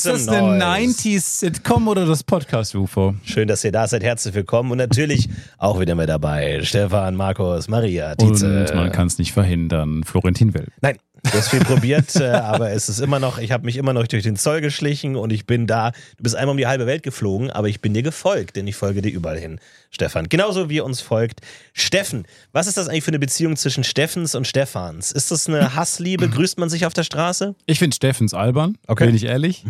Ist 0.00 0.06
das 0.06 0.28
eine 0.28 0.58
noise. 0.58 0.64
90s-Sitcom 0.64 1.86
oder 1.86 2.06
das 2.06 2.24
Podcast-UFO? 2.24 3.16
Schön, 3.22 3.46
dass 3.48 3.62
ihr 3.64 3.72
da 3.72 3.86
seid. 3.86 4.02
Herzlich 4.02 4.32
willkommen. 4.34 4.70
Und 4.70 4.78
natürlich 4.78 5.28
auch 5.58 5.78
wieder 5.78 5.94
mit 5.94 6.08
dabei 6.08 6.62
Stefan, 6.62 7.16
Markus, 7.16 7.68
Maria, 7.68 8.14
Tietze. 8.14 8.60
Und 8.70 8.74
man 8.74 8.92
kann 8.92 9.08
es 9.08 9.18
nicht 9.18 9.32
verhindern. 9.32 10.02
Florentin 10.04 10.54
Will. 10.54 10.68
Nein, 10.80 10.96
du 11.22 11.32
hast 11.34 11.48
viel 11.48 11.60
probiert, 11.60 12.16
äh, 12.16 12.28
aber 12.30 12.70
es 12.70 12.88
ist 12.88 12.98
immer 13.00 13.18
noch, 13.18 13.36
ich 13.36 13.52
habe 13.52 13.66
mich 13.66 13.76
immer 13.76 13.92
noch 13.92 14.06
durch 14.06 14.22
den 14.22 14.36
Zoll 14.36 14.62
geschlichen 14.62 15.16
und 15.16 15.32
ich 15.34 15.44
bin 15.44 15.66
da. 15.66 15.90
Du 16.16 16.22
bist 16.22 16.34
einmal 16.34 16.52
um 16.52 16.56
die 16.56 16.66
halbe 16.66 16.86
Welt 16.86 17.02
geflogen, 17.02 17.50
aber 17.50 17.68
ich 17.68 17.82
bin 17.82 17.92
dir 17.92 18.02
gefolgt, 18.02 18.56
denn 18.56 18.66
ich 18.66 18.76
folge 18.76 19.02
dir 19.02 19.12
überall 19.12 19.38
hin, 19.38 19.60
Stefan. 19.90 20.30
Genauso 20.30 20.70
wie 20.70 20.76
ihr 20.76 20.84
uns 20.86 21.02
folgt. 21.02 21.40
Steffen, 21.74 22.24
was 22.52 22.66
ist 22.68 22.78
das 22.78 22.88
eigentlich 22.88 23.04
für 23.04 23.10
eine 23.10 23.18
Beziehung 23.18 23.56
zwischen 23.56 23.84
Steffens 23.84 24.34
und 24.34 24.46
Stefans? 24.46 25.12
Ist 25.12 25.30
das 25.30 25.46
eine 25.46 25.74
Hassliebe? 25.74 26.26
Grüßt 26.30 26.58
man 26.58 26.70
sich 26.70 26.86
auf 26.86 26.94
der 26.94 27.04
Straße? 27.04 27.54
Ich 27.66 27.78
finde 27.78 27.94
Steffens 27.94 28.32
albern, 28.32 28.78
Okay. 28.86 29.04
bin 29.06 29.14
ich 29.14 29.24
ehrlich. 29.24 29.64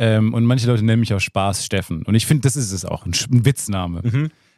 Ähm, 0.00 0.32
und 0.32 0.46
manche 0.46 0.66
Leute 0.66 0.82
nennen 0.82 1.00
mich 1.00 1.12
auch 1.12 1.20
Spaß 1.20 1.64
Steffen. 1.64 2.02
Und 2.04 2.14
ich 2.14 2.24
finde, 2.24 2.40
das 2.40 2.56
ist 2.56 2.72
es 2.72 2.86
auch. 2.86 3.04
Ein, 3.04 3.12
ein 3.30 3.44
Witzname. 3.44 4.00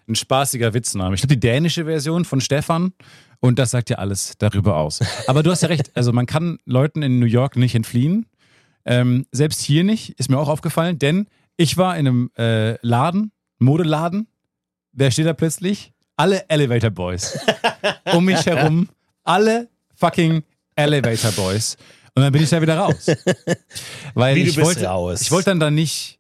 Ein 0.07 0.15
spaßiger 0.15 0.73
Witzname. 0.73 1.17
Ich 1.17 1.21
glaube, 1.21 1.35
die 1.35 1.41
dänische 1.41 1.85
Version 1.85 2.25
von 2.25 2.41
Stefan. 2.41 2.93
Und 3.41 3.59
das 3.59 3.73
sagt 3.73 3.91
ja 3.91 3.99
alles 3.99 4.35
darüber 4.39 4.77
aus. 4.77 5.01
Aber 5.27 5.43
du 5.43 5.51
hast 5.51 5.63
ja 5.63 5.69
recht. 5.69 5.91
Also, 5.95 6.13
man 6.13 6.27
kann 6.27 6.59
Leuten 6.65 7.03
in 7.03 7.19
New 7.19 7.27
York 7.27 7.57
nicht 7.57 7.75
entfliehen. 7.75 8.27
Ähm, 8.85 9.27
selbst 9.33 9.61
hier 9.61 9.83
nicht, 9.83 10.11
ist 10.21 10.31
mir 10.31 10.39
auch 10.39 10.49
aufgefallen. 10.49 11.01
Denn 11.01 11.27
ich 11.57 11.77
war 11.77 11.97
in 11.97 12.07
einem 12.07 12.31
äh, 12.39 12.79
Laden, 12.87 13.33
Modeladen. 13.59 14.29
Wer 14.93 15.11
steht 15.11 15.27
da 15.27 15.33
plötzlich? 15.33 15.93
Alle 16.17 16.49
Elevator 16.49 16.91
Boys. 16.91 17.37
um 18.15 18.25
mich 18.25 18.47
herum. 18.47 18.89
Alle 19.25 19.69
fucking 19.97 20.45
Elevator 20.77 21.33
Boys. 21.33 21.77
Und 22.15 22.23
dann 22.23 22.33
bin 22.33 22.43
ich 22.43 22.51
da 22.51 22.61
wieder 22.61 22.77
raus. 22.77 23.07
Weil 24.15 24.37
Wie, 24.37 24.43
ich 24.43 24.61
wollte, 24.61 24.85
raus. 24.87 25.23
ich 25.23 25.31
wollte 25.31 25.51
dann 25.51 25.61
da 25.61 25.71
nicht, 25.71 26.19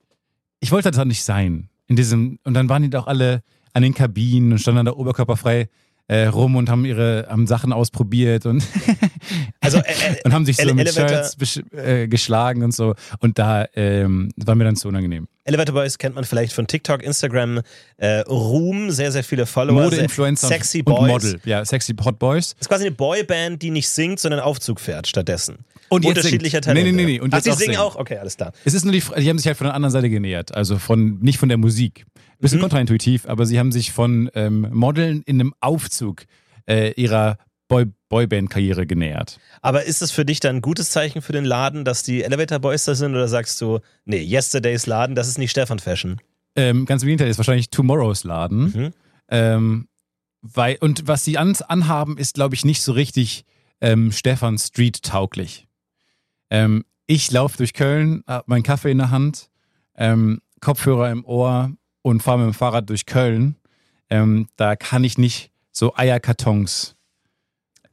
ich 0.61 0.71
wollte 0.73 0.91
da 0.91 1.05
nicht 1.05 1.23
sein. 1.23 1.69
In 1.87 1.97
diesem, 1.97 2.39
und 2.45 2.55
dann 2.55 2.69
waren 2.69 2.83
die 2.83 2.91
doch 2.91 3.07
alle 3.07 3.43
an 3.75 3.83
den 3.83 3.95
Kabinen 3.95 4.53
und 4.53 4.59
standen 4.59 4.87
da 4.87 4.93
oberkörperfrei 4.93 5.69
äh, 6.09 6.25
rum 6.27 6.57
und 6.57 6.69
haben 6.69 6.84
ihre 6.84 7.27
haben 7.29 7.47
Sachen 7.47 7.73
ausprobiert 7.73 8.45
und, 8.47 8.65
Also, 9.61 9.79
äh, 9.79 9.83
äh, 9.83 10.17
und 10.25 10.33
haben 10.33 10.45
sich 10.47 10.57
so 10.57 10.62
Ele- 10.62 10.75
mit 10.75 10.89
Elevator- 10.89 11.25
Shirts 11.25 11.61
äh, 11.73 12.09
geschlagen 12.09 12.62
und 12.65 12.75
so. 12.75 12.95
Und 13.21 13.39
da 13.39 13.67
ähm, 13.75 14.31
war 14.37 14.55
mir 14.55 14.65
dann 14.65 14.77
zu 14.77 14.89
unangenehm. 14.89 15.29
Elevator 15.45 15.75
Boys 15.75 15.99
kennt 15.99 16.15
man 16.15 16.25
vielleicht 16.25 16.53
von 16.55 16.67
TikTok, 16.67 17.03
Instagram, 17.03 17.61
äh, 17.99 18.21
Ruhm, 18.21 18.91
sehr, 18.91 19.12
sehr 19.12 19.25
viele 19.25 19.45
Follower. 19.47 19.83
Modeinfluencer 19.84 20.49
sehr- 20.49 20.56
Sexy 20.59 20.79
und, 20.79 20.84
Boys. 20.87 21.01
und 21.01 21.09
Model. 21.09 21.41
Ja, 21.45 21.65
sexy 21.65 21.95
Hot 22.05 22.19
Boys. 22.19 22.51
Das 22.55 22.62
ist 22.62 22.69
quasi 22.69 22.87
eine 22.87 22.95
Boyband, 22.95 23.61
die 23.62 23.71
nicht 23.71 23.89
singt, 23.89 24.21
sondern 24.21 24.41
Aufzug 24.41 24.81
fährt 24.81 25.06
stattdessen. 25.06 25.59
Und 25.93 26.05
jetzt 26.05 26.19
Unterschiedlicher. 26.19 26.61
Talente. 26.61 26.91
Nee, 26.91 26.97
nee, 26.97 27.05
nee, 27.05 27.12
nee. 27.12 27.21
Und 27.21 27.33
Ach, 27.35 27.39
jetzt 27.39 27.48
auch 27.51 27.59
singen 27.59 27.77
auch? 27.77 27.97
Okay, 27.97 28.19
alles 28.19 28.37
klar. 28.37 28.53
Es 28.65 28.75
ist 28.75 28.85
nur 28.85 28.93
die, 28.93 29.01
die 29.01 29.29
haben 29.29 29.39
sich 29.39 29.47
halt 29.47 29.57
von 29.57 29.67
der 29.67 29.75
anderen 29.75 29.93
Seite 29.93 30.11
genähert. 30.11 30.55
Also 30.55 30.79
von, 30.79 31.19
nicht 31.21 31.39
von 31.39 31.49
der 31.49 31.59
Musik. 31.59 32.05
Bisschen 32.41 32.59
Mhm. 32.59 32.62
kontraintuitiv, 32.62 33.27
aber 33.27 33.47
sie 33.47 33.59
haben 33.59 33.71
sich 33.71 33.93
von 33.93 34.28
ähm, 34.34 34.66
Modeln 34.72 35.22
in 35.27 35.41
einem 35.41 35.55
Aufzug 35.61 36.25
äh, 36.69 36.91
ihrer 37.00 37.37
Boy 37.69 37.87
Boyband-Karriere 38.09 38.87
genähert. 38.87 39.39
Aber 39.62 39.84
ist 39.84 40.03
es 40.03 40.11
für 40.11 40.25
dich 40.27 40.41
dann 40.41 40.56
ein 40.56 40.61
gutes 40.61 40.91
Zeichen 40.91 41.22
für 41.22 41.33
den 41.33 41.44
Laden, 41.47 41.84
dass 41.84 42.03
die 42.03 42.22
Elevator 42.22 42.59
Boys 42.59 42.84
da 42.84 42.95
sind 42.95 43.12
oder 43.12 43.27
sagst 43.28 43.59
du, 43.61 43.78
nee, 44.05 44.21
Yesterdays 44.22 44.87
Laden, 44.87 45.15
das 45.15 45.28
ist 45.28 45.39
nicht 45.39 45.50
Stefan 45.53 45.78
Fashion? 45.78 46.21
Ähm, 46.55 46.84
ganz 46.84 47.03
im 47.03 47.06
Gegenteil, 47.06 47.28
ist 47.28 47.39
wahrscheinlich 47.39 47.71
Tomorrows 47.71 48.25
Laden. 48.25 48.65
Mhm. 48.65 48.91
Ähm, 49.31 49.89
weil, 50.43 50.77
und 50.81 51.06
was 51.09 51.25
sie 51.25 51.39
an, 51.39 51.56
anhaben, 51.69 52.19
ist, 52.19 52.34
glaube 52.34 52.55
ich, 52.55 52.65
nicht 52.66 52.83
so 52.83 52.93
richtig 52.93 53.45
ähm, 53.81 54.12
Stefan 54.12 54.59
Street 54.59 55.03
tauglich. 55.03 55.66
Ähm, 56.53 56.85
ich 57.07 57.31
laufe 57.33 57.57
durch 57.57 57.73
Köln, 57.73 58.23
habe 58.27 58.45
meinen 58.47 58.63
Kaffee 58.63 58.91
in 58.91 58.99
der 58.99 59.11
Hand, 59.11 59.49
ähm, 59.97 60.41
Kopfhörer 60.61 61.11
im 61.11 61.25
Ohr 61.25 61.73
und 62.03 62.23
fahre 62.23 62.39
mit 62.41 62.47
dem 62.49 62.55
Fahrrad 62.55 62.89
durch 62.91 63.07
Köln. 63.07 63.57
Ähm, 64.11 64.49
da 64.57 64.77
kann 64.77 65.03
ich 65.03 65.17
nicht 65.17 65.51
so 65.73 65.95
Eierkartons 65.97 66.95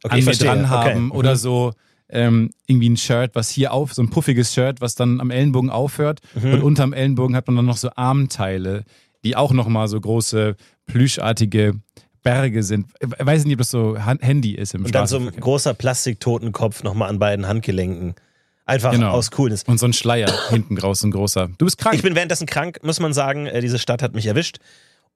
Okay, 0.04 0.20
an 0.20 0.26
mir 0.26 0.32
dran 0.34 0.60
Okay. 0.66 0.68
haben 0.70 1.06
Mhm. 1.06 1.12
oder 1.12 1.36
so 1.38 1.72
ähm, 2.10 2.50
irgendwie 2.68 2.90
ein 2.90 2.98
Shirt, 2.98 3.32
was 3.36 3.50
hier 3.50 3.72
auf, 3.72 3.94
so 3.94 4.02
ein 4.02 4.10
puffiges 4.10 4.54
Shirt, 4.54 4.82
was 4.82 4.96
dann 4.96 5.22
am 5.22 5.30
Ellenbogen 5.32 5.70
aufhört 5.70 6.20
Mhm. 6.36 6.54
und 6.56 6.62
unterm 6.64 6.92
Ellenbogen 6.94 7.36
hat 7.36 7.48
man 7.48 7.56
dann 7.56 7.66
noch 7.66 7.78
so 7.78 7.90
Armteile, 7.96 8.84
die 9.24 9.36
auch 9.38 9.54
nochmal 9.54 9.88
so 9.88 10.00
große 10.02 10.56
plüschartige 10.86 11.76
Berge 12.24 12.64
sind. 12.64 12.88
Ich 13.00 13.26
weiß 13.26 13.46
nicht, 13.46 13.54
ob 13.54 13.60
das 13.60 13.70
so 13.72 13.98
Han- 14.04 14.20
Handy 14.20 14.52
ist 14.56 14.74
im 14.74 14.84
Und 14.86 14.94
dann 14.96 15.08
so 15.08 15.18
ein 15.18 15.32
großer 15.32 15.74
Plastiktotenkopf 15.74 16.84
nochmal 16.84 17.10
an 17.10 17.20
beiden 17.20 17.48
Handgelenken. 17.48 18.16
Einfach 18.70 18.92
Genau. 18.92 19.12
aus 19.12 19.32
Coolness. 19.32 19.64
Und 19.64 19.80
so 19.80 19.86
ein 19.88 19.94
Schleier 19.94 20.32
hinten 20.50 20.78
raus, 20.78 21.04
ein 21.04 21.12
großer. 21.12 21.50
Du 21.58 21.66
bist 21.66 21.78
krank. 21.78 21.96
Ich 21.96 22.02
bin 22.04 22.16
währenddessen 22.16 22.46
krank, 22.48 22.80
muss 22.84 23.00
man 23.00 23.14
sagen. 23.14 23.46
Äh, 23.48 23.62
Diese 23.62 23.80
Stadt 23.80 24.02
hat 24.02 24.14
mich 24.14 24.26
erwischt 24.28 24.58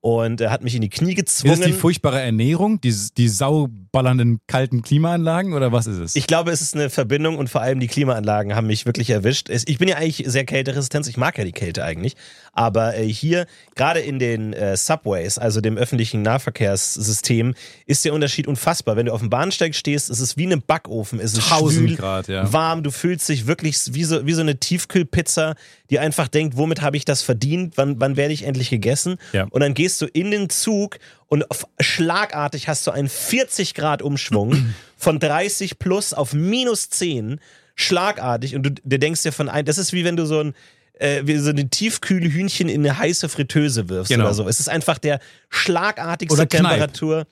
und 0.04 0.42
äh, 0.42 0.48
hat 0.48 0.62
mich 0.62 0.74
in 0.74 0.82
die 0.82 0.90
Knie 0.90 1.14
ist 1.14 1.30
es 1.30 1.38
die 1.38 1.48
gezwungen. 1.48 1.72
furchtbare 1.72 2.20
Ernährung, 2.20 2.78
die, 2.78 2.94
die 3.16 3.26
sauballernden 3.26 4.38
kalten 4.46 4.82
Klimaanlagen 4.82 5.54
oder 5.54 5.72
was 5.72 5.86
ist 5.86 5.96
es? 5.96 6.14
Ich 6.14 6.26
glaube, 6.26 6.50
es 6.50 6.60
ist 6.60 6.74
eine 6.74 6.90
Verbindung 6.90 7.38
und 7.38 7.48
vor 7.48 7.62
allem 7.62 7.80
die 7.80 7.86
Klimaanlagen 7.86 8.54
haben 8.54 8.66
mich 8.66 8.84
wirklich 8.84 9.08
erwischt. 9.08 9.48
Ich 9.48 9.78
bin 9.78 9.88
ja 9.88 9.96
eigentlich 9.96 10.22
sehr 10.26 10.44
kälteresistent, 10.44 11.08
ich 11.08 11.16
mag 11.16 11.38
ja 11.38 11.44
die 11.44 11.52
Kälte 11.52 11.84
eigentlich. 11.84 12.16
Aber 12.52 12.94
äh, 12.98 13.08
hier, 13.08 13.46
gerade 13.76 14.00
in 14.00 14.18
den 14.18 14.52
äh, 14.52 14.76
Subways, 14.76 15.38
also 15.38 15.62
dem 15.62 15.78
öffentlichen 15.78 16.20
Nahverkehrssystem, 16.20 17.54
ist 17.86 18.04
der 18.04 18.12
Unterschied 18.12 18.46
unfassbar. 18.46 18.96
Wenn 18.96 19.06
du 19.06 19.12
auf 19.12 19.20
dem 19.20 19.30
Bahnsteig 19.30 19.74
stehst, 19.74 20.10
ist 20.10 20.20
es 20.20 20.36
wie 20.36 20.44
in 20.44 20.52
einem 20.52 20.62
Backofen. 20.66 21.18
Es 21.18 21.32
ist 21.32 21.50
1000 21.50 21.88
schwül, 21.88 21.96
Grad, 21.96 22.28
ja. 22.28 22.52
warm, 22.52 22.82
du 22.82 22.90
fühlst 22.90 23.26
dich 23.30 23.46
wirklich 23.46 23.78
wie 23.94 24.04
so, 24.04 24.26
wie 24.26 24.34
so 24.34 24.42
eine 24.42 24.60
Tiefkühlpizza, 24.60 25.54
die 25.88 25.98
einfach 25.98 26.28
denkt, 26.28 26.58
womit 26.58 26.82
habe 26.82 26.98
ich 26.98 27.06
das 27.06 27.22
verdient? 27.22 27.78
Wann, 27.78 28.00
wann 28.00 28.16
werde 28.16 28.34
ich 28.34 28.44
endlich 28.44 28.68
gegessen? 28.68 29.16
Ja. 29.32 29.46
Und 29.50 29.62
dann 29.62 29.72
gehst 29.72 29.93
du 30.00 30.06
in 30.06 30.30
den 30.30 30.50
Zug 30.50 30.98
und 31.26 31.50
auf, 31.50 31.66
schlagartig 31.80 32.68
hast 32.68 32.86
du 32.86 32.90
einen 32.90 33.08
40 33.08 33.74
Grad 33.74 34.02
Umschwung 34.02 34.74
von 34.96 35.18
30 35.18 35.78
plus 35.78 36.12
auf 36.12 36.32
minus 36.32 36.90
10. 36.90 37.40
Schlagartig. 37.74 38.54
Und 38.54 38.62
du, 38.64 38.70
du 38.70 38.98
denkst 38.98 39.22
dir 39.22 39.32
von 39.32 39.48
ein, 39.48 39.64
das 39.64 39.78
ist 39.78 39.92
wie 39.92 40.04
wenn 40.04 40.16
du 40.16 40.26
so 40.26 40.40
ein, 40.40 40.54
äh, 40.94 41.22
wie 41.24 41.36
so 41.38 41.50
ein 41.50 41.70
tiefkühle 41.70 42.28
Hühnchen 42.30 42.68
in 42.68 42.80
eine 42.86 42.96
heiße 42.98 43.28
Fritteuse 43.28 43.88
wirfst 43.88 44.10
Genau. 44.10 44.24
oder 44.26 44.34
so. 44.34 44.48
Es 44.48 44.60
ist 44.60 44.68
einfach 44.68 44.98
der 44.98 45.18
schlagartigste 45.50 46.34
Oder 46.34 46.46
Kneipp. 46.46 46.62
Temperatur. 46.70 47.26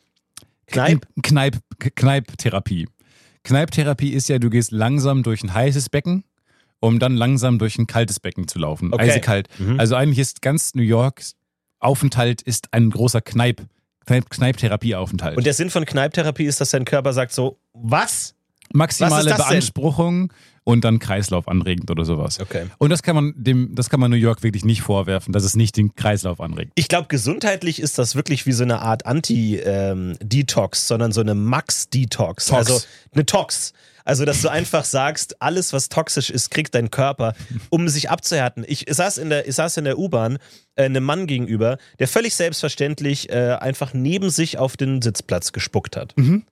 Kneipp? 0.67 1.07
Kneipp, 1.23 1.59
Kneipptherapie. 1.97 2.89
Kneipptherapie 3.45 4.11
ist 4.13 4.29
ja, 4.29 4.39
du 4.39 4.51
gehst 4.51 4.71
langsam 4.73 5.23
durch 5.23 5.43
ein 5.43 5.53
heißes 5.53 5.89
Becken, 5.91 6.25
um 6.81 6.99
dann 6.99 7.15
langsam 7.17 7.59
durch 7.59 7.79
ein 7.79 7.87
kaltes 7.87 8.21
Becken 8.21 8.49
zu 8.49 8.59
laufen. 8.59 8.93
Okay. 8.93 9.11
Eisekalt. 9.11 9.49
Mhm. 9.59 9.79
Also 9.79 9.95
eigentlich 9.97 10.19
ist 10.19 10.43
ganz 10.43 10.75
New 10.75 10.83
Yorks 10.83 11.35
Aufenthalt 11.83 12.43
ist 12.43 12.73
ein 12.73 12.91
großer 12.91 13.21
Kneipp, 13.21 13.63
Kneipp, 14.07 14.31
Kneipptherapieaufenthalt. 14.31 15.37
Und 15.37 15.45
der 15.45 15.55
Sinn 15.55 15.71
von 15.71 15.85
Kneipptherapie 15.85 16.45
ist, 16.45 16.61
dass 16.61 16.71
dein 16.71 16.85
Körper 16.85 17.13
sagt 17.13 17.33
so, 17.33 17.59
was? 17.73 18.35
Maximale 18.73 19.31
Was 19.31 19.37
das 19.37 19.37
denn? 19.37 19.49
Beanspruchung 19.49 20.33
und 20.65 20.85
dann 20.85 20.99
Kreislauf 20.99 21.49
anregend 21.49 21.91
oder 21.91 22.05
sowas. 22.05 22.41
Okay. 22.41 22.67
Und 22.79 22.91
das 22.91 23.03
kann 23.03 23.15
man 23.15 23.35
dem, 23.37 23.75
das 23.75 23.91
kann 23.91 24.01
man 24.01 24.11
New 24.11 24.17
York 24.17 24.43
wirklich 24.43 24.65
nicht 24.65 24.83
vorwerfen, 24.83 25.33
dass 25.33 25.45
es 25.45 25.57
nicht 25.57 25.77
den 25.77 25.95
Kreislauf 25.95 26.41
anregt. 26.41 26.73
Ich 26.77 26.89
glaube, 26.89 27.09
gesundheitlich 27.09 27.81
ist 27.81 27.99
das 27.99 28.15
wirklich 28.15 28.47
wie 28.47 28.53
so 28.53 28.63
eine 28.63 28.81
Art 28.81 29.07
Anti-Detox, 29.07 30.89
sondern 30.89 31.13
so 31.13 31.21
eine 31.21 31.35
Max-Detox. 31.35 32.47
Tox. 32.47 32.53
Also 32.53 32.81
eine 33.13 33.27
Tox. 33.27 33.73
Also, 34.05 34.25
dass 34.25 34.43
du 34.43 34.49
einfach 34.49 34.85
sagst, 34.85 35.41
alles, 35.41 35.73
was 35.73 35.89
toxisch 35.89 36.31
ist, 36.31 36.51
kriegt 36.51 36.75
dein 36.75 36.91
Körper, 36.91 37.35
um 37.71 37.89
sich 37.89 38.11
abzuhärten. 38.11 38.65
Ich 38.67 38.87
saß 38.89 39.19
in 39.19 39.31
der, 39.31 39.47
ich 39.49 39.55
saß 39.55 39.77
in 39.77 39.85
der 39.85 39.99
U-Bahn 39.99 40.39
äh, 40.75 40.85
einem 40.85 41.05
Mann 41.05 41.27
gegenüber, 41.27 41.79
der 41.99 42.09
völlig 42.09 42.35
selbstverständlich 42.35 43.31
äh, 43.31 43.57
einfach 43.61 43.95
neben 43.95 44.31
sich 44.31 44.59
auf 44.59 44.77
den 44.77 45.03
Sitzplatz 45.03 45.53
gespuckt 45.53 45.97
hat. 45.97 46.17
Mhm. 46.17 46.45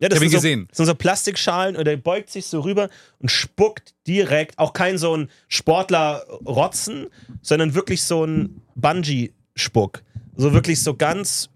Ja, 0.00 0.08
das 0.08 0.18
Ich 0.18 0.20
hab 0.20 0.26
ihn 0.26 0.30
so, 0.32 0.36
gesehen. 0.38 0.66
das 0.68 0.76
sind 0.78 0.86
so 0.86 0.94
Plastikschalen 0.94 1.76
und 1.76 1.86
er 1.86 1.96
beugt 1.96 2.28
sich 2.28 2.46
so 2.46 2.60
rüber 2.60 2.88
und 3.20 3.30
spuckt 3.30 3.94
direkt, 4.06 4.58
auch 4.58 4.72
kein 4.72 4.98
so 4.98 5.16
ein 5.16 5.30
Sportler-Rotzen, 5.48 7.06
sondern 7.42 7.74
wirklich 7.74 8.02
so 8.02 8.24
ein 8.24 8.60
Bungee-Spuck. 8.74 10.02
So 10.36 10.52
wirklich 10.52 10.82
so 10.82 10.94
ganz, 10.94 11.48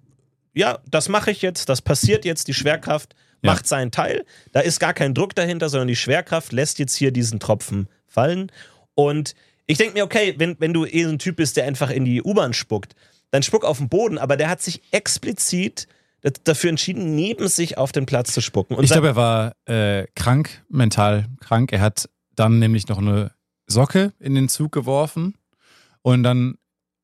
ja, 0.54 0.78
das 0.88 1.08
mache 1.08 1.32
ich 1.32 1.42
jetzt, 1.42 1.68
das 1.68 1.82
passiert 1.82 2.24
jetzt, 2.24 2.46
die 2.46 2.54
Schwerkraft 2.54 3.14
Ja. 3.42 3.52
macht 3.52 3.66
seinen 3.66 3.90
Teil. 3.90 4.24
Da 4.52 4.60
ist 4.60 4.80
gar 4.80 4.94
kein 4.94 5.14
Druck 5.14 5.34
dahinter, 5.34 5.68
sondern 5.68 5.88
die 5.88 5.96
Schwerkraft 5.96 6.52
lässt 6.52 6.78
jetzt 6.78 6.94
hier 6.94 7.12
diesen 7.12 7.38
Tropfen 7.38 7.88
fallen. 8.06 8.50
Und 8.94 9.34
ich 9.66 9.78
denke 9.78 9.94
mir, 9.94 10.04
okay, 10.04 10.34
wenn, 10.38 10.56
wenn 10.58 10.72
du 10.72 10.86
eh 10.86 11.04
so 11.04 11.10
ein 11.10 11.18
Typ 11.18 11.36
bist, 11.36 11.56
der 11.56 11.64
einfach 11.66 11.90
in 11.90 12.04
die 12.04 12.22
U-Bahn 12.22 12.52
spuckt, 12.52 12.94
dann 13.30 13.42
spuck 13.42 13.64
auf 13.64 13.78
den 13.78 13.88
Boden, 13.88 14.18
aber 14.18 14.36
der 14.36 14.48
hat 14.48 14.62
sich 14.62 14.82
explizit 14.90 15.86
dafür 16.44 16.70
entschieden, 16.70 17.14
neben 17.14 17.46
sich 17.48 17.78
auf 17.78 17.92
den 17.92 18.06
Platz 18.06 18.32
zu 18.32 18.40
spucken. 18.40 18.74
Und 18.76 18.84
Ich 18.84 18.90
glaube, 18.90 19.08
er 19.08 19.16
war 19.16 19.52
äh, 19.66 20.06
krank, 20.14 20.64
mental 20.68 21.26
krank. 21.40 21.72
Er 21.72 21.80
hat 21.80 22.08
dann 22.34 22.58
nämlich 22.58 22.88
noch 22.88 22.98
eine 22.98 23.32
Socke 23.66 24.12
in 24.18 24.34
den 24.34 24.48
Zug 24.48 24.72
geworfen 24.72 25.36
und 26.02 26.22
dann 26.22 26.56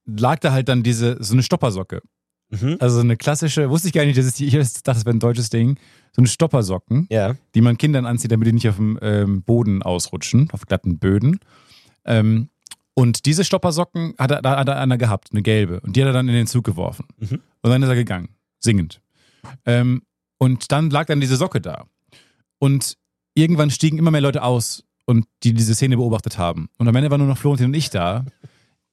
lag 0.06 0.40
da 0.40 0.52
halt 0.52 0.68
dann 0.68 0.82
diese, 0.82 1.16
so 1.22 1.34
eine 1.34 1.42
Stoppersocke. 1.42 2.02
Mhm. 2.50 2.76
Also 2.80 3.00
eine 3.00 3.16
klassische, 3.16 3.70
wusste 3.70 3.88
ich 3.88 3.94
gar 3.94 4.04
nicht, 4.04 4.18
das 4.18 4.26
ist 4.26 4.38
die, 4.38 4.46
ich 4.46 4.54
dachte, 4.54 4.80
das 4.84 5.04
wäre 5.04 5.16
ein 5.16 5.20
deutsches 5.20 5.50
Ding. 5.50 5.78
So 6.14 6.20
eine 6.20 6.28
Stoppersocken, 6.28 7.06
Ja. 7.10 7.34
die 7.54 7.60
man 7.60 7.76
Kindern 7.76 8.06
anzieht, 8.06 8.30
damit 8.32 8.46
die 8.46 8.52
nicht 8.52 8.68
auf 8.68 8.76
dem 8.76 8.98
ähm, 9.02 9.42
Boden 9.42 9.82
ausrutschen, 9.82 10.48
auf 10.52 10.66
glatten 10.66 10.98
Böden. 10.98 11.40
Ähm, 12.04 12.48
und 12.94 13.26
diese 13.26 13.44
Stoppersocken 13.44 14.14
hat 14.18 14.30
er, 14.30 14.40
da 14.42 14.56
hat 14.58 14.68
er 14.68 14.78
einer 14.80 14.96
gehabt, 14.98 15.28
eine 15.32 15.42
gelbe. 15.42 15.80
Und 15.80 15.96
die 15.96 16.02
hat 16.02 16.06
er 16.08 16.12
dann 16.12 16.28
in 16.28 16.34
den 16.34 16.46
Zug 16.46 16.64
geworfen. 16.64 17.06
Mhm. 17.18 17.40
Und 17.62 17.70
dann 17.70 17.82
ist 17.82 17.88
er 17.88 17.96
gegangen, 17.96 18.28
singend. 18.60 19.00
Ähm, 19.66 20.02
und 20.38 20.70
dann 20.70 20.90
lag 20.90 21.06
dann 21.06 21.20
diese 21.20 21.36
Socke 21.36 21.60
da. 21.60 21.86
Und 22.58 22.96
irgendwann 23.34 23.70
stiegen 23.70 23.98
immer 23.98 24.10
mehr 24.12 24.20
Leute 24.20 24.42
aus 24.44 24.84
und 25.06 25.26
die 25.42 25.52
diese 25.52 25.74
Szene 25.74 25.96
beobachtet 25.96 26.38
haben. 26.38 26.68
Und 26.78 26.86
am 26.86 26.94
Ende 26.94 27.10
waren 27.10 27.18
nur 27.18 27.28
noch 27.28 27.38
Florentin 27.38 27.66
und 27.66 27.74
ich 27.74 27.90
da. 27.90 28.24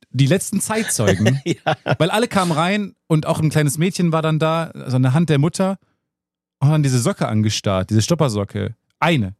Die 0.09 0.25
letzten 0.25 0.59
Zeitzeugen, 0.59 1.39
Ja. 1.45 1.75
weil 2.00 2.09
alle 2.09 2.27
kamen 2.27 2.51
rein 2.51 2.95
und 3.07 3.27
auch 3.27 3.39
ein 3.39 3.50
kleines 3.51 3.77
Mädchen 3.77 4.12
war 4.12 4.21
dann 4.23 4.39
da, 4.39 4.65
also 4.71 4.95
an 4.97 5.03
der 5.03 5.13
Hand 5.13 5.29
der 5.29 5.38
Mutter, 5.39 5.77
und 6.61 6.69
dann 6.71 6.83
diese 6.83 6.99
Socke 6.99 7.27
angestarrt, 7.27 7.89
diese 7.89 8.01
Stoppersocke. 8.01 8.75
Eine. 8.99 9.35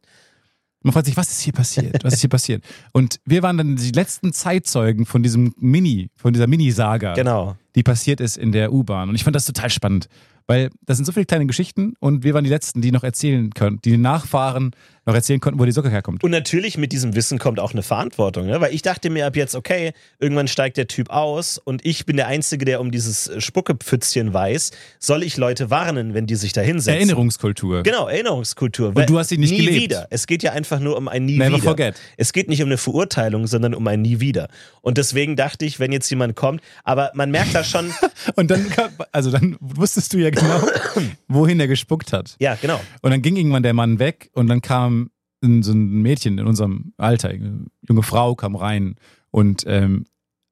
Man 0.82 0.92
fragt 0.92 1.06
sich, 1.06 1.16
was 1.16 1.30
ist 1.30 1.40
hier 1.40 1.52
passiert? 1.52 2.02
Was 2.02 2.14
ist 2.14 2.20
hier 2.20 2.30
passiert? 2.30 2.64
Und 2.92 3.20
wir 3.24 3.42
waren 3.42 3.56
dann 3.56 3.76
die 3.76 3.92
letzten 3.92 4.32
Zeitzeugen 4.32 5.06
von 5.06 5.22
diesem 5.22 5.54
Mini, 5.56 6.10
von 6.16 6.32
dieser 6.32 6.48
Mini-Saga, 6.48 7.14
Genau. 7.14 7.56
Die 7.74 7.82
passiert 7.82 8.20
ist 8.20 8.36
in 8.36 8.52
der 8.52 8.72
U-Bahn. 8.72 9.08
Und 9.08 9.14
ich 9.14 9.24
fand 9.24 9.36
das 9.36 9.44
total 9.44 9.70
spannend, 9.70 10.08
weil 10.46 10.70
das 10.84 10.96
sind 10.96 11.04
so 11.06 11.12
viele 11.12 11.26
kleine 11.26 11.46
Geschichten 11.46 11.94
und 12.00 12.24
wir 12.24 12.34
waren 12.34 12.44
die 12.44 12.50
Letzten, 12.50 12.80
die 12.80 12.90
noch 12.92 13.04
erzählen 13.04 13.50
können, 13.50 13.80
die 13.84 13.96
Nachfahren 13.96 14.72
noch 15.04 15.14
erzählen 15.14 15.40
konnten, 15.40 15.58
wo 15.58 15.64
die 15.64 15.72
Socke 15.72 15.90
herkommt. 15.90 16.22
Und 16.22 16.30
natürlich 16.30 16.78
mit 16.78 16.92
diesem 16.92 17.16
Wissen 17.16 17.38
kommt 17.38 17.58
auch 17.58 17.72
eine 17.72 17.82
Verantwortung, 17.82 18.46
ne? 18.46 18.60
weil 18.60 18.72
ich 18.72 18.82
dachte 18.82 19.10
mir 19.10 19.26
ab 19.26 19.34
jetzt, 19.34 19.56
okay, 19.56 19.92
irgendwann 20.20 20.46
steigt 20.46 20.76
der 20.76 20.86
Typ 20.86 21.10
aus 21.10 21.58
und 21.58 21.84
ich 21.84 22.06
bin 22.06 22.16
der 22.16 22.28
Einzige, 22.28 22.64
der 22.64 22.80
um 22.80 22.92
dieses 22.92 23.26
äh, 23.26 23.40
Spuckepfützchen 23.40 24.32
weiß. 24.32 24.70
Soll 25.00 25.24
ich 25.24 25.36
Leute 25.36 25.70
warnen, 25.70 26.14
wenn 26.14 26.26
die 26.26 26.36
sich 26.36 26.52
da 26.52 26.60
hinsetzen? 26.60 26.94
Erinnerungskultur. 27.00 27.82
Genau, 27.82 28.06
Erinnerungskultur. 28.06 28.94
Weil 28.94 29.06
du 29.06 29.18
hast 29.18 29.30
sie 29.30 29.38
nicht 29.38 29.50
nie 29.50 29.64
gelebt. 29.64 29.82
wieder. 29.82 30.06
Es 30.10 30.28
geht 30.28 30.44
ja 30.44 30.52
einfach 30.52 30.78
nur 30.78 30.96
um 30.96 31.08
ein 31.08 31.24
Nie 31.24 31.38
Never 31.38 31.56
wieder. 31.56 31.62
forget. 31.64 31.96
Es 32.16 32.32
geht 32.32 32.48
nicht 32.48 32.62
um 32.62 32.68
eine 32.68 32.78
Verurteilung, 32.78 33.48
sondern 33.48 33.74
um 33.74 33.86
ein 33.88 34.02
Nie 34.02 34.20
wieder. 34.20 34.48
Und 34.82 34.98
deswegen 34.98 35.34
dachte 35.34 35.64
ich, 35.64 35.80
wenn 35.80 35.90
jetzt 35.90 36.08
jemand 36.10 36.36
kommt, 36.36 36.60
aber 36.84 37.10
man 37.14 37.32
merkt 37.32 37.54
schon, 37.64 37.92
Und 38.36 38.50
dann, 38.50 38.66
also 39.12 39.30
dann 39.30 39.56
wusstest 39.60 40.12
du 40.12 40.18
ja 40.18 40.30
genau, 40.30 40.60
wohin 41.28 41.58
er 41.60 41.68
gespuckt 41.68 42.12
hat. 42.12 42.36
ja, 42.38 42.54
genau. 42.56 42.80
Und 43.02 43.10
dann 43.10 43.22
ging 43.22 43.36
irgendwann 43.36 43.62
der 43.62 43.74
Mann 43.74 43.98
weg 43.98 44.30
und 44.34 44.46
dann 44.48 44.60
kam 44.62 45.10
so 45.42 45.72
ein 45.72 46.02
Mädchen 46.02 46.38
in 46.38 46.46
unserem 46.46 46.92
Alter, 46.98 47.30
eine 47.30 47.66
junge 47.88 48.02
Frau 48.04 48.36
kam 48.36 48.54
rein 48.54 48.94
und 49.32 49.64
ähm, 49.66 50.04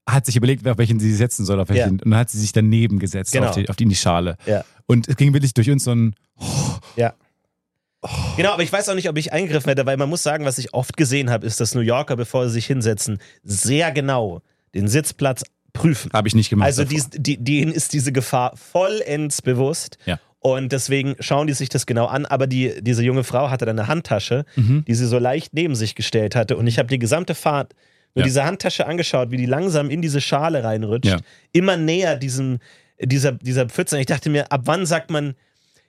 hat 0.09 0.27
sich 0.27 0.35
überlegt, 0.35 0.67
auf 0.67 0.79
welchen 0.79 0.99
sie 0.99 1.15
setzen 1.15 1.45
soll, 1.45 1.61
auf 1.61 1.69
welchen. 1.69 1.83
Ja. 1.83 1.91
Und 1.93 2.05
dann 2.07 2.17
hat 2.17 2.31
sie 2.31 2.39
sich 2.41 2.51
daneben 2.53 2.99
gesetzt, 2.99 3.31
Genau. 3.33 3.49
auf, 3.51 3.55
die, 3.55 3.69
auf 3.69 3.77
die 3.77 3.85
in 3.85 3.91
die 3.91 3.95
Schale. 3.95 4.37
Ja. 4.47 4.65
Und 4.87 5.07
es 5.07 5.17
ging 5.17 5.33
wirklich 5.33 5.55
durch 5.55 5.71
uns 5.71 5.85
so 5.85 5.93
ein, 5.93 6.17
Ja. 6.97 7.15
Genau, 8.37 8.53
aber 8.53 8.63
ich 8.63 8.73
weiß 8.73 8.89
auch 8.89 8.95
nicht, 8.95 9.09
ob 9.11 9.19
ich 9.19 9.33
eingegriffen 9.33 9.69
hätte, 9.69 9.85
weil 9.85 9.99
man 9.99 10.09
muss 10.09 10.23
sagen, 10.23 10.45
was 10.47 10.59
ich 10.59 10.73
oft 10.73 10.97
gesehen 10.97 11.29
habe, 11.31 11.47
ist, 11.47 11.61
dass 11.61 11.75
New 11.75 11.83
Yorker, 11.83 12.17
bevor 12.17 12.47
sie 12.47 12.55
sich 12.55 12.67
hinsetzen, 12.67 13.19
sehr 13.45 13.93
genau 13.93 14.41
den 14.75 14.89
Sitzplatz 14.89 15.43
prüfen. 15.73 16.11
habe 16.13 16.29
ich 16.29 16.35
nicht 16.35 16.51
gemacht. 16.51 16.67
Also 16.67 16.85
dies, 16.85 17.09
die, 17.13 17.37
denen 17.37 17.73
ist 17.73 17.93
diese 17.93 18.13
Gefahr 18.13 18.57
vollends 18.57 19.43
bewusst. 19.43 19.99
Ja. 20.07 20.19
Und 20.43 20.73
deswegen 20.73 21.17
schauen 21.21 21.47
die 21.47 21.53
sich 21.53 21.69
das 21.69 21.85
genau 21.85 22.07
an. 22.07 22.25
Aber 22.27 22.47
die, 22.47 22.83
diese 22.83 23.03
junge 23.03 23.25
Frau 23.25 23.51
hatte 23.51 23.67
dann 23.67 23.79
eine 23.79 23.89
Handtasche, 23.89 24.45
Mhm. 24.57 24.85
die 24.87 24.95
sie 24.95 25.07
so 25.07 25.19
leicht 25.19 25.53
neben 25.53 25.75
sich 25.75 25.95
gestellt 25.95 26.35
hatte. 26.35 26.57
Und 26.57 26.67
ich 26.67 26.79
habe 26.79 26.89
die 26.89 26.99
gesamte 26.99 27.35
Fahrt 27.35 27.75
nur 28.15 28.23
Ja. 28.23 28.25
diese 28.25 28.45
Handtasche 28.45 28.87
angeschaut, 28.87 29.31
wie 29.31 29.37
die 29.37 29.47
langsam 29.47 29.91
in 29.91 30.01
diese 30.03 30.21
Schale 30.21 30.65
reinrutscht. 30.65 31.11
Ja. 31.11 31.19
Immer 31.53 31.77
näher 31.77 32.17
diesem, 32.17 32.59
dieser, 33.03 33.33
dieser 33.33 33.67
Pfütze. 33.69 33.97
Und 33.97 34.01
ich 34.01 34.07
dachte 34.07 34.31
mir, 34.31 34.51
ab 34.51 34.63
wann 34.65 34.87
sagt 34.87 35.11
man, 35.11 35.35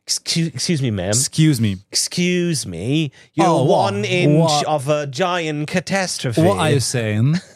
excuse, 0.06 0.50
excuse 0.54 0.84
me, 0.84 0.92
ma'am. 0.92 1.10
Excuse 1.10 1.62
me. 1.62 1.78
Excuse 1.90 2.68
me, 2.68 3.10
you're 3.34 3.48
Oh, 3.48 3.86
one 3.88 4.06
inch 4.06 4.36
what- 4.38 4.66
of 4.68 4.90
a 4.90 5.06
giant 5.06 5.70
catastrophe. 5.70 6.44
What 6.44 6.58
are 6.60 6.72
you 6.74 6.80
saying? 6.82 7.40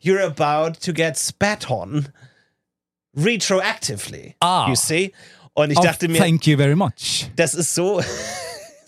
You're 0.00 0.22
about 0.24 0.80
to 0.84 0.92
get 0.92 1.16
spat 1.18 1.70
on 1.70 2.08
retroactively. 3.16 4.34
Ah. 4.40 4.68
You 4.68 4.76
see? 4.76 5.12
Und 5.54 5.70
ich 5.70 5.78
Oh, 5.78 5.82
dachte 5.82 6.08
mir, 6.08 6.18
thank 6.18 6.46
you 6.46 6.56
very 6.56 6.76
much. 6.76 7.28
das 7.36 7.54
ist 7.54 7.74
so. 7.74 8.00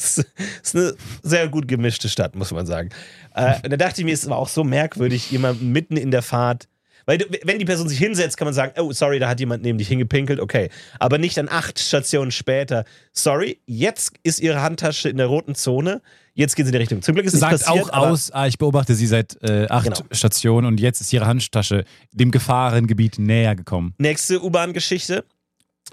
Es 0.00 0.16
ist 0.62 0.76
eine 0.76 0.94
sehr 1.24 1.48
gut 1.48 1.66
gemischte 1.66 2.08
Stadt, 2.08 2.36
muss 2.36 2.52
man 2.52 2.66
sagen. 2.66 2.90
Äh, 3.34 3.56
und 3.64 3.70
da 3.72 3.76
dachte 3.76 4.00
ich 4.00 4.04
mir, 4.04 4.14
es 4.14 4.28
war 4.30 4.36
auch 4.38 4.46
so 4.48 4.62
merkwürdig, 4.62 5.28
jemanden 5.32 5.72
mitten 5.72 5.96
in 5.96 6.12
der 6.12 6.22
Fahrt. 6.22 6.68
Weil, 7.04 7.18
wenn 7.42 7.58
die 7.58 7.64
Person 7.64 7.88
sich 7.88 7.98
hinsetzt, 7.98 8.36
kann 8.36 8.44
man 8.44 8.54
sagen: 8.54 8.80
Oh, 8.80 8.92
sorry, 8.92 9.18
da 9.18 9.28
hat 9.28 9.40
jemand 9.40 9.64
neben 9.64 9.76
dich 9.76 9.88
hingepinkelt, 9.88 10.38
okay. 10.38 10.70
Aber 11.00 11.18
nicht 11.18 11.36
an 11.40 11.48
acht 11.48 11.80
Stationen 11.80 12.30
später. 12.30 12.84
Sorry, 13.12 13.60
jetzt 13.66 14.12
ist 14.22 14.38
ihre 14.38 14.62
Handtasche 14.62 15.08
in 15.08 15.16
der 15.16 15.26
roten 15.26 15.56
Zone. 15.56 16.00
Jetzt 16.38 16.54
geht 16.54 16.66
sie 16.66 16.70
in 16.70 16.72
die 16.72 16.78
Richtung. 16.78 17.02
Zum 17.02 17.16
Glück 17.16 17.26
ist 17.26 17.34
es 17.34 17.40
Sagt 17.40 17.64
passiert. 17.64 17.92
auch 17.92 18.10
aus, 18.10 18.30
ah, 18.30 18.46
ich 18.46 18.58
beobachte 18.58 18.94
sie 18.94 19.08
seit 19.08 19.36
äh, 19.42 19.66
acht 19.68 19.86
Genau. 19.86 19.96
Stationen 20.12 20.68
und 20.68 20.78
jetzt 20.78 21.00
ist 21.00 21.12
ihre 21.12 21.26
Handtasche 21.26 21.84
dem 22.12 22.30
Gefahrengebiet 22.30 23.18
näher 23.18 23.56
gekommen. 23.56 23.94
Nächste 23.98 24.40
U-Bahn-Geschichte. 24.40 25.24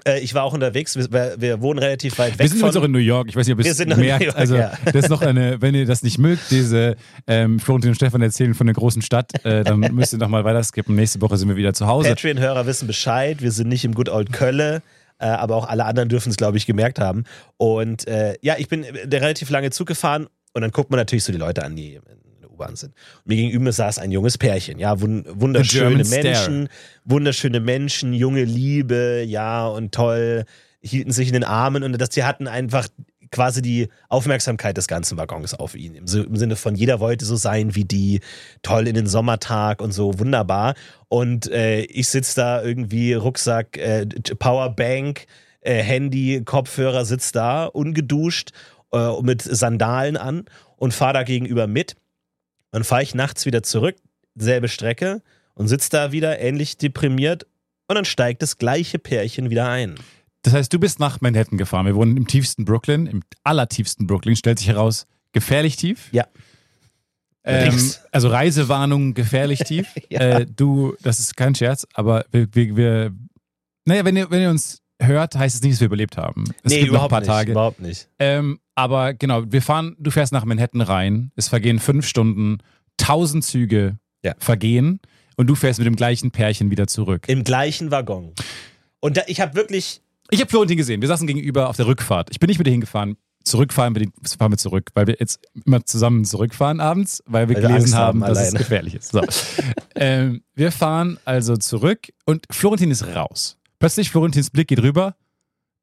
Äh, 0.04 0.20
ich 0.20 0.34
war 0.34 0.44
auch 0.44 0.52
unterwegs. 0.52 0.96
Wir, 0.96 1.34
wir, 1.36 1.60
wohnen 1.62 1.80
relativ 1.80 2.16
weit 2.18 2.34
weg 2.34 2.38
Wir 2.38 2.48
sind 2.48 2.60
von. 2.60 2.68
übrigens 2.68 2.80
auch 2.80 2.84
in 2.84 2.92
New 2.92 2.98
York. 2.98 3.28
Ich 3.28 3.34
weiß 3.34 3.44
nicht, 3.44 3.58
ob 3.58 3.64
ihr 3.64 3.72
es 3.72 3.84
merkt. 3.84 4.24
York, 4.24 4.36
also, 4.36 4.54
ja. 4.54 4.72
das 4.84 4.94
ist 4.94 5.10
noch 5.10 5.22
eine, 5.22 5.60
wenn 5.60 5.74
ihr 5.74 5.84
das 5.84 6.04
nicht 6.04 6.18
mögt, 6.18 6.48
diese 6.52 6.94
ähm, 7.26 7.58
Florentin 7.58 7.90
und 7.90 7.96
Stefan 7.96 8.22
erzählen 8.22 8.54
von 8.54 8.68
der 8.68 8.74
großen 8.74 9.02
Stadt, 9.02 9.44
äh, 9.44 9.64
dann 9.64 9.80
müsst 9.94 10.12
ihr 10.12 10.20
nochmal 10.20 10.44
weiter 10.44 10.62
skippen. 10.62 10.94
Nächste 10.94 11.20
Woche 11.22 11.38
sind 11.38 11.48
wir 11.48 11.56
wieder 11.56 11.74
zu 11.74 11.88
Hause. 11.88 12.10
Patreon-Hörer 12.10 12.66
wissen 12.66 12.86
Bescheid. 12.86 13.42
Wir 13.42 13.50
sind 13.50 13.68
nicht 13.68 13.84
im 13.84 13.94
Good 13.94 14.10
Old 14.10 14.32
Kölle. 14.32 14.82
Äh, 15.18 15.26
aber 15.26 15.56
auch 15.56 15.66
alle 15.66 15.86
anderen 15.86 16.08
dürfen 16.08 16.28
es, 16.28 16.36
glaube 16.36 16.58
ich, 16.58 16.66
gemerkt 16.66 16.98
haben. 16.98 17.24
Und 17.56 18.06
äh, 18.06 18.36
ja, 18.42 18.56
ich 18.58 18.68
bin 18.68 18.84
äh, 18.84 19.16
relativ 19.16 19.48
lange 19.50 19.70
Zug 19.70 19.86
gefahren 19.86 20.26
und 20.56 20.62
dann 20.62 20.70
guckt 20.70 20.90
man 20.90 20.96
natürlich 20.96 21.24
so 21.24 21.32
die 21.32 21.38
Leute 21.38 21.62
an, 21.62 21.76
die 21.76 21.96
in 21.96 22.40
der 22.40 22.50
U-Bahn 22.50 22.76
sind. 22.76 22.94
Und 23.18 23.26
mir 23.26 23.36
gegenüber 23.36 23.70
saß 23.70 23.98
ein 23.98 24.10
junges 24.10 24.38
Pärchen, 24.38 24.78
ja, 24.78 24.98
wun 25.02 25.26
wunderschöne. 25.28 26.02
Menschen, 26.02 26.70
wunderschöne 27.04 27.60
Menschen, 27.60 28.14
junge 28.14 28.44
Liebe, 28.44 29.22
ja, 29.26 29.66
und 29.66 29.92
toll, 29.92 30.46
hielten 30.80 31.12
sich 31.12 31.28
in 31.28 31.34
den 31.34 31.44
Armen 31.44 31.82
und 31.82 32.00
das, 32.00 32.08
sie 32.12 32.24
hatten 32.24 32.48
einfach 32.48 32.88
quasi 33.30 33.60
die 33.60 33.88
Aufmerksamkeit 34.08 34.78
des 34.78 34.88
ganzen 34.88 35.18
Waggons 35.18 35.52
auf 35.52 35.74
ihn. 35.74 35.94
Im, 35.94 36.06
Im 36.06 36.36
Sinne 36.36 36.56
von, 36.56 36.74
jeder 36.74 37.00
wollte 37.00 37.26
so 37.26 37.36
sein 37.36 37.74
wie 37.74 37.84
die, 37.84 38.20
toll 38.62 38.88
in 38.88 38.94
den 38.94 39.06
Sommertag 39.06 39.82
und 39.82 39.92
so, 39.92 40.18
wunderbar. 40.18 40.74
Und 41.08 41.50
äh, 41.50 41.82
ich 41.82 42.08
sitze 42.08 42.36
da 42.36 42.62
irgendwie, 42.62 43.12
Rucksack, 43.12 43.76
äh, 43.76 44.06
Powerbank, 44.38 45.26
äh, 45.60 45.82
Handy, 45.82 46.42
Kopfhörer, 46.44 47.04
sitz 47.04 47.32
da, 47.32 47.66
ungeduscht, 47.66 48.52
äh, 48.92 49.22
mit 49.22 49.42
Sandalen 49.42 50.16
an 50.16 50.44
und 50.76 50.94
fahre 50.94 51.14
da 51.14 51.22
gegenüber 51.22 51.66
mit. 51.66 51.96
Dann 52.70 52.84
fahre 52.84 53.02
ich 53.02 53.14
nachts 53.14 53.46
wieder 53.46 53.62
zurück, 53.62 53.96
selbe 54.34 54.68
Strecke 54.68 55.22
und 55.54 55.68
sitze 55.68 55.90
da 55.90 56.12
wieder 56.12 56.38
ähnlich 56.38 56.76
deprimiert 56.76 57.46
und 57.88 57.94
dann 57.94 58.04
steigt 58.04 58.42
das 58.42 58.58
gleiche 58.58 58.98
Pärchen 58.98 59.50
wieder 59.50 59.68
ein. 59.68 59.94
Das 60.42 60.52
heißt, 60.52 60.72
du 60.72 60.78
bist 60.78 61.00
nach 61.00 61.20
Manhattan 61.20 61.58
gefahren. 61.58 61.86
Wir 61.86 61.96
wohnen 61.96 62.16
im 62.16 62.26
tiefsten 62.26 62.64
Brooklyn, 62.64 63.06
im 63.06 63.22
allertiefsten 63.42 64.06
Brooklyn, 64.06 64.36
stellt 64.36 64.58
sich 64.58 64.68
heraus, 64.68 65.06
gefährlich 65.32 65.76
tief. 65.76 66.08
Ja. 66.12 66.26
Ähm, 67.42 67.92
also 68.12 68.28
Reisewarnung 68.28 69.14
gefährlich 69.14 69.60
tief. 69.60 69.86
Ja. 70.08 70.20
äh, 70.20 70.46
du, 70.46 70.94
das 71.02 71.18
ist 71.18 71.36
kein 71.36 71.54
Scherz, 71.54 71.86
aber 71.94 72.24
wir, 72.30 72.46
wir, 72.54 72.76
wir 72.76 73.12
naja, 73.86 74.04
wenn 74.04 74.16
ihr, 74.16 74.30
wenn 74.30 74.42
ihr 74.42 74.50
uns 74.50 74.82
hört, 75.00 75.34
heißt 75.34 75.56
es 75.56 75.62
nicht, 75.62 75.74
dass 75.74 75.80
wir 75.80 75.86
überlebt 75.86 76.16
haben. 76.16 76.44
Es 76.62 76.70
nee, 76.70 76.80
gibt 76.80 76.92
noch 76.92 77.06
überhaupt 77.06 77.06
ein 77.06 77.10
paar 77.10 77.20
nicht. 77.20 77.28
Tage. 77.28 77.50
Überhaupt 77.52 77.80
nicht. 77.80 78.08
Ähm, 78.18 78.58
aber 78.76 79.14
genau, 79.14 79.42
wir 79.50 79.62
fahren, 79.62 79.96
du 79.98 80.10
fährst 80.12 80.32
nach 80.32 80.44
Manhattan 80.44 80.80
rein, 80.82 81.32
es 81.34 81.48
vergehen 81.48 81.78
fünf 81.80 82.06
Stunden, 82.06 82.58
tausend 82.98 83.42
Züge 83.44 83.98
Ja. 84.24 84.34
vergehen 84.38 85.00
und 85.36 85.48
du 85.48 85.54
fährst 85.54 85.80
mit 85.80 85.86
dem 85.86 85.96
gleichen 85.96 86.30
Pärchen 86.30 86.70
wieder 86.70 86.86
zurück. 86.86 87.24
Im 87.28 87.42
gleichen 87.42 87.90
Waggon. 87.90 88.32
Und 89.00 89.16
da, 89.16 89.22
ich 89.26 89.40
habe 89.40 89.54
wirklich, 89.54 90.00
Ich 90.30 90.40
habe 90.40 90.50
Florentin 90.50 90.76
gesehen, 90.76 91.00
wir 91.00 91.08
saßen 91.08 91.26
gegenüber 91.26 91.68
auf 91.68 91.76
der 91.76 91.86
Rückfahrt. 91.86 92.28
Ich 92.30 92.38
bin 92.38 92.48
nicht 92.48 92.58
mit 92.58 92.66
dir 92.66 92.72
hingefahren. 92.72 93.16
Zurückfahren 93.44 93.94
wir, 93.94 94.02
die, 94.02 94.12
fahren 94.36 94.50
wir 94.50 94.58
zurück, 94.58 94.90
weil 94.94 95.06
wir 95.06 95.16
jetzt 95.20 95.38
immer 95.64 95.84
zusammen 95.84 96.24
zurückfahren 96.24 96.80
abends, 96.80 97.22
weil 97.26 97.48
wir 97.48 97.54
Weil 97.56 97.62
wir 97.62 97.68
gelesen 97.68 97.84
Angst 97.84 97.94
haben, 97.94 98.24
haben 98.24 98.34
dass 98.34 98.48
es 98.48 98.54
gefährlich 98.54 98.94
ist. 98.96 99.12
So. 99.12 99.22
ähm, 99.94 100.42
wir 100.54 100.72
fahren 100.72 101.18
also 101.24 101.56
zurück 101.56 102.08
und 102.24 102.44
Florentin 102.50 102.90
ist 102.90 103.06
raus. 103.14 103.56
Plötzlich 103.78 104.10
Florentins 104.10 104.50
Blick 104.50 104.66
geht 104.68 104.82
rüber, 104.82 105.14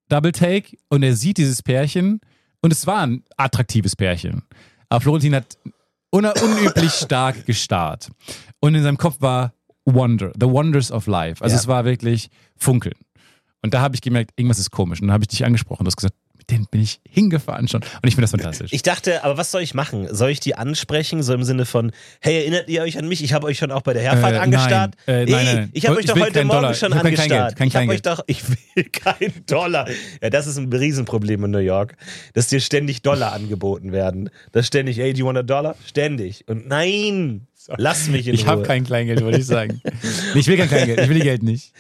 Double 0.10 0.34
Take 0.34 0.76
und 0.90 1.04
er 1.04 1.16
sieht 1.16 1.38
dieses 1.38 1.64
Pärchen 1.64 2.20
und 2.64 2.74
es 2.74 2.88
war 2.88 3.02
ein 3.06 3.24
attraktives 3.38 3.96
Pärchen. 3.96 4.42
Aber 4.90 5.02
Florentin 5.02 5.36
hat 5.36 5.58
un 6.12 6.26
unüblich 6.26 6.92
stark 6.94 7.46
gestarrt 7.46 8.10
und 8.60 8.74
in 8.74 8.82
seinem 8.82 8.98
Kopf 8.98 9.18
war 9.20 9.54
Wonder, 9.86 10.32
the 10.40 10.48
wonders 10.48 10.92
of 10.92 11.06
life. 11.08 11.44
Also 11.44 11.54
Ja. 11.56 11.60
es 11.60 11.68
war 11.68 11.86
wirklich 11.86 12.30
Funkeln. 12.58 12.96
Und 13.62 13.74
da 13.74 13.82
habe 13.82 13.96
ich 13.96 14.02
gemerkt, 14.02 14.32
irgendwas 14.38 14.60
ist 14.60 14.72
komisch. 14.72 15.00
Und 15.02 15.08
dann 15.08 15.14
habe 15.14 15.24
ich 15.24 15.28
dich 15.30 15.46
angesprochen. 15.46 15.84
Du 15.86 15.88
hast 15.90 15.96
gesagt, 15.98 16.16
denen 16.50 16.68
bin 16.70 16.82
ich 16.82 17.00
hingefahren 17.10 17.68
schon. 17.68 17.82
Und 17.82 17.90
ich 18.08 18.16
finde 18.16 18.24
das 18.24 18.32
fantastisch. 18.32 18.72
ich 18.74 18.82
dachte, 18.84 19.24
aber 19.24 19.38
was 19.38 19.52
soll 19.52 19.62
ich 19.62 19.74
machen? 19.74 20.08
Soll 20.14 20.30
ich 20.30 20.40
die 20.40 20.56
ansprechen, 20.56 21.24
so 21.24 21.34
im 21.34 21.44
Sinne 21.44 21.66
von, 21.66 21.92
hey, 22.22 22.36
erinnert 22.42 22.70
ihr 22.70 22.82
euch 22.84 22.98
an 22.98 23.08
mich? 23.08 23.24
Ich 23.24 23.34
habe 23.34 23.48
euch 23.48 23.58
schon 23.58 23.72
auch 23.72 23.82
bei 23.82 23.94
der 23.94 24.02
Herfahrt 24.04 24.34
Äh, 24.36 24.38
angestarrt. 24.40 24.96
nein, 25.08 25.28
äh, 25.28 25.32
nein, 25.32 25.46
nein. 25.46 25.70
Ich 25.74 25.86
habe 25.88 25.98
euch 25.98 26.06
Ich 26.06 26.12
doch 26.12 26.20
heute 26.20 26.44
Morgen 26.46 26.62
Dollar. 26.62 26.74
schon 26.74 26.90
Ich 26.92 26.96
will 26.96 27.02
kein 27.04 27.08
angestarrt. 27.12 27.48
Geld, 27.56 27.58
kein 27.58 27.68
ich 27.68 27.76
habe 27.76 27.88
euch 27.92 28.02
doch, 28.02 28.24
ich 28.28 28.44
will 28.76 28.84
keinen 28.92 29.46
Dollar. 29.46 29.88
Ja, 30.22 30.30
das 30.30 30.48
ist 30.48 30.58
ein 30.58 30.72
Riesenproblem 30.72 31.44
in 31.46 31.52
New 31.52 31.58
York, 31.60 31.96
dass 32.34 32.48
dir 32.48 32.60
ständig 32.60 33.02
Dollar 33.02 33.34
angeboten 33.34 33.92
werden. 33.92 34.30
Das 34.52 34.68
ständig, 34.68 34.98
hey, 34.98 35.14
do 35.14 35.20
you 35.20 35.26
want 35.26 35.38
a 35.38 35.44
dollar? 35.44 35.76
Ständig. 35.86 36.44
Und 36.48 36.68
nein, 36.68 37.48
Lass 37.78 38.10
mich 38.10 38.28
in 38.28 38.36
Ich 38.36 38.42
Ruhe. 38.42 38.50
habe 38.50 38.64
kein 38.64 38.84
Kleingeld, 38.84 39.24
wollte 39.24 39.40
ich 39.40 39.46
sagen. 39.46 39.82
Ich 40.36 40.48
will 40.48 40.58
kein 40.58 40.68
Kleingeld, 40.68 41.00
ich 41.00 41.08
will 41.08 41.16
die 41.16 41.22
Geld 41.24 41.44
nicht. 41.44 41.72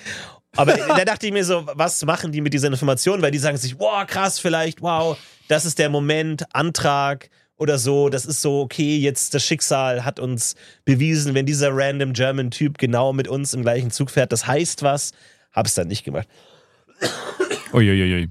Aber 0.55 0.75
da 0.75 1.05
dachte 1.05 1.25
ich 1.27 1.33
mir 1.33 1.43
so, 1.43 1.65
was 1.73 2.03
machen 2.05 2.31
die 2.31 2.41
mit 2.41 2.53
dieser 2.53 2.67
Information? 2.67 3.21
Weil 3.21 3.31
die 3.31 3.39
sagen 3.39 3.57
sich, 3.57 3.79
wow, 3.79 4.05
krass, 4.05 4.39
vielleicht, 4.39 4.81
wow, 4.81 5.17
das 5.47 5.65
ist 5.65 5.79
der 5.79 5.89
Moment, 5.89 6.45
Antrag 6.53 7.29
oder 7.57 7.77
so. 7.77 8.09
Das 8.09 8.25
ist 8.25 8.41
so, 8.41 8.61
okay, 8.61 8.97
jetzt 8.97 9.33
das 9.33 9.43
Schicksal 9.43 10.05
hat 10.05 10.19
uns 10.19 10.55
bewiesen, 10.85 11.33
wenn 11.33 11.45
dieser 11.45 11.69
random 11.71 12.13
German 12.13 12.51
Typ 12.51 12.77
genau 12.77 13.13
mit 13.13 13.27
uns 13.27 13.53
im 13.53 13.63
gleichen 13.63 13.91
Zug 13.91 14.11
fährt, 14.11 14.31
das 14.31 14.45
heißt 14.47 14.83
was. 14.83 15.11
Hab's 15.51 15.75
dann 15.75 15.87
nicht 15.87 16.03
gemacht. 16.03 16.27
Uiuiui. 17.73 18.29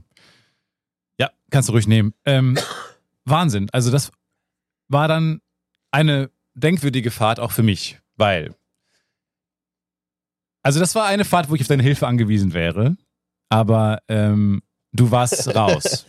Ja, 1.19 1.31
kannst 1.51 1.69
du 1.69 1.73
ruhig 1.73 1.87
nehmen. 1.87 2.15
Ähm, 2.25 2.59
Wahnsinn. 3.25 3.69
Also 3.73 3.91
das 3.91 4.11
war 4.89 5.09
dann 5.09 5.41
eine 5.91 6.31
denkwürdige 6.55 7.11
Fahrt 7.11 7.41
auch 7.41 7.53
für 7.53 7.63
mich, 7.63 7.99
weil 8.17 8.55
also 10.63 10.81
das 10.81 10.95
war 10.95 11.07
eine 11.07 11.25
Fahrt, 11.25 11.51
wo 11.51 11.55
ich 11.55 11.61
auf 11.63 11.69
deine 11.69 11.83
Hilfe 11.83 12.07
angewiesen 12.07 12.55
wäre, 12.55 12.97
aber 13.49 14.01
ähm, 14.09 14.63
du 14.93 15.11
warst 15.11 15.49
raus. 15.55 16.07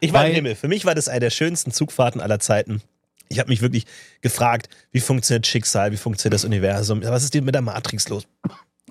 Ich 0.00 0.12
war 0.12 0.22
Weil- 0.22 0.30
im 0.30 0.34
Himmel. 0.36 0.54
Für 0.54 0.68
mich 0.68 0.84
war 0.84 0.94
das 0.94 1.08
eine 1.08 1.20
der 1.20 1.30
schönsten 1.30 1.72
Zugfahrten 1.72 2.20
aller 2.20 2.38
Zeiten. 2.38 2.80
Ich 3.28 3.38
habe 3.38 3.50
mich 3.50 3.60
wirklich 3.60 3.84
gefragt, 4.22 4.68
wie 4.90 5.00
funktioniert 5.00 5.46
Schicksal, 5.46 5.92
wie 5.92 5.96
funktioniert 5.98 6.34
das 6.34 6.44
Universum, 6.44 7.02
was 7.02 7.24
ist 7.24 7.34
denn 7.34 7.44
mit 7.44 7.54
der 7.54 7.60
Matrix 7.62 8.08
los? 8.08 8.26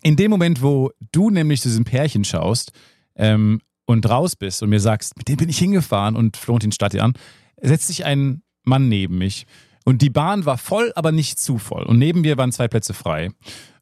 In 0.03 0.15
dem 0.15 0.29
Moment, 0.29 0.61
wo 0.61 0.91
du 1.11 1.31
nämlich 1.31 1.61
zu 1.61 1.69
diesem 1.69 1.85
Pärchen 1.85 2.23
schaust 2.23 2.71
ähm, 3.15 3.61
und 3.85 4.07
raus 4.07 4.35
bist 4.35 4.61
und 4.61 4.69
mir 4.69 4.79
sagst, 4.79 5.17
mit 5.17 5.27
dem 5.27 5.37
bin 5.37 5.49
ich 5.49 5.57
hingefahren 5.57 6.15
und 6.15 6.37
Florentin 6.37 6.71
starrt 6.71 6.93
dir 6.93 7.03
an, 7.03 7.13
setzt 7.59 7.87
sich 7.87 8.05
ein 8.05 8.43
Mann 8.63 8.89
neben 8.89 9.17
mich 9.17 9.47
und 9.85 10.03
die 10.03 10.11
Bahn 10.11 10.45
war 10.45 10.59
voll, 10.59 10.91
aber 10.95 11.11
nicht 11.11 11.39
zu 11.39 11.57
voll 11.57 11.83
und 11.83 11.97
neben 11.97 12.21
mir 12.21 12.37
waren 12.37 12.51
zwei 12.51 12.67
Plätze 12.67 12.93
frei 12.93 13.31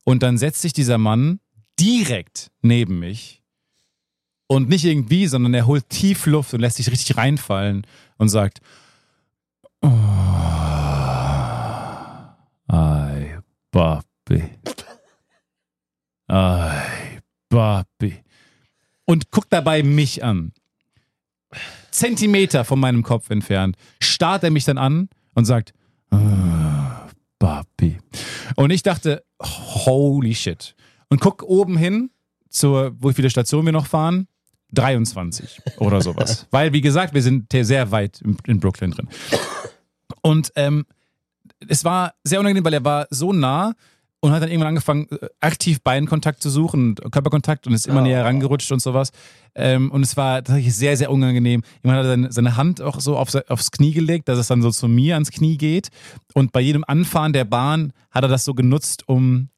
und 0.05 0.23
dann 0.23 0.37
setzt 0.37 0.61
sich 0.61 0.71
dieser 0.71 0.97
Mann 0.97 1.41
direkt 1.77 2.51
neben 2.61 2.99
mich 2.99 3.41
und 4.47 4.69
nicht 4.69 4.85
irgendwie, 4.85 5.27
sondern 5.27 5.53
er 5.53 5.67
holt 5.67 5.89
tief 5.89 6.25
Luft 6.25 6.53
und 6.53 6.61
lässt 6.61 6.77
sich 6.77 6.89
richtig 6.89 7.17
reinfallen 7.17 7.85
und 8.17 8.29
sagt, 8.29 8.61
oh, 9.81 9.89
ay, 12.67 13.39
Papi. 13.71 14.43
Ay, 16.27 17.19
Papi. 17.49 18.23
Und 19.05 19.31
guckt 19.31 19.51
dabei 19.51 19.83
mich 19.83 20.23
an. 20.23 20.53
Zentimeter 21.91 22.65
von 22.65 22.79
meinem 22.79 23.03
Kopf 23.03 23.29
entfernt. 23.29 23.77
Starrt 23.99 24.43
er 24.43 24.51
mich 24.51 24.65
dann 24.65 24.77
an 24.77 25.09
und 25.33 25.45
sagt, 25.45 25.73
ah, 26.11 27.07
Papi. 27.39 27.99
Und 28.55 28.71
ich 28.71 28.83
dachte, 28.83 29.23
holy 29.41 30.35
shit. 30.35 30.75
Und 31.09 31.19
guck 31.21 31.43
oben 31.43 31.77
hin, 31.77 32.09
zur, 32.49 32.95
wo 32.99 33.11
viele 33.11 33.29
Stationen 33.29 33.65
wir 33.65 33.73
noch 33.73 33.87
fahren. 33.87 34.27
23 34.73 35.61
oder 35.77 36.01
sowas. 36.01 36.47
Weil, 36.51 36.73
wie 36.73 36.81
gesagt, 36.81 37.13
wir 37.13 37.21
sind 37.21 37.51
sehr 37.65 37.91
weit 37.91 38.21
in- 38.45 38.59
Brooklyn 38.59 38.91
drin. 38.91 39.07
Und 40.21 40.51
ähm, 40.55 40.85
es 41.67 41.83
war 41.85 42.13
sehr 42.23 42.39
unangenehm, 42.39 42.65
weil 42.65 42.73
er 42.73 42.83
war 42.83 43.07
so 43.09 43.31
nah 43.31 43.73
und 44.25 44.31
hat 44.33 44.41
dann 44.41 44.49
irgendwann 44.49 44.69
angefangen, 44.69 45.07
äh, 45.11 45.27
aktiv 45.39 45.81
Beinkontakt 45.81 46.41
zu 46.41 46.49
suchen, 46.49 46.95
und 46.99 47.11
Körperkontakt 47.11 47.67
und 47.67 47.73
ist 47.73 47.87
immer 47.87 48.01
Oh. 48.01 48.03
näher 48.03 48.25
rangerutscht 48.25 48.71
und 48.71 48.81
sowas. 48.81 49.11
Ähm, 49.55 49.91
und 49.91 50.01
es 50.01 50.17
war 50.17 50.43
tatsächlich 50.43 50.75
sehr, 50.75 50.97
sehr 50.97 51.11
unangenehm. 51.11 51.61
Jemand 51.83 51.99
hat 51.99 52.07
seine, 52.07 52.31
seine 52.31 52.57
Hand 52.57 52.81
auch 52.81 52.99
so 52.99 53.17
auf, 53.17 53.29
aufs 53.47 53.71
Knie 53.71 53.91
gelegt, 53.93 54.27
dass 54.27 54.39
es 54.39 54.47
dann 54.47 54.61
so 54.61 54.71
zu 54.71 54.87
mir 54.87 55.13
ans 55.13 55.31
Knie 55.31 55.57
geht. 55.57 55.89
Und 56.33 56.51
bei 56.51 56.59
jedem 56.61 56.83
Anfahren 56.85 57.33
der 57.33 57.45
Bahn 57.45 57.93
hat 58.11 58.23
er 58.23 58.27
das 58.29 58.45
so 58.45 58.53
genutzt, 58.53 59.03
um 59.07 59.49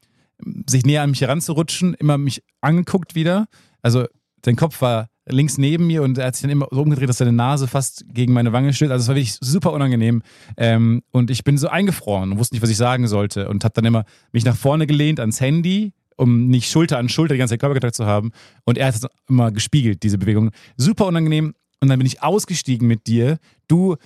sich 0.69 0.86
näher 0.86 1.01
an 1.01 1.09
mich 1.12 1.21
heranzurutschen, 1.21 1.93
immer 1.95 2.17
mich 2.17 2.43
angeguckt 2.62 3.15
wieder. 3.15 3.47
Also 3.81 4.05
sein 4.45 4.55
Kopf 4.55 4.81
war 4.81 5.07
links 5.29 5.57
neben 5.57 5.88
mir 5.88 6.03
und 6.03 6.17
er 6.17 6.27
hat 6.27 6.36
sich 6.36 6.41
dann 6.41 6.51
immer 6.51 6.67
so 6.72 6.81
umgedreht, 6.81 7.10
dass 7.10 7.17
seine 7.17 7.31
Nase 7.31 7.67
fast 7.67 8.05
gegen 8.13 8.34
meine 8.34 8.53
Wange 8.53 8.74
stößt. 8.74 8.91
Also 8.91 9.03
es 9.03 9.07
war 9.07 9.15
wirklich 9.15 9.38
super 9.41 9.74
unangenehm. 9.74 10.22
Ähm, 10.57 11.03
und 11.12 11.29
ich 11.29 11.43
bin 11.43 11.57
so 11.57 11.67
eingefroren 11.67 12.31
und 12.31 12.39
wusste 12.39 12.55
nicht, 12.55 12.62
was 12.62 12.69
ich 12.69 12.77
sagen 12.77 13.07
sollte. 13.07 13.50
Und 13.50 13.63
habe 13.63 13.74
dann 13.74 13.86
immer 13.86 14.05
mich 14.31 14.46
nach 14.46 14.55
vorne 14.55 14.88
gelehnt 14.88 15.19
ans 15.19 15.41
Handy, 15.41 15.93
um 16.15 16.48
nicht 16.48 16.69
Schulter 16.69 16.98
an 16.98 17.10
Schulter 17.10 17.36
die 17.36 17.39
ganze 17.39 17.53
Zeit 17.53 17.60
Körperkontakt 17.60 17.96
zu 17.96 18.05
haben. 18.05 18.31
Und 18.65 18.77
er 18.77 18.88
hat 18.88 18.96
es 18.96 19.07
immer 19.27 19.51
gespiegelt, 19.51 20.03
diese 20.03 20.17
Bewegung. 20.17 20.51
Super 20.77 21.05
unangenehm. 21.07 21.53
Und 21.79 21.89
dann 21.89 22.00
bin 22.00 22.07
ich 22.07 22.24
ausgestiegen 22.24 22.88
mit 22.88 23.07
dir. 23.07 23.38
Du 23.67 23.98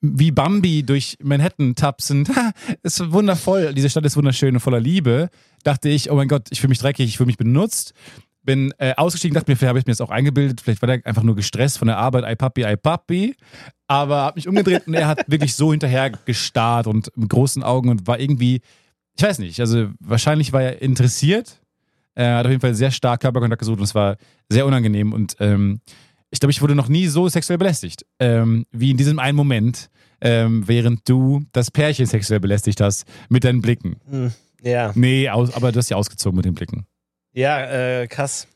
wie 0.00 0.30
Bambi 0.30 0.82
durch 0.82 1.18
Manhattan 1.22 1.74
tapsend. 1.74 2.30
Ist 2.82 3.12
wundervoll. 3.12 3.74
Diese 3.74 3.90
Stadt 3.90 4.04
ist 4.06 4.16
wunderschön 4.16 4.54
und 4.54 4.60
voller 4.60 4.80
Liebe. 4.80 5.28
Dachte 5.62 5.90
ich, 5.90 6.10
oh 6.10 6.14
mein 6.14 6.28
Gott, 6.28 6.48
ich 6.50 6.60
fühle 6.60 6.70
mich 6.70 6.78
dreckig, 6.78 7.06
ich 7.06 7.18
fühle 7.18 7.26
mich 7.26 7.36
benutzt. 7.36 7.92
Bin 8.42 8.72
äh, 8.78 8.94
ausgestiegen, 8.96 9.34
dachte 9.34 9.50
mir, 9.50 9.56
vielleicht 9.56 9.68
habe 9.68 9.78
ich 9.78 9.86
mir 9.86 9.92
das 9.92 10.00
auch 10.00 10.10
eingebildet, 10.10 10.60
vielleicht 10.62 10.80
war 10.80 10.86
der 10.86 11.04
einfach 11.04 11.22
nur 11.22 11.36
gestresst 11.36 11.78
von 11.78 11.88
der 11.88 11.98
Arbeit, 11.98 12.24
ei 12.24 12.34
Papi, 12.34 12.64
ei 12.64 12.76
Papi. 12.76 13.36
Aber 13.86 14.22
habe 14.22 14.36
mich 14.36 14.48
umgedreht 14.48 14.86
und 14.86 14.94
er 14.94 15.08
hat 15.08 15.24
wirklich 15.30 15.54
so 15.54 15.72
hinterher 15.72 16.10
gestarrt 16.10 16.86
und 16.86 17.10
mit 17.16 17.28
großen 17.28 17.62
Augen 17.62 17.90
und 17.90 18.06
war 18.06 18.18
irgendwie, 18.18 18.60
ich 19.16 19.22
weiß 19.22 19.40
nicht, 19.40 19.60
also 19.60 19.88
wahrscheinlich 20.00 20.52
war 20.52 20.62
er 20.62 20.80
interessiert. 20.80 21.60
Er 22.14 22.36
hat 22.36 22.46
auf 22.46 22.50
jeden 22.50 22.60
Fall 22.60 22.74
sehr 22.74 22.90
stark 22.90 23.20
Körperkontakt 23.20 23.60
gesucht 23.60 23.78
und 23.78 23.84
es 23.84 23.94
war 23.94 24.16
sehr 24.48 24.66
unangenehm 24.66 25.12
und 25.12 25.36
ähm, 25.40 25.80
ich 26.30 26.38
glaube, 26.40 26.52
ich 26.52 26.62
wurde 26.62 26.74
noch 26.74 26.88
nie 26.88 27.06
so 27.08 27.28
sexuell 27.28 27.58
belästigt, 27.58 28.06
ähm, 28.20 28.64
wie 28.70 28.90
in 28.90 28.96
diesem 28.96 29.18
einen 29.18 29.36
Moment, 29.36 29.90
ähm, 30.20 30.66
während 30.66 31.08
du 31.08 31.42
das 31.52 31.70
Pärchen 31.70 32.06
sexuell 32.06 32.40
belästigt 32.40 32.80
hast 32.80 33.04
mit 33.28 33.44
deinen 33.44 33.60
Blicken. 33.60 33.96
Hm, 34.08 34.32
ja, 34.62 34.92
Nee, 34.94 35.28
aus, 35.28 35.52
aber 35.54 35.72
du 35.72 35.78
hast 35.78 35.90
ja 35.90 35.96
ausgezogen 35.96 36.36
mit 36.36 36.44
den 36.44 36.54
Blicken. 36.54 36.86
Ja, 37.32 38.00
äh, 38.00 38.06
krass. 38.06 38.46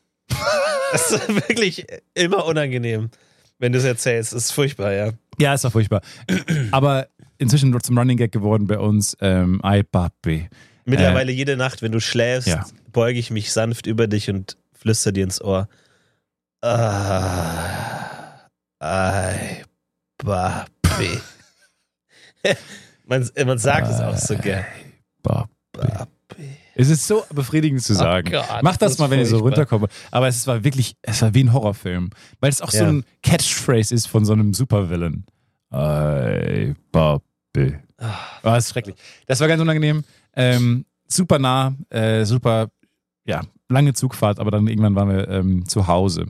das 0.91 1.11
ist 1.11 1.27
wirklich 1.49 1.85
immer 2.13 2.45
unangenehm, 2.45 3.09
wenn 3.59 3.71
du 3.71 3.77
es 3.79 3.85
erzählst. 3.85 4.33
Das 4.33 4.45
ist 4.45 4.51
furchtbar, 4.51 4.91
ja. 4.93 5.11
Ja, 5.39 5.53
es 5.53 5.63
war 5.63 5.71
furchtbar. 5.71 6.01
aber 6.71 7.07
inzwischen 7.37 7.77
zum 7.81 7.97
Running 7.97 8.17
Gag 8.17 8.31
geworden 8.31 8.67
bei 8.67 8.79
uns, 8.79 9.17
ähm, 9.21 9.59
Ay 9.63 9.83
Papi. 9.83 10.49
Mittlerweile 10.85 11.31
jede 11.31 11.57
Nacht, 11.57 11.81
wenn 11.81 11.91
du 11.91 11.99
schläfst, 11.99 12.47
Ja. 12.47 12.65
beuge 12.91 13.17
ich 13.19 13.31
mich 13.31 13.51
sanft 13.51 13.87
über 13.87 14.07
dich 14.07 14.29
und 14.29 14.57
flüster 14.73 15.11
dir 15.11 15.23
ins 15.23 15.41
Ohr. 15.41 15.67
Ah, 16.61 18.47
ay, 18.79 19.63
Papi. 20.17 21.19
man, 23.05 23.29
man 23.45 23.57
sagt 23.57 23.89
es 23.89 23.99
auch 23.99 24.17
so 24.17 24.37
gern. 24.37 24.65
Papi. 25.23 26.05
Es 26.75 26.89
ist 26.89 27.07
so 27.07 27.23
befriedigend 27.33 27.81
zu 27.81 27.93
sagen. 27.93 28.27
Oh 28.29 28.31
Gott, 28.31 28.59
Mach 28.61 28.77
das, 28.77 28.93
ist 28.93 28.99
mal, 28.99 29.09
wenn 29.09 29.19
ihr 29.19 29.25
so 29.25 29.37
runterkommt. 29.39 29.89
Aber 30.11 30.27
es 30.27 30.45
war 30.45 30.63
wirklich, 30.63 30.95
es 31.01 31.21
war 31.21 31.33
wie 31.33 31.43
ein 31.45 31.53
Horrorfilm. 31.53 32.09
Weil 32.41 32.49
es 32.49 32.61
auch 32.61 32.69
so 32.71 32.83
Ja. 32.83 32.89
ein 32.89 33.05
Catchphrase 33.23 33.95
ist 33.95 34.07
von 34.07 34.25
so 34.25 34.33
einem 34.33 34.53
Supervillain. 34.53 35.23
Papi. 36.91 37.75
Ah, 37.97 38.13
Oh, 38.43 38.49
das 38.49 38.65
ist 38.65 38.71
schrecklich. 38.73 38.95
Das 39.25 39.39
war 39.39 39.47
ganz 39.47 39.61
unangenehm. 39.61 40.03
Ähm, 40.35 40.85
super 41.07 41.39
nah, 41.39 41.73
äh, 41.89 42.25
super, 42.25 42.67
ja, 43.25 43.41
lange 43.69 43.93
Zugfahrt, 43.93 44.39
aber 44.39 44.51
dann 44.51 44.67
irgendwann 44.67 44.95
waren 44.95 45.09
wir 45.09 45.27
ähm, 45.29 45.65
zu 45.67 45.87
Hause. 45.87 46.25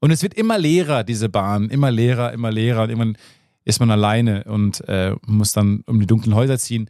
Und 0.00 0.10
es 0.10 0.22
wird 0.22 0.34
immer 0.34 0.58
leerer, 0.58 1.04
diese 1.04 1.28
Bahn, 1.28 1.70
immer 1.70 1.90
leerer, 1.90 2.32
immer 2.32 2.50
leerer. 2.50 2.82
Und 2.82 2.90
irgendwann 2.90 3.16
ist 3.64 3.80
man 3.80 3.90
alleine 3.90 4.44
und 4.44 4.86
äh, 4.88 5.14
muss 5.26 5.52
dann 5.52 5.82
um 5.86 6.00
die 6.00 6.06
dunklen 6.06 6.34
Häuser 6.34 6.58
ziehen. 6.58 6.88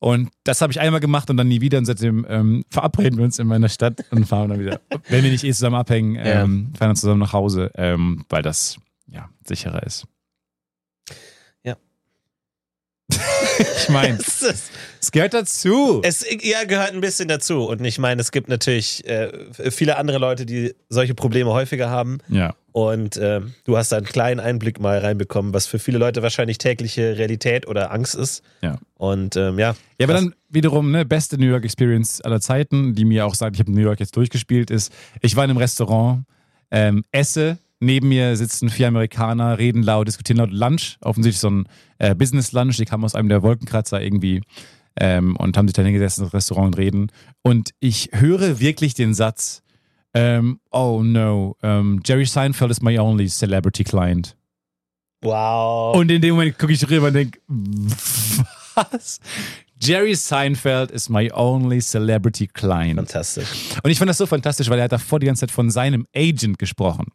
Und 0.00 0.30
das 0.44 0.62
habe 0.62 0.72
ich 0.72 0.80
einmal 0.80 1.00
gemacht 1.00 1.28
und 1.28 1.36
dann 1.36 1.46
nie 1.46 1.60
wieder. 1.60 1.76
Und 1.76 1.84
seitdem 1.84 2.26
ähm, 2.28 2.64
verabreden 2.70 3.18
wir 3.18 3.24
uns 3.24 3.38
in 3.38 3.46
meiner 3.46 3.68
Stadt 3.68 4.02
und 4.10 4.26
fahren 4.26 4.48
dann 4.48 4.58
wieder. 4.58 4.80
Wenn 5.08 5.22
wir 5.22 5.30
nicht 5.30 5.44
eh 5.44 5.52
zusammen 5.52 5.76
abhängen, 5.76 6.16
ähm, 6.16 6.72
fahren 6.76 6.88
dann 6.88 6.96
zusammen 6.96 7.20
nach 7.20 7.34
Hause, 7.34 7.70
ähm, 7.74 8.24
weil 8.30 8.42
das 8.42 8.78
ja 9.06 9.28
sicherer 9.46 9.82
ist. 9.82 10.06
Ja. 11.62 11.76
ich 13.10 13.88
meine, 13.90 14.18
es, 14.20 14.72
es 15.02 15.12
gehört 15.12 15.34
dazu. 15.34 16.00
es 16.02 16.24
ja, 16.42 16.64
gehört 16.64 16.92
ein 16.92 17.02
bisschen 17.02 17.28
dazu. 17.28 17.66
Und 17.66 17.84
ich 17.84 17.98
meine, 17.98 18.22
es 18.22 18.32
gibt 18.32 18.48
natürlich 18.48 19.06
äh, 19.06 19.30
viele 19.70 19.98
andere 19.98 20.16
Leute, 20.16 20.46
die 20.46 20.74
solche 20.88 21.14
Probleme 21.14 21.50
häufiger 21.50 21.90
haben. 21.90 22.18
ja. 22.28 22.54
Und 22.72 23.16
äh, 23.16 23.40
du 23.64 23.76
hast 23.76 23.90
da 23.92 23.96
einen 23.96 24.06
kleinen 24.06 24.40
Einblick 24.40 24.80
mal 24.80 24.98
reinbekommen, 24.98 25.52
was 25.52 25.66
für 25.66 25.78
viele 25.78 25.98
Leute 25.98 26.22
wahrscheinlich 26.22 26.58
tägliche 26.58 27.18
Realität 27.18 27.66
oder 27.66 27.92
Angst 27.92 28.14
ist. 28.14 28.42
Ja. 28.62 28.78
Und 28.96 29.36
ähm, 29.36 29.58
ja. 29.58 29.74
Ja, 29.98 30.06
aber 30.06 30.14
dann 30.14 30.34
wiederum, 30.48 30.90
ne, 30.90 31.04
beste 31.04 31.38
New 31.38 31.46
York 31.46 31.64
Experience 31.64 32.20
aller 32.20 32.40
Zeiten, 32.40 32.94
die 32.94 33.04
mir 33.04 33.26
auch 33.26 33.34
sagt, 33.34 33.56
ich 33.56 33.60
habe 33.60 33.72
New 33.72 33.80
York 33.80 34.00
jetzt 34.00 34.16
durchgespielt, 34.16 34.70
ist, 34.70 34.92
ich 35.20 35.36
war 35.36 35.44
in 35.44 35.50
einem 35.50 35.58
Restaurant, 35.58 36.24
ähm, 36.70 37.04
esse, 37.10 37.58
neben 37.80 38.08
mir 38.08 38.36
sitzen 38.36 38.68
vier 38.68 38.88
Amerikaner, 38.88 39.58
reden 39.58 39.82
laut, 39.82 40.06
diskutieren 40.06 40.38
laut 40.38 40.52
Lunch, 40.52 40.98
offensichtlich 41.00 41.40
so 41.40 41.50
ein 41.50 41.68
äh, 41.98 42.14
Business-Lunch, 42.14 42.76
die 42.76 42.84
kamen 42.84 43.04
aus 43.04 43.14
einem 43.14 43.28
der 43.28 43.42
Wolkenkratzer 43.42 44.00
irgendwie 44.00 44.42
ähm, 44.96 45.34
und 45.36 45.56
haben 45.56 45.66
sich 45.66 45.74
dann 45.74 45.86
hingesetzt 45.86 46.18
ins 46.18 46.32
Restaurant 46.32 46.68
und 46.68 46.78
reden. 46.78 47.12
Und 47.42 47.70
ich 47.80 48.10
höre 48.12 48.60
wirklich 48.60 48.94
den 48.94 49.14
Satz, 49.14 49.62
ähm, 50.14 50.60
oh 50.70 51.02
no, 51.02 51.56
ähm, 51.62 52.00
Jerry 52.04 52.26
Seinfeld 52.26 52.70
is 52.70 52.82
my 52.82 52.98
only 52.98 53.28
celebrity 53.28 53.84
client. 53.84 54.36
Wow. 55.22 55.96
Und 55.96 56.10
in 56.10 56.22
dem 56.22 56.34
Moment 56.34 56.58
gucke 56.58 56.72
ich 56.72 56.88
rüber 56.88 57.08
und 57.08 57.14
denke, 57.14 57.38
was? 58.74 59.20
Jerry 59.82 60.14
Seinfeld 60.14 60.90
is 60.90 61.08
my 61.08 61.30
only 61.32 61.80
celebrity 61.80 62.46
client. 62.46 62.96
Fantastisch. 62.96 63.48
Und 63.82 63.90
ich 63.90 63.98
fand 63.98 64.10
das 64.10 64.18
so 64.18 64.26
fantastisch, 64.26 64.68
weil 64.68 64.78
er 64.78 64.84
hat 64.84 64.92
davor 64.92 65.20
die 65.20 65.26
ganze 65.26 65.40
Zeit 65.40 65.50
von 65.50 65.70
seinem 65.70 66.06
Agent 66.14 66.58
gesprochen. 66.58 67.06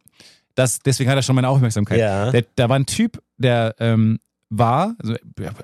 Das, 0.56 0.80
deswegen 0.80 1.10
hat 1.10 1.18
er 1.18 1.22
schon 1.22 1.36
meine 1.36 1.50
Aufmerksamkeit. 1.50 2.00
Ja. 2.00 2.32
Der, 2.32 2.46
da 2.56 2.70
war 2.70 2.78
ein 2.78 2.86
Typ, 2.86 3.22
der 3.38 3.76
ähm, 3.80 4.20
war, 4.50 4.96
also 5.00 5.16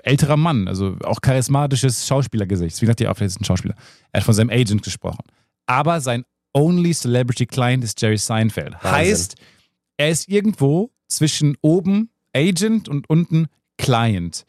älterer 0.02 0.36
Mann, 0.36 0.68
also 0.68 0.96
auch 1.02 1.20
charismatisches 1.20 2.06
Schauspielergesicht. 2.06 2.76
Wie 2.80 2.86
gesagt, 2.86 3.00
ja, 3.00 3.12
vielleicht 3.14 3.36
ist 3.36 3.40
ein 3.40 3.44
Schauspieler. 3.44 3.74
Er 4.12 4.20
hat 4.20 4.24
von 4.24 4.34
seinem 4.34 4.50
Agent 4.50 4.82
gesprochen. 4.82 5.24
Aber 5.66 6.00
sein 6.00 6.24
only 6.54 6.92
celebrity 6.92 7.46
client 7.46 7.82
ist 7.84 8.00
Jerry 8.00 8.18
Seinfeld. 8.18 8.74
Wahnsinn. 8.74 8.90
Heißt, 8.92 9.34
er 9.96 10.10
ist 10.10 10.28
irgendwo 10.28 10.90
zwischen 11.08 11.56
oben 11.60 12.10
Agent 12.34 12.88
und 12.88 13.08
unten 13.10 13.46
Client. 13.78 14.44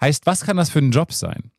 Heißt, 0.00 0.26
was 0.26 0.42
kann 0.42 0.56
das 0.56 0.70
für 0.70 0.78
ein 0.80 0.90
Job 0.90 1.12
sein? 1.12 1.50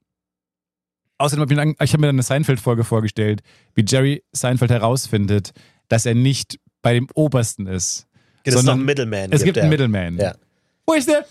Außerdem 1.17 1.41
habe 1.41 1.53
ich, 1.53 1.59
mir- 1.59 1.75
ich 1.85 1.93
habe 1.93 2.01
mir 2.01 2.07
dann 2.07 2.15
eine 2.15 2.23
Seinfeld-Folge 2.23 2.83
vorgestellt, 2.83 3.41
wie 3.75 3.85
Jerry 3.87 4.23
Seinfeld 4.31 4.71
herausfindet, 4.71 5.51
dass 5.87 6.05
er 6.05 6.15
nicht 6.15 6.59
bei 6.81 6.93
dem 6.93 7.07
Obersten 7.13 7.67
ist. 7.67 8.07
Es 8.43 8.53
noch 8.55 8.61
sondern 8.61 8.77
einen 8.79 8.85
Middleman. 8.85 9.31
Es 9.31 9.43
gibt 9.43 9.57
ja. 9.57 9.63
einen 9.63 9.69
Middleman. 9.69 10.17
Ja. 10.17 10.35
Wo 10.87 10.93
ist 10.93 11.07
der? 11.07 11.25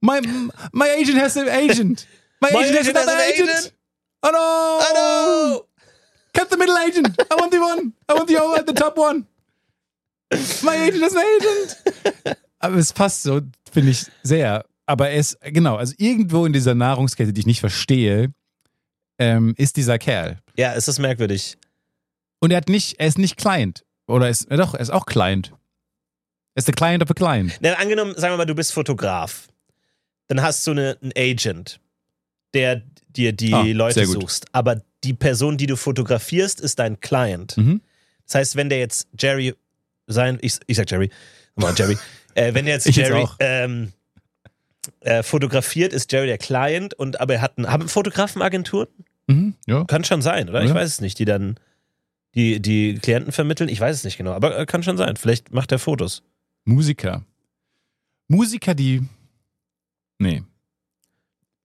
My, 0.00 0.20
my 0.72 0.86
agent 0.98 1.20
has 1.20 1.36
an 1.36 1.48
agent. 1.48 2.06
My, 2.40 2.48
My 2.50 2.58
agent, 2.64 2.78
agent 2.80 2.96
has 2.96 3.08
an 3.08 3.18
agent. 3.18 3.50
agent. 3.50 3.74
Oh 4.22 4.28
no! 4.32 4.80
I 4.80 4.92
know. 4.94 5.66
Cut 6.32 6.50
the 6.50 6.56
middle 6.56 6.76
agent. 6.86 7.08
I 7.30 7.34
want 7.36 7.52
the 7.52 7.58
one. 7.58 7.92
I 8.08 8.14
want 8.14 8.28
the, 8.28 8.36
oh, 8.40 8.56
the 8.66 8.72
top 8.72 8.96
one. 8.96 9.26
My 10.62 10.76
agent 10.76 11.02
is 11.02 11.14
an 11.16 11.22
agent. 11.38 12.36
Aber 12.60 12.76
es 12.76 12.92
passt 12.92 13.22
so, 13.22 13.40
finde 13.72 13.90
ich, 13.90 14.06
sehr. 14.22 14.64
Aber 14.86 15.10
es, 15.10 15.36
genau, 15.42 15.76
also 15.76 15.94
irgendwo 15.98 16.46
in 16.46 16.52
dieser 16.52 16.74
Nahrungskette, 16.74 17.32
die 17.32 17.40
ich 17.40 17.46
nicht 17.46 17.60
verstehe, 17.60 18.32
ähm, 19.18 19.54
ist 19.56 19.76
dieser 19.76 19.98
Kerl. 19.98 20.38
Ja, 20.56 20.74
es 20.74 20.88
ist 20.88 20.98
merkwürdig. 20.98 21.56
Und 22.40 22.50
er 22.52 22.58
hat 22.58 22.68
nicht, 22.68 22.98
er 22.98 23.06
ist 23.08 23.18
nicht 23.18 23.36
Client. 23.36 23.84
Oder 24.06 24.28
ist, 24.28 24.48
ja 24.50 24.56
doch, 24.56 24.74
er 24.74 24.80
ist 24.80 24.90
auch 24.90 25.06
Client. 25.06 25.52
Er 26.54 26.58
ist 26.60 26.68
der 26.68 26.74
Client 26.74 27.02
of 27.02 27.10
a 27.10 27.14
Client. 27.14 27.56
Na, 27.60 27.74
angenommen, 27.74 28.14
sagen 28.16 28.32
wir 28.32 28.38
mal, 28.38 28.46
du 28.46 28.54
bist 28.54 28.72
Fotograf. 28.72 29.48
Dann 30.28 30.42
hast 30.42 30.66
du 30.66 30.72
eine, 30.72 30.96
einen 31.02 31.12
Agent, 31.16 31.80
der 32.54 32.82
dir 33.08 33.32
die 33.32 33.52
Ah, 33.54 33.62
Leute 33.62 34.06
suchst. 34.06 34.46
Aber 34.52 34.82
die 35.04 35.14
Person, 35.14 35.56
die 35.56 35.66
du 35.66 35.76
fotografierst, 35.76 36.60
ist 36.60 36.78
dein 36.78 37.00
Client. 37.00 37.56
Mhm. 37.56 37.80
Das 38.26 38.34
heißt, 38.36 38.56
wenn 38.56 38.68
der 38.68 38.78
jetzt 38.78 39.08
Jerry 39.18 39.54
sein, 40.06 40.38
ich, 40.42 40.58
ich 40.66 40.76
sag 40.76 40.90
Jerry, 40.90 41.10
mal 41.56 41.74
Jerry, 41.76 41.96
äh, 42.34 42.54
wenn 42.54 42.64
der 42.66 42.74
jetzt 42.74 42.86
Ich 42.86 42.96
jetzt 42.96 43.08
Jerry 43.08 43.22
auch. 43.22 43.36
ähm, 43.40 43.92
äh, 45.00 45.22
fotografiert, 45.22 45.92
ist 45.92 46.10
Jerry 46.12 46.26
der 46.26 46.38
Client 46.38 46.94
und 46.94 47.20
aber 47.20 47.34
er 47.34 47.42
hat 47.42 47.58
einen, 47.58 47.70
haben 47.70 47.88
Fotografenagenturen? 47.88 48.88
Mhm. 49.26 49.54
Ja. 49.66 49.84
Kann 49.84 50.04
schon 50.04 50.22
sein, 50.22 50.48
oder? 50.48 50.62
Ich 50.62 50.68
Ja. 50.68 50.74
weiß 50.74 50.88
es 50.88 51.00
nicht, 51.00 51.18
die 51.18 51.24
dann 51.24 51.58
die, 52.34 52.60
die 52.60 52.94
Klienten 52.94 53.32
vermitteln. 53.32 53.68
Ich 53.68 53.80
weiß 53.80 53.96
es 53.96 54.04
nicht 54.04 54.16
genau, 54.16 54.32
aber 54.32 54.56
äh, 54.58 54.66
kann 54.66 54.82
schon 54.82 54.96
sein. 54.96 55.16
Vielleicht 55.16 55.52
macht 55.52 55.72
er 55.72 55.78
Fotos. 55.78 56.22
Musiker. 56.64 57.24
Musiker, 58.28 58.74
die. 58.74 59.02
Nee. 60.18 60.42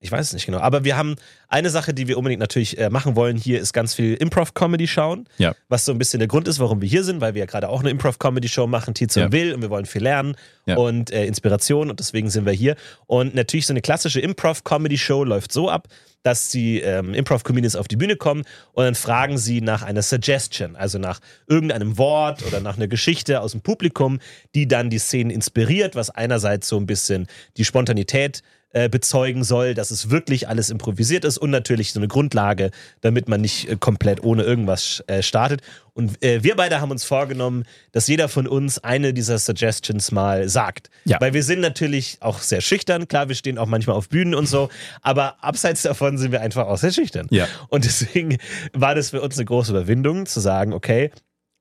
Ich 0.05 0.11
weiß 0.11 0.27
es 0.27 0.33
nicht 0.33 0.45
genau. 0.45 0.59
Aber 0.59 0.83
wir 0.83 0.95
haben 0.97 1.15
eine 1.49 1.69
Sache, 1.71 1.93
die 1.93 2.07
wir 2.07 2.17
unbedingt 2.17 2.39
natürlich 2.39 2.77
äh, 2.77 2.89
machen 2.91 3.15
wollen 3.15 3.37
hier, 3.37 3.59
ist 3.59 3.73
ganz 3.73 3.95
viel 3.95 4.13
Improv-Comedy 4.13 4.87
schauen. 4.87 5.27
Ja. 5.39 5.55
Was 5.67 5.83
so 5.85 5.91
ein 5.91 5.97
bisschen 5.97 6.19
der 6.19 6.27
Grund 6.27 6.47
ist, 6.47 6.59
warum 6.59 6.79
wir 6.81 6.87
hier 6.87 7.03
sind, 7.03 7.21
weil 7.21 7.33
wir 7.33 7.39
ja 7.39 7.45
gerade 7.47 7.69
auch 7.69 7.79
eine 7.79 7.89
Improv-Comedy-Show 7.89 8.67
machen, 8.67 8.93
Tietze 8.93 9.21
Ja. 9.21 9.25
und 9.25 9.31
Will, 9.31 9.53
und 9.53 9.61
wir 9.63 9.69
wollen 9.71 9.85
viel 9.85 10.03
lernen 10.03 10.35
Ja. 10.67 10.77
und 10.77 11.11
äh, 11.11 11.25
Inspiration 11.25 11.89
und 11.89 11.99
deswegen 11.99 12.29
sind 12.29 12.45
wir 12.45 12.53
hier. 12.53 12.75
Und 13.07 13.33
natürlich 13.33 13.65
so 13.65 13.73
eine 13.73 13.81
klassische 13.81 14.19
Improv-Comedy-Show 14.19 15.23
läuft 15.23 15.51
so 15.51 15.69
ab, 15.69 15.87
dass 16.23 16.49
die 16.49 16.81
ähm, 16.81 17.13
Improv-Comedians 17.13 17.75
auf 17.75 17.87
die 17.87 17.97
Bühne 17.97 18.15
kommen 18.15 18.43
und 18.73 18.83
dann 18.83 18.95
fragen 18.95 19.37
sie 19.37 19.61
nach 19.61 19.83
einer 19.83 20.01
Suggestion, 20.01 20.75
also 20.75 20.97
nach 20.97 21.19
irgendeinem 21.47 21.97
Wort 21.99 22.43
oder 22.47 22.59
nach 22.61 22.77
einer 22.77 22.87
Geschichte 22.87 23.41
aus 23.41 23.51
dem 23.51 23.61
Publikum, 23.61 24.19
die 24.55 24.67
dann 24.67 24.89
die 24.89 24.97
Szenen 24.97 25.29
inspiriert, 25.29 25.95
was 25.95 26.09
einerseits 26.09 26.67
so 26.67 26.77
ein 26.77 26.87
bisschen 26.87 27.27
die 27.57 27.65
Spontanität 27.65 28.41
äh, 28.75 28.89
bezeugen 28.89 29.45
soll, 29.45 29.73
dass 29.73 29.89
es 29.89 30.09
wirklich 30.09 30.49
alles 30.49 30.69
improvisiert 30.69 31.23
ist 31.23 31.37
und 31.37 31.49
natürlich 31.49 31.93
so 31.93 31.99
eine 32.01 32.09
Grundlage, 32.09 32.71
damit 32.99 33.29
man 33.29 33.39
nicht 33.39 33.69
äh, 33.69 33.77
komplett 33.77 34.21
ohne 34.21 34.43
irgendwas 34.43 35.01
äh, 35.07 35.23
startet. 35.23 35.61
Und 35.93 36.21
wir 36.21 36.57
beide 36.57 36.81
haben 36.81 36.91
uns 36.91 37.05
vorgenommen, 37.05 37.63
dass 37.93 38.07
jeder 38.07 38.27
von 38.27 38.47
uns 38.47 38.83
eine 38.83 39.13
dieser 39.13 39.37
Suggestions 39.37 40.11
mal 40.11 40.49
sagt. 40.49 40.89
Ja. 41.05 41.21
Weil 41.21 41.33
wir 41.33 41.41
sind 41.41 41.61
natürlich 41.61 42.17
auch 42.19 42.39
sehr 42.39 42.59
schüchtern. 42.59 43.07
Klar, 43.07 43.29
wir 43.29 43.35
stehen 43.37 43.57
auch 43.57 43.65
manchmal 43.65 43.95
auf 43.95 44.09
Bühnen 44.09 44.35
und 44.35 44.45
so, 44.45 44.67
aber 45.01 45.41
abseits 45.41 45.83
davon 45.83 46.17
sind 46.17 46.33
wir 46.33 46.41
einfach 46.41 46.67
auch 46.67 46.77
sehr 46.77 46.91
schüchtern. 46.91 47.27
Ja. 47.31 47.47
Und 47.69 47.85
deswegen 47.85 48.39
war 48.73 48.93
das 48.93 49.11
für 49.11 49.21
uns 49.21 49.37
eine 49.37 49.45
große 49.45 49.71
Überwindung, 49.71 50.25
zu 50.25 50.41
sagen, 50.41 50.73
okay, 50.73 51.11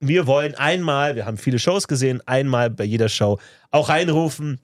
wir 0.00 0.26
wollen 0.26 0.56
einmal, 0.56 1.14
wir 1.14 1.26
haben 1.26 1.38
viele 1.38 1.60
Shows 1.60 1.86
gesehen, 1.86 2.20
einmal 2.26 2.70
bei 2.70 2.82
jeder 2.82 3.08
Show 3.08 3.38
auch 3.70 3.88
reinrufen, 3.88 4.58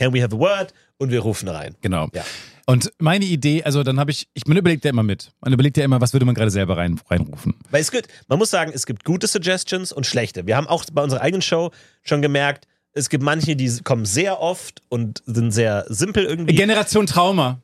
can 0.00 0.14
we 0.14 0.22
have 0.22 0.34
a 0.34 0.38
word? 0.38 0.72
Und 0.98 1.10
wir 1.10 1.20
rufen 1.20 1.48
rein. 1.48 1.76
Genau. 1.82 2.08
Ja. 2.14 2.24
Und 2.66 2.92
meine 2.98 3.24
Idee, 3.24 3.62
also 3.64 3.82
dann 3.82 3.98
habe 3.98 4.10
ich, 4.10 4.28
ich, 4.32 4.46
man 4.46 4.56
überlegt 4.56 4.84
ja 4.84 4.90
immer 4.90 5.02
mit. 5.02 5.32
Man 5.40 5.52
überlegt 5.52 5.76
ja 5.76 5.84
immer, 5.84 6.00
was 6.00 6.12
würde 6.12 6.24
man 6.24 6.34
gerade 6.34 6.50
selber 6.50 6.76
rein, 6.76 7.00
reinrufen. 7.08 7.54
Weil 7.70 7.80
es 7.80 7.90
gibt, 7.90 8.08
man 8.28 8.38
muss 8.38 8.50
sagen, 8.50 8.72
es 8.74 8.86
gibt 8.86 9.04
gute 9.04 9.26
Suggestions 9.26 9.92
und 9.92 10.06
schlechte. 10.06 10.46
Wir 10.46 10.56
haben 10.56 10.66
auch 10.66 10.84
bei 10.92 11.02
unserer 11.02 11.20
eigenen 11.20 11.42
Show 11.42 11.70
schon 12.02 12.22
gemerkt, 12.22 12.66
es 12.92 13.08
gibt 13.08 13.22
manche, 13.22 13.54
die 13.54 13.70
kommen 13.82 14.04
sehr 14.04 14.40
oft 14.40 14.82
und 14.88 15.22
sind 15.26 15.52
sehr 15.52 15.84
simpel 15.88 16.24
irgendwie. 16.24 16.54
Generation 16.54 17.06
Trauma. 17.06 17.60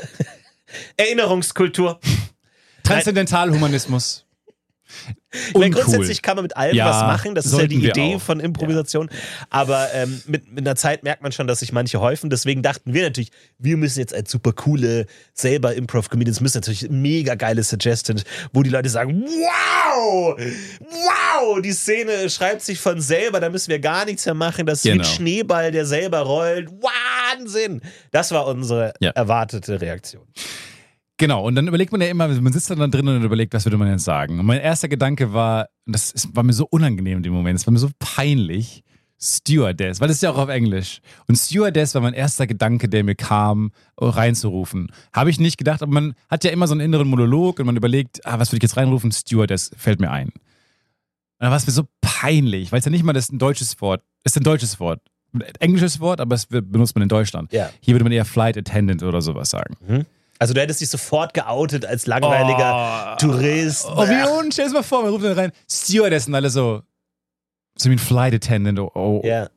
Erinnerungskultur. 0.96 2.00
Transzendentalhumanismus. 2.82 4.23
Ich 5.48 5.54
meine, 5.54 5.70
grundsätzlich 5.70 6.22
kann 6.22 6.36
man 6.36 6.44
mit 6.44 6.56
allem 6.56 6.76
Ja, 6.76 6.86
was 6.88 7.00
machen. 7.00 7.34
Das 7.34 7.46
ist 7.46 7.58
ja 7.58 7.66
die 7.66 7.84
Idee 7.88 8.18
von 8.20 8.38
Improvisation. 8.38 9.10
Aber 9.50 9.88
ähm, 9.92 10.22
mit, 10.26 10.48
mit 10.52 10.60
einer 10.60 10.76
Zeit 10.76 11.02
merkt 11.02 11.22
man 11.22 11.32
schon, 11.32 11.48
dass 11.48 11.58
sich 11.58 11.72
manche 11.72 12.00
häufen. 12.00 12.30
Deswegen 12.30 12.62
dachten 12.62 12.94
wir 12.94 13.02
natürlich, 13.02 13.30
wir 13.58 13.76
müssen 13.76 13.98
jetzt 13.98 14.14
als 14.14 14.30
super 14.30 14.52
coole, 14.52 15.06
selber 15.32 15.74
Improv-Comedians 15.74 16.40
müssen 16.40 16.58
natürlich 16.58 16.88
mega 16.88 17.34
geile 17.34 17.64
Suggestions, 17.64 18.22
wo 18.52 18.62
die 18.62 18.70
Leute 18.70 18.88
sagen, 18.88 19.24
wow, 19.24 20.36
wow, 20.38 21.60
die 21.60 21.72
Szene 21.72 22.30
schreibt 22.30 22.62
sich 22.62 22.78
von 22.78 23.00
selber, 23.00 23.40
da 23.40 23.50
müssen 23.50 23.70
wir 23.70 23.80
gar 23.80 24.04
nichts 24.04 24.24
mehr 24.26 24.34
machen. 24.34 24.66
Das 24.66 24.78
ist 24.78 24.84
wie 24.84 24.90
ein 24.92 24.98
Genau. 24.98 25.08
Schneeball, 25.08 25.72
der 25.72 25.84
selber 25.86 26.20
rollt. 26.20 26.70
Wahnsinn! 26.70 27.80
Das 28.12 28.30
war 28.30 28.46
unsere 28.46 28.92
Ja. 29.00 29.10
erwartete 29.10 29.80
Reaktion. 29.80 30.22
Genau, 31.16 31.46
und 31.46 31.54
dann 31.54 31.68
überlegt 31.68 31.92
man 31.92 32.00
ja 32.00 32.08
immer, 32.08 32.26
man 32.26 32.52
sitzt 32.52 32.70
dann, 32.70 32.90
drin 32.90 33.06
und 33.06 33.22
überlegt, 33.22 33.54
was 33.54 33.64
würde 33.64 33.76
man 33.76 33.88
jetzt 33.88 34.04
sagen. 34.04 34.40
Und 34.40 34.46
mein 34.46 34.60
erster 34.60 34.88
Gedanke 34.88 35.32
war, 35.32 35.68
und 35.86 35.94
das 35.94 36.10
ist, 36.10 36.34
war 36.34 36.42
mir 36.42 36.52
so 36.52 36.66
unangenehm 36.68 37.18
in 37.18 37.22
dem 37.22 37.32
Moment, 37.32 37.58
es 37.58 37.66
war 37.66 37.72
mir 37.72 37.78
so 37.78 37.90
peinlich, 37.98 38.82
Stewardess, 39.20 40.00
weil 40.00 40.08
das 40.08 40.18
ist 40.18 40.22
ja 40.22 40.30
auch 40.30 40.38
auf 40.38 40.48
Englisch. 40.48 41.00
Und 41.28 41.36
Stewardess 41.36 41.94
war 41.94 42.02
mein 42.02 42.14
erster 42.14 42.46
Gedanke, 42.46 42.88
der 42.88 43.04
mir 43.04 43.14
kam, 43.14 43.70
reinzurufen. 43.96 44.92
Habe 45.12 45.30
ich 45.30 45.38
nicht 45.38 45.56
gedacht, 45.56 45.82
aber 45.82 45.92
man 45.92 46.14
hat 46.28 46.44
ja 46.44 46.50
immer 46.50 46.66
so 46.66 46.74
einen 46.74 46.80
inneren 46.80 47.08
Monolog 47.08 47.58
und 47.58 47.66
man 47.66 47.76
überlegt, 47.76 48.26
ah, 48.26 48.38
was 48.38 48.50
würde 48.50 48.58
ich 48.58 48.62
jetzt 48.64 48.76
reinrufen? 48.76 49.12
Stewardess 49.12 49.70
fällt 49.76 50.00
mir 50.00 50.10
ein. 50.10 50.28
Und 50.28 50.32
dann 51.38 51.50
war 51.50 51.56
es 51.56 51.66
mir 51.66 51.72
so 51.72 51.84
peinlich, 52.00 52.70
weil 52.70 52.80
es 52.80 52.84
ja 52.84 52.90
nicht 52.90 53.04
mal 53.04 53.12
das 53.12 53.24
ist 53.24 53.32
ein 53.32 53.38
deutsches 53.38 53.80
Wort, 53.80 54.02
es 54.24 54.32
ist 54.32 54.40
ein 54.40 54.44
deutsches 54.44 54.78
Wort. 54.80 55.00
Ein 55.32 55.42
englisches 55.58 55.98
Wort, 56.00 56.20
aber 56.20 56.34
es 56.34 56.46
benutzt 56.46 56.94
man 56.94 57.02
in 57.02 57.08
Deutschland. 57.08 57.52
Ja. 57.52 57.70
Hier 57.80 57.94
würde 57.94 58.04
man 58.04 58.12
eher 58.12 58.24
Flight 58.24 58.56
Attendant 58.56 59.02
oder 59.02 59.20
sowas 59.20 59.50
sagen. 59.50 60.06
Also 60.38 60.52
du 60.54 60.60
hättest 60.60 60.80
dich 60.80 60.88
sofort 60.90 61.32
geoutet 61.34 61.84
als 61.86 62.06
langweiliger 62.06 63.16
Tourist. 63.20 63.86
Oh, 63.88 64.06
wie 64.08 64.28
unten, 64.38 64.52
stell 64.52 64.66
dir 64.68 64.74
mal 64.74 64.82
vor, 64.82 65.02
man 65.02 65.12
ruft 65.12 65.24
dann 65.24 65.32
rein, 65.38 65.52
Stewardess 65.70 66.26
und 66.26 66.34
alle 66.34 66.50
so, 66.50 66.82
so 67.78 67.88
wie 67.88 67.94
ein 67.94 67.98
Flight 67.98 68.34
Attendant, 68.34 68.78
oh, 68.80 68.90
oh, 68.94 69.20
Ja. 69.24 69.48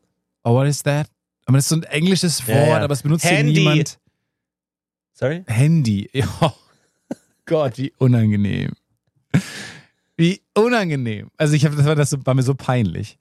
oh, 0.43 0.53
what 0.53 0.67
is 0.67 0.83
that? 0.83 1.07
Aber 1.45 1.57
das 1.57 1.65
ist 1.65 1.69
so 1.69 1.75
ein 1.77 1.83
englisches 1.83 2.39
Ja, 2.45 2.55
Wort, 2.55 2.67
ja. 2.69 2.83
aber 2.83 2.93
es 2.93 3.01
benutzt 3.03 3.25
hier 3.27 3.37
Handy. 3.37 3.53
niemand. 3.53 3.99
Sorry? 5.13 5.43
Handy. 5.47 6.09
Ja. 6.13 6.53
Gott, 7.45 7.77
wie 7.77 7.93
unangenehm. 7.97 8.73
Wie 10.17 10.41
unangenehm. 10.55 11.29
Also 11.37 11.53
ich 11.53 11.63
habe, 11.65 11.75
das 11.75 11.85
war, 11.85 11.95
das 11.95 12.13
war 12.25 12.33
mir 12.33 12.43
so 12.43 12.55
peinlich. 12.55 13.17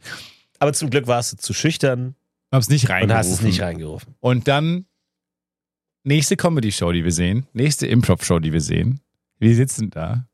Aber 0.59 0.73
zum 0.73 0.91
Glück 0.91 1.07
warst 1.07 1.33
du 1.33 1.37
zu 1.37 1.53
schüchtern 1.55 2.15
Hab's 2.51 2.69
nicht 2.69 2.85
und 2.87 2.91
reingerufen. 2.91 3.17
hast 3.19 3.31
es 3.31 3.43
nicht 3.43 3.61
reingerufen. 3.61 4.15
Und 4.21 4.49
dann 4.49 4.87
nächste 6.07 6.37
Comedy-Show, 6.37 6.93
die 6.93 7.05
wir 7.05 7.13
sehen, 7.13 7.47
nächste 7.53 7.87
Improv-Show, 7.87 8.39
die 8.39 8.53
wir 8.53 8.61
sehen. 8.61 9.01
Wir 9.39 9.55
sitzen 9.55 9.91
da. 9.91 10.27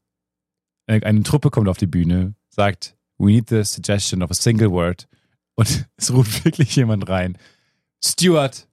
Eine 0.87 1.05
eine 1.07 1.23
Truppe 1.23 1.51
kommt 1.51 1.69
auf 1.69 1.79
die 1.79 1.87
Bühne, 1.87 2.35
sagt, 2.51 2.97
we 3.19 3.27
need 3.33 3.49
the 3.49 3.65
suggestion 3.65 4.23
of 4.23 4.31
a 4.31 4.35
single 4.35 4.71
word. 4.71 5.09
Und 5.55 5.89
es 5.97 6.13
ruft 6.13 6.45
wirklich 6.45 6.77
jemand 6.77 7.09
rein. 7.09 7.39
Stuart. 8.05 8.69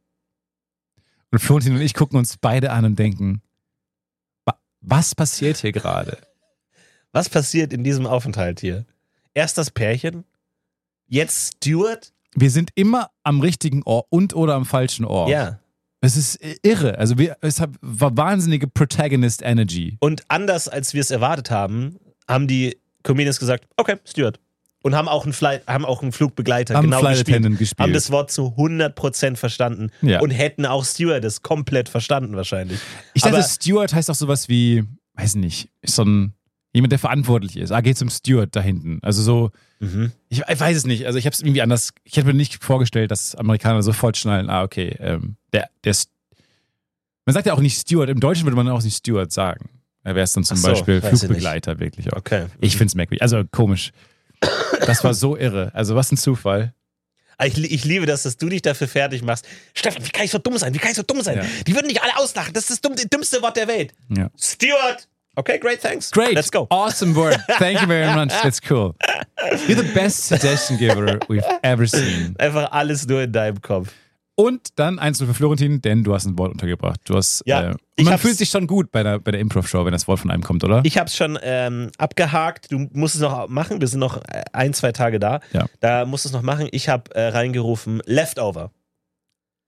Und 1.31 1.39
Florentin 1.39 1.75
und 1.75 1.81
ich 1.81 1.93
gucken 1.93 2.17
uns 2.17 2.37
beide 2.37 2.71
an 2.71 2.85
und 2.85 2.97
denken, 2.97 3.41
wa- 4.45 4.59
was 4.81 5.15
passiert 5.15 5.57
hier 5.57 5.71
gerade? 5.71 6.17
Was 7.11 7.27
passiert 7.27 7.73
in 7.73 7.83
diesem 7.83 8.05
Aufenthalt 8.05 8.59
hier? 8.59 8.85
Erst 9.33 9.57
das 9.57 9.71
Pärchen, 9.71 10.25
jetzt 11.07 11.55
Stuart. 11.55 12.13
Wir 12.35 12.51
sind 12.51 12.69
immer 12.75 13.09
am 13.23 13.39
richtigen 13.39 13.81
Ohr 13.81 14.05
und 14.09 14.35
oder 14.35 14.53
am 14.53 14.63
falschen 14.67 15.05
Ohr. 15.05 15.27
Ja. 15.27 15.59
Es 16.01 16.15
ist 16.15 16.39
irre. 16.63 16.97
Also 16.97 17.17
wir, 17.17 17.37
es 17.41 17.59
hat, 17.59 17.71
war 17.81 18.15
wahnsinnige 18.15 18.67
Protagonist 18.67 19.41
Energy. 19.41 19.97
Und 19.99 20.23
anders 20.29 20.67
als 20.67 20.93
wir 20.93 21.01
es 21.01 21.11
erwartet 21.11 21.51
haben, 21.51 21.97
haben 22.27 22.47
die 22.47 22.77
Comedians 23.03 23.39
gesagt, 23.39 23.65
okay, 23.77 23.97
Stuart. 24.05 24.39
Und 24.81 24.95
haben 24.95 25.09
auch 25.09 25.25
einen, 25.25 25.33
Flight, 25.33 25.67
haben 25.67 25.83
auch 25.83 26.01
einen 26.01 26.13
Flugbegleiter 26.13 26.73
Haben 26.73 26.85
genau 26.85 26.99
Flight 26.99 27.25
gespielt. 27.25 27.57
Gespielt. 27.57 27.79
Haben 27.79 27.93
das 27.93 28.11
Wort 28.11 28.31
zu 28.31 28.55
100% 28.57 29.35
verstanden. 29.35 29.91
Ja. 30.01 30.21
Und 30.21 30.29
hätten 30.29 30.65
auch 30.65 30.85
Stewardess 30.85 31.41
komplett 31.41 31.89
verstanden 31.89 32.37
wahrscheinlich. 32.37 32.79
Ich 33.13 33.21
dachte, 33.21 33.35
Aber- 33.35 33.43
Steward 33.43 33.93
heißt 33.93 34.09
auch 34.09 34.15
sowas 34.15 34.47
wie, 34.47 34.85
weiß 35.15 35.35
nicht, 35.35 35.69
so 35.85 36.03
ein 36.05 36.33
jemand, 36.73 36.91
der 36.91 36.99
verantwortlich 36.99 37.57
ist. 37.57 37.71
Ah, 37.71 37.81
geht 37.81 37.97
zum 37.97 38.09
Steward 38.09 38.55
da 38.55 38.61
hinten. 38.61 38.99
Also 39.01 39.21
so, 39.21 39.51
Mhm. 39.81 40.11
ich, 40.27 40.41
ich 40.47 40.59
weiß 40.59 40.75
es 40.75 40.85
nicht. 40.85 41.05
Also 41.05 41.17
ich 41.19 41.25
habe 41.25 41.33
es 41.33 41.39
irgendwie 41.41 41.61
anders. 41.61 41.91
Ich 42.03 42.17
hätte 42.17 42.27
mir 42.27 42.33
nicht 42.33 42.61
vorgestellt, 42.63 43.11
dass 43.11 43.33
Amerikaner 43.35 43.81
sofort 43.81 44.17
schnallen. 44.17 44.49
Ah, 44.49 44.63
okay, 44.63 44.95
ähm, 44.99 45.37
der, 45.53 45.69
der. 45.85 45.95
Man 47.25 47.33
sagt 47.33 47.45
ja 47.45 47.53
auch 47.53 47.59
nicht 47.61 47.79
Steward. 47.79 48.09
Im 48.09 48.19
Deutschen 48.19 48.45
würde 48.45 48.55
man 48.57 48.67
auch 48.69 48.83
nicht 48.83 48.97
Steward 48.97 49.31
sagen. 49.31 49.69
Da 50.03 50.15
wäre 50.15 50.23
es 50.23 50.33
dann 50.33 50.43
zum 50.43 50.57
so, 50.57 50.67
Beispiel 50.69 51.01
Flugbegleiter 51.01 51.79
wirklich. 51.79 52.11
Auch. 52.11 52.17
Okay. 52.17 52.47
Ich 52.59 52.73
finde 52.73 52.87
es 52.87 52.95
merkwürdig. 52.95 53.21
Also 53.21 53.43
komisch. 53.51 53.91
Das 54.85 55.03
war 55.03 55.13
so 55.13 55.37
irre. 55.37 55.71
Also 55.75 55.95
was 55.95 56.11
ein 56.11 56.17
Zufall. 56.17 56.73
Ah, 57.37 57.45
Ich, 57.45 57.57
ich 57.57 57.85
liebe 57.85 58.05
das, 58.05 58.23
dass 58.23 58.37
du 58.37 58.49
dich 58.49 58.61
dafür 58.61 58.87
fertig 58.87 59.21
machst. 59.21 59.45
Stefan, 59.73 60.03
wie 60.05 60.09
kann 60.09 60.25
ich 60.25 60.31
so 60.31 60.39
dumm 60.39 60.57
sein? 60.57 60.73
Wie 60.73 60.77
kann 60.79 60.91
ich 60.91 60.97
so 60.97 61.03
dumm 61.03 61.21
sein? 61.21 61.37
Ja. 61.37 61.45
Die 61.67 61.73
würden 61.75 61.87
nicht 61.87 62.01
alle 62.01 62.17
auslachen. 62.17 62.53
Das 62.53 62.63
ist 62.63 62.71
das 62.71 62.81
dumm, 62.81 62.95
dümmste 63.13 63.41
Wort 63.41 63.55
der 63.57 63.67
Welt. 63.67 63.93
Ja. 64.09 64.29
Stewart! 64.37 65.07
Okay, 65.39 65.57
great, 65.57 65.81
thanks. 65.81 66.11
Great. 66.11 66.35
Let's 66.35 66.51
go. 66.51 66.67
Awesome 66.69 67.15
word. 67.15 67.37
Thank 67.59 67.79
you 67.79 67.87
very 67.87 68.13
much. 68.13 68.33
That's 68.43 68.59
cool. 68.59 68.93
You're 69.67 69.81
the 69.81 69.89
best 69.93 70.25
suggestion 70.25 70.77
giver 70.77 71.17
we've 71.29 71.47
ever 71.63 71.87
seen. 71.87 72.35
Einfach 72.37 72.69
alles 72.73 73.07
nur 73.07 73.21
in 73.21 73.31
deinem 73.31 73.61
Kopf. 73.61 73.87
Und 74.35 74.77
dann 74.77 74.99
eins 74.99 75.19
für 75.19 75.33
Florentin, 75.33 75.81
denn 75.81 76.03
du 76.03 76.13
hast 76.13 76.25
ein 76.25 76.37
Wort 76.37 76.51
untergebracht. 76.51 76.99
Du 77.05 77.15
hast. 77.15 77.41
Ja, 77.45 77.71
äh, 77.71 78.03
man 78.03 78.17
fühlt 78.17 78.37
sich 78.37 78.49
schon 78.49 78.67
gut 78.67 78.91
bei 78.91 79.01
der, 79.01 79.19
bei 79.19 79.31
der 79.31 79.39
Improv-Show, 79.39 79.85
wenn 79.85 79.93
das 79.93 80.09
Wort 80.09 80.19
von 80.19 80.29
einem 80.29 80.43
kommt, 80.43 80.65
oder? 80.65 80.81
Ich 80.83 80.97
habe 80.97 81.07
es 81.07 81.15
schon 81.15 81.39
ähm, 81.41 81.89
abgehakt. 81.97 82.69
Du 82.71 82.89
musst 82.91 83.15
es 83.15 83.21
noch 83.21 83.47
machen. 83.47 83.79
Wir 83.79 83.87
sind 83.87 83.99
noch 84.01 84.17
äh, 84.17 84.43
ein, 84.51 84.73
zwei 84.73 84.91
Tage 84.91 85.19
da. 85.19 85.39
Ja. 85.53 85.67
Da 85.79 86.05
musst 86.05 86.25
du 86.25 86.29
es 86.29 86.33
noch 86.33 86.41
machen. 86.41 86.67
Ich 86.71 86.89
habe 86.89 87.15
äh, 87.15 87.27
reingerufen 87.29 88.01
Leftover. 88.05 88.71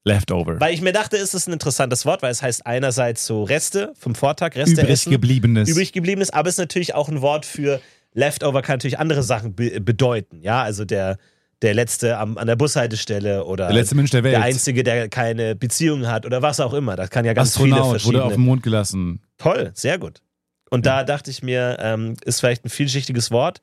Leftover. 0.03 0.59
Weil 0.59 0.73
ich 0.73 0.81
mir 0.81 0.93
dachte, 0.93 1.17
es 1.17 1.33
ist 1.33 1.47
ein 1.47 1.53
interessantes 1.53 2.05
Wort, 2.05 2.23
weil 2.23 2.31
es 2.31 2.41
heißt 2.41 2.65
einerseits 2.65 3.25
so 3.25 3.43
Reste 3.43 3.93
vom 3.97 4.15
Vortag, 4.15 4.55
Reste 4.55 4.81
Übrig 4.81 4.89
essen, 4.89 5.11
gebliebenes. 5.11 5.69
übrig 5.69 5.93
gebliebenes, 5.93 6.31
aber 6.31 6.49
es 6.49 6.55
ist 6.55 6.59
natürlich 6.59 6.95
auch 6.95 7.07
ein 7.09 7.21
Wort 7.21 7.45
für 7.45 7.79
Leftover 8.13 8.61
kann 8.61 8.75
natürlich 8.75 8.99
andere 8.99 9.23
Sachen 9.23 9.55
be 9.55 9.79
bedeuten. 9.79 10.41
Ja, 10.41 10.63
also 10.63 10.85
der, 10.85 11.17
der 11.61 11.73
letzte 11.73 12.17
am, 12.17 12.37
an 12.37 12.47
der 12.47 12.55
Bushaltestelle 12.55 13.45
oder 13.45 13.67
der 13.67 13.75
letzte 13.75 13.95
Mensch 13.95 14.11
der 14.11 14.23
Welt. 14.23 14.35
der 14.35 14.43
einzige, 14.43 14.83
der 14.83 15.07
keine 15.07 15.55
Beziehung 15.55 16.07
hat 16.07 16.25
oder 16.25 16.41
was 16.41 16.59
auch 16.59 16.73
immer. 16.73 16.95
Das 16.95 17.09
kann 17.09 17.23
ja 17.25 17.33
ganz 17.33 17.55
viele 17.55 17.75
Astronaut 17.75 17.91
verschiedene. 17.91 18.17
wurde 18.19 18.25
auf 18.25 18.33
den 18.33 18.43
Mond 18.43 18.63
gelassen. 18.63 19.21
Toll, 19.37 19.71
sehr 19.75 19.97
gut. 19.97 20.21
Und 20.69 20.85
da 20.85 21.03
dachte 21.03 21.29
ich 21.31 21.43
mir, 21.43 21.77
ähm, 21.79 22.15
ist 22.23 22.39
vielleicht 22.39 22.65
ein 22.65 22.69
vielschichtiges 22.69 23.31
Wort. 23.31 23.61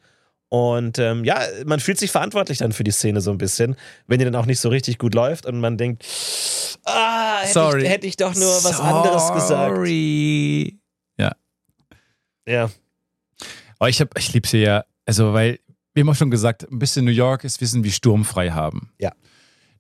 Und 0.51 0.99
ähm, 0.99 1.25
ja, 1.25 1.41
man 1.67 1.79
fühlt 1.79 1.99
sich 1.99 2.11
verantwortlich 2.11 2.59
dann 2.59 2.73
für 2.73 2.83
die 2.85 2.91
Szene 2.91 3.21
so 3.21 3.31
ein 3.31 3.37
bisschen, 3.39 3.77
wenn 4.07 4.19
die 4.19 4.25
dann 4.25 4.35
auch 4.37 4.47
nicht 4.47 4.61
so 4.61 4.71
richtig 4.71 4.97
gut 4.99 5.15
läuft 5.15 5.45
und 5.45 5.61
man 5.61 5.77
denkt, 5.77 6.05
ah, 6.85 7.41
hätte, 7.43 7.53
Sorry. 7.53 7.83
Ich, 7.83 7.89
hätte 7.91 8.07
ich 8.07 8.17
doch 8.17 8.35
nur 8.35 8.49
was 8.65 8.81
anderes 8.81 9.33
gesagt. 9.33 9.49
Sorry. 9.75 10.79
Ja, 12.47 12.71
Aber 13.79 13.91
ich, 13.91 14.01
hab- 14.01 14.19
ich 14.19 14.33
liebe 14.33 14.49
sie 14.49 14.61
ja, 14.63 14.85
also 15.05 15.35
weil, 15.35 15.59
wir 15.93 16.01
haben 16.03 16.09
auch 16.09 16.15
schon 16.15 16.31
gesagt, 16.31 16.67
ein 16.71 16.79
bisschen 16.79 17.05
New 17.05 17.11
York 17.11 17.45
ist 17.45 17.61
Wissen 17.61 17.85
wie 17.85 17.91
sturmfrei 17.93 18.51
haben. 18.53 18.91
Ja. 18.99 19.13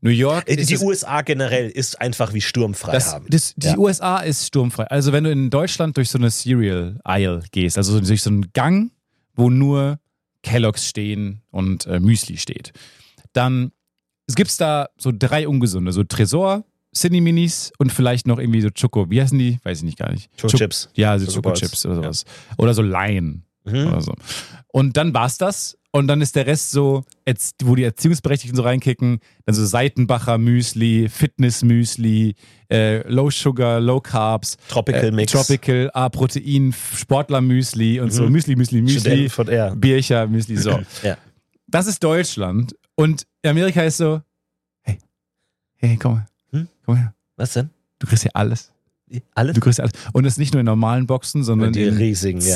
New 0.03 0.11
York 0.11 0.49
Äh, 0.51 0.57
ist 0.57 0.69
die 0.69 0.75
es- 0.75 0.83
USA 0.83 1.23
generell 1.23 1.71
ist 1.71 1.99
einfach 1.99 2.35
wie 2.35 2.43
sturmfrei 2.43 2.93
Das, 2.93 3.15
haben. 3.15 3.25
das, 3.31 3.55
die 3.57 3.69
Ja. 3.69 3.79
USA 3.79 4.19
ist 4.19 4.47
sturmfrei. 4.47 4.85
Also 4.89 5.13
wenn 5.13 5.25
du 5.25 5.31
in 5.31 5.49
Deutschland 5.49 5.97
durch 5.97 6.11
so 6.11 6.19
eine 6.19 6.31
Cereal 6.31 7.01
Aisle 7.05 7.43
gehst, 7.53 7.79
also 7.79 7.99
durch 8.01 8.21
so 8.23 8.29
einen 8.29 8.53
Gang, 8.53 8.91
wo 9.35 9.49
nur 9.49 9.99
Kelloggs 10.43 10.87
stehen 10.89 11.43
und 11.51 11.87
äh, 11.87 12.01
Müsli 12.01 12.37
steht, 12.37 12.73
dann 13.33 13.73
gibt 14.35 14.51
es 14.51 14.57
da 14.57 14.89
so 14.99 15.13
drei 15.17 15.49
ungesunde, 15.49 15.93
so 15.93 16.05
Tresor, 16.05 16.65
Cine 16.95 17.21
Minis 17.21 17.73
und 17.79 17.93
vielleicht 17.93 18.27
noch 18.27 18.39
irgendwie 18.39 18.61
so 18.61 18.69
Choco, 18.71 19.11
wie 19.11 19.21
heißen 19.21 19.39
die? 19.39 19.59
Weiß 19.63 19.79
ich 19.79 19.85
nicht 19.85 19.99
gar 19.99 20.11
nicht. 20.13 20.31
Choco 20.37 20.49
Cho- 20.53 20.59
Chips. 20.59 20.89
Ja, 20.95 21.19
so 21.19 21.31
Choco. 21.31 21.53
Chips 21.53 21.85
oder 21.87 21.97
sowas. 21.97 22.25
Oder 22.57 22.75
so 22.75 22.83
Lion 22.83 23.43
Mhm. 23.65 23.87
oder 23.89 24.01
so. 24.01 24.15
Und 24.69 24.97
dann 24.97 25.13
war's 25.13 25.37
das. 25.39 25.77
Und 25.99 26.07
dann 26.07 26.21
ist 26.21 26.37
der 26.37 26.47
Rest 26.47 26.71
so, 26.71 27.03
wo 27.65 27.75
die 27.75 27.83
Erziehungsberechtigten 27.83 28.55
so 28.57 28.63
reinkicken, 28.63 29.19
dann 29.47 29.55
so 29.57 29.67
Seitenbacher 29.67 30.39
Müsli, 30.39 31.09
Fitness 31.09 31.65
Müsli, 31.65 32.37
äh, 32.71 32.99
Low 33.11 33.31
Sugar, 33.31 33.81
Low 33.81 34.01
Carbs, 34.01 34.57
Tropical 34.69 35.07
äh, 35.07 35.11
Mix. 35.11 35.33
Tropical, 35.33 35.91
A 35.95 36.09
Protein, 36.09 36.73
Sportler 36.95 37.41
Müsli 37.41 37.99
und 37.99 38.13
so 38.13 38.23
Mhm. 38.27 38.33
Müsli, 38.33 38.55
Müsli, 38.55 38.81
Müsli, 38.83 39.29
R. 39.49 39.75
Biercher 39.75 40.29
Müsli, 40.29 40.57
so. 40.57 40.79
Ja. 41.03 41.17
Das 41.67 41.89
ist 41.89 42.03
Deutschland. 42.05 42.77
Und 42.95 43.27
Amerika 43.45 43.83
ist 43.83 43.97
so, 43.97 44.21
hey, 44.83 44.99
hey, 45.79 45.97
komm 46.01 46.13
mal, 46.13 46.27
Hm? 46.53 46.69
komm 46.87 46.97
her, 46.97 47.13
Was 47.37 47.55
denn? 47.55 47.71
du 47.99 48.07
kriegst 48.07 48.23
hier 48.23 48.37
alles. 48.37 48.73
Alles? 49.35 49.55
Du 49.55 49.61
kriegst 49.61 49.81
alles. 49.81 49.93
Und 50.13 50.25
das 50.25 50.37
nicht 50.39 50.53
nur 50.53 50.61
in 50.61 50.67
normalen 50.67 51.07
Boxen, 51.07 51.43
sondern 51.43 51.73
die 51.73 51.83
in 51.85 51.97
riesigen, 51.97 52.41
ja. 52.41 52.53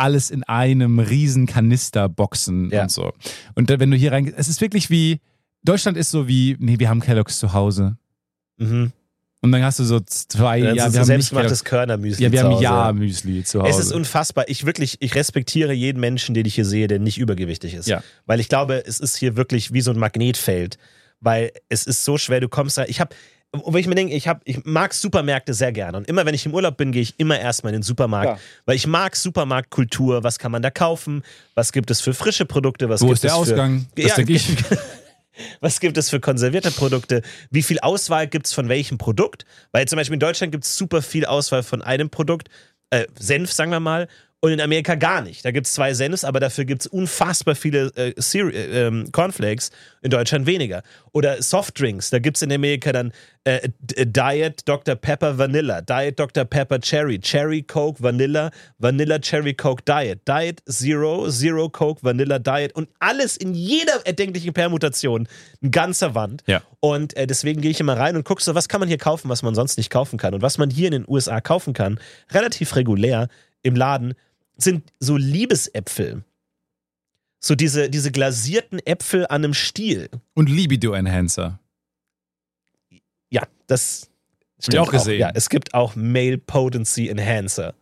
Alles 0.00 0.30
in 0.30 0.42
einem 0.44 0.98
riesen 0.98 1.46
Kanisterboxen 1.46 2.70
Ja. 2.70 2.82
und 2.82 2.90
so. 2.90 3.12
Und 3.54 3.68
wenn 3.68 3.90
du 3.90 3.96
hier 3.96 4.12
rein, 4.12 4.32
es 4.36 4.48
ist 4.48 4.60
wirklich 4.60 4.90
wie, 4.90 5.20
Deutschland 5.62 5.96
ist 5.98 6.10
so 6.10 6.26
wie, 6.26 6.56
nee, 6.58 6.78
wir 6.78 6.88
haben 6.88 7.00
Kellogg's 7.00 7.38
zu 7.38 7.52
Hause. 7.52 7.96
Mhm. 8.56 8.92
Und 9.42 9.52
dann 9.52 9.62
hast 9.62 9.78
du 9.78 9.84
so 9.84 10.00
zwei, 10.00 10.58
ja, 10.58 10.74
wir 10.74 10.86
es 10.86 10.96
haben 10.96 11.04
selbstgemachtes. 11.04 11.64
Körnermüsli. 11.64 12.24
Ja, 12.24 12.32
wir 12.32 12.42
haben 12.42 12.52
Hause. 12.52 12.62
Ja-Müsli 12.62 13.42
zu 13.44 13.62
Hause. 13.62 13.70
Es 13.70 13.78
ist 13.78 13.92
unfassbar. 13.92 14.44
Ich 14.48 14.66
wirklich, 14.66 14.98
ich 15.00 15.14
respektiere 15.14 15.72
jeden 15.72 15.98
Menschen, 15.98 16.34
den 16.34 16.44
ich 16.44 16.54
hier 16.56 16.66
sehe, 16.66 16.88
der 16.88 16.98
nicht 16.98 17.16
übergewichtig 17.18 17.72
ist. 17.74 17.88
Ja. 17.88 18.02
Weil 18.26 18.40
ich 18.40 18.50
glaube, 18.50 18.84
es 18.86 19.00
ist 19.00 19.16
hier 19.16 19.36
wirklich 19.36 19.72
wie 19.72 19.80
so 19.80 19.92
ein 19.92 19.98
Magnetfeld. 19.98 20.76
Weil 21.20 21.52
es 21.70 21.84
ist 21.86 22.04
so 22.04 22.18
schwer, 22.18 22.40
du 22.40 22.48
kommst 22.48 22.76
da. 22.76 22.84
Ich 22.84 23.00
habe, 23.00 23.14
wo 23.52 23.76
ich 23.76 23.86
mir 23.86 23.96
denke, 23.96 24.14
ich, 24.14 24.28
hab, 24.28 24.42
ich 24.44 24.64
mag 24.64 24.94
Supermärkte 24.94 25.54
sehr 25.54 25.72
gerne. 25.72 25.98
Und 25.98 26.08
immer, 26.08 26.24
wenn 26.24 26.34
ich 26.34 26.46
im 26.46 26.54
Urlaub 26.54 26.76
bin, 26.76 26.92
gehe 26.92 27.02
ich 27.02 27.18
immer 27.18 27.38
erstmal 27.38 27.72
in 27.72 27.80
den 27.80 27.82
Supermarkt. 27.82 28.38
Ja. 28.38 28.44
Weil 28.64 28.76
ich 28.76 28.86
mag 28.86 29.16
Supermarktkultur. 29.16 30.22
Was 30.22 30.38
kann 30.38 30.52
man 30.52 30.62
da 30.62 30.70
kaufen? 30.70 31.22
Was 31.54 31.72
gibt 31.72 31.90
es 31.90 32.00
für 32.00 32.14
frische 32.14 32.46
Produkte? 32.46 32.88
Was 32.88 33.00
Wo 33.00 33.06
gibt 33.06 33.16
ist 33.16 33.24
der 33.24 33.32
es 33.32 33.36
für, 33.36 33.40
Ausgang? 33.40 33.86
Das 33.96 34.06
Ja, 34.06 34.14
denke 34.14 34.34
ich. 34.34 34.48
Was 35.60 35.80
gibt 35.80 35.96
es 35.96 36.10
für 36.10 36.20
konservierte 36.20 36.70
Produkte? 36.70 37.22
Wie 37.50 37.62
viel 37.62 37.80
Auswahl 37.80 38.26
gibt 38.26 38.46
es 38.46 38.52
von 38.52 38.68
welchem 38.68 38.98
Produkt? 38.98 39.46
Weil 39.72 39.88
zum 39.88 39.96
Beispiel 39.96 40.14
in 40.14 40.20
Deutschland 40.20 40.52
gibt 40.52 40.64
es 40.64 40.76
super 40.76 41.00
viel 41.00 41.24
Auswahl 41.24 41.62
von 41.62 41.80
einem 41.80 42.10
Produkt, 42.10 42.50
äh, 42.90 43.06
Senf, 43.18 43.50
sagen 43.50 43.70
wir 43.70 43.80
mal, 43.80 44.06
und 44.42 44.52
in 44.52 44.60
Amerika 44.60 44.94
gar 44.94 45.20
nicht. 45.20 45.44
Da 45.44 45.50
gibt 45.50 45.66
es 45.66 45.74
zwei 45.74 45.92
Senfs, 45.92 46.24
aber 46.24 46.40
dafür 46.40 46.64
gibt 46.64 46.80
es 46.82 46.86
unfassbar 46.86 47.54
viele 47.54 47.92
äh, 47.94 48.14
äh, 48.14 48.86
ähm, 48.86 49.12
Cornflakes, 49.12 49.70
in 50.00 50.10
Deutschland 50.10 50.46
weniger. 50.46 50.82
Oder 51.12 51.42
Softdrinks, 51.42 52.08
da 52.08 52.18
gibt 52.20 52.38
es 52.38 52.42
in 52.42 52.50
Amerika 52.50 52.90
dann 52.92 53.12
äh, 53.44 53.68
D- 53.80 54.06
Diet 54.06 54.66
Dr. 54.66 54.94
Pepper 54.94 55.36
Vanilla, 55.36 55.82
Diet 55.82 56.18
Dr. 56.18 56.46
Pepper 56.46 56.80
Cherry, 56.80 57.18
Cherry 57.20 57.62
Coke 57.62 58.02
Vanilla, 58.02 58.50
Vanilla 58.78 59.18
Cherry 59.18 59.52
Coke 59.52 59.82
Diet, 59.86 60.26
Diet 60.26 60.62
Zero, 60.66 61.28
Zero 61.28 61.68
Coke 61.68 62.02
Vanilla 62.02 62.38
Diet 62.38 62.74
und 62.74 62.88
alles 62.98 63.36
in 63.36 63.52
jeder 63.54 64.06
erdenklichen 64.06 64.54
Permutation, 64.54 65.28
ein 65.62 65.70
ganzer 65.70 66.14
Wand. 66.14 66.44
Ja. 66.46 66.62
Und 66.80 67.14
äh, 67.14 67.26
deswegen 67.26 67.60
gehe 67.60 67.72
ich 67.72 67.80
immer 67.80 67.98
rein 67.98 68.16
und 68.16 68.24
gucke 68.24 68.42
so, 68.42 68.54
was 68.54 68.68
kann 68.70 68.80
man 68.80 68.88
hier 68.88 68.98
kaufen, 68.98 69.28
was 69.28 69.42
man 69.42 69.54
sonst 69.54 69.76
nicht 69.76 69.90
kaufen 69.90 70.18
kann. 70.18 70.32
Und 70.32 70.40
was 70.40 70.56
man 70.56 70.70
hier 70.70 70.86
in 70.86 70.92
den 70.92 71.04
USA 71.06 71.42
kaufen 71.42 71.74
kann, 71.74 72.00
relativ 72.32 72.74
regulär 72.74 73.28
im 73.62 73.76
Laden, 73.76 74.14
sind 74.62 74.92
so 74.98 75.16
Liebesäpfel. 75.16 76.24
So 77.42 77.54
diese, 77.54 77.88
diese 77.88 78.12
glasierten 78.12 78.78
Äpfel 78.86 79.26
an 79.26 79.44
einem 79.44 79.54
Stiel. 79.54 80.10
Und 80.34 80.50
Libido-Enhancer. 80.50 81.58
Ja, 83.30 83.42
das 83.66 84.10
ich 84.68 84.78
auch 84.78 84.90
gesehen. 84.90 85.18
Ja, 85.20 85.30
es 85.34 85.48
gibt 85.48 85.72
auch 85.72 85.96
Male 85.96 86.36
Potency 86.36 87.08
Enhancer, 87.08 87.72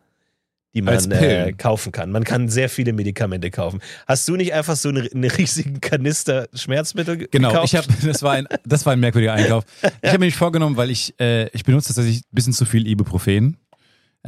die 0.75 0.83
man 0.83 1.11
äh, 1.11 1.53
kaufen 1.55 1.91
kann. 1.91 2.13
Man 2.13 2.23
kann 2.23 2.49
sehr 2.49 2.69
viele 2.69 2.93
Medikamente 2.93 3.51
kaufen. 3.51 3.81
Hast 4.07 4.29
du 4.29 4.37
nicht 4.37 4.53
einfach 4.53 4.77
so 4.77 4.91
einen, 4.91 5.09
einen 5.13 5.29
riesigen 5.29 5.81
Kanister 5.81 6.49
Schmerzmittel 6.55 7.17
ge- 7.17 7.29
Genau, 7.33 7.49
gekauft? 7.51 7.73
ich 7.73 7.77
habe, 7.77 7.89
das 8.07 8.23
war 8.23 8.35
ein, 8.35 8.47
das 8.65 8.87
war 8.87 8.93
ein 8.93 9.01
merkwürdiger 9.01 9.33
Einkauf. 9.33 9.65
Ich 10.03 10.09
habe 10.11 10.21
mir 10.21 10.27
nicht 10.27 10.37
vorgenommen, 10.37 10.77
weil 10.77 10.91
ich, 10.91 11.19
äh, 11.19 11.49
ich 11.49 11.65
benutze 11.65 11.89
tatsächlich 11.89 12.19
ein 12.21 12.31
bisschen 12.35 12.53
zu 12.53 12.65
viel 12.65 12.87
Ibuprofen, 12.87 13.57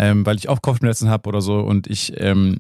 ähm, 0.01 0.25
weil 0.25 0.37
ich 0.39 0.49
auch 0.49 0.63
Kopfschmerzen 0.63 1.11
habe 1.11 1.29
oder 1.29 1.43
so 1.43 1.61
und 1.61 1.87
ich 1.87 2.15
ähm, 2.17 2.59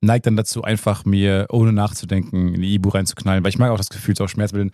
neige 0.00 0.22
dann 0.22 0.36
dazu, 0.36 0.62
einfach 0.62 1.04
mir 1.04 1.46
ohne 1.50 1.74
nachzudenken 1.74 2.54
in 2.54 2.62
die 2.62 2.74
Ibu 2.74 2.88
reinzuknallen, 2.88 3.44
weil 3.44 3.50
ich 3.50 3.58
mag 3.58 3.70
auch 3.70 3.76
das 3.76 3.90
Gefühl, 3.90 4.16
so 4.16 4.24
auch 4.24 4.28
Schmerzmitteln. 4.28 4.70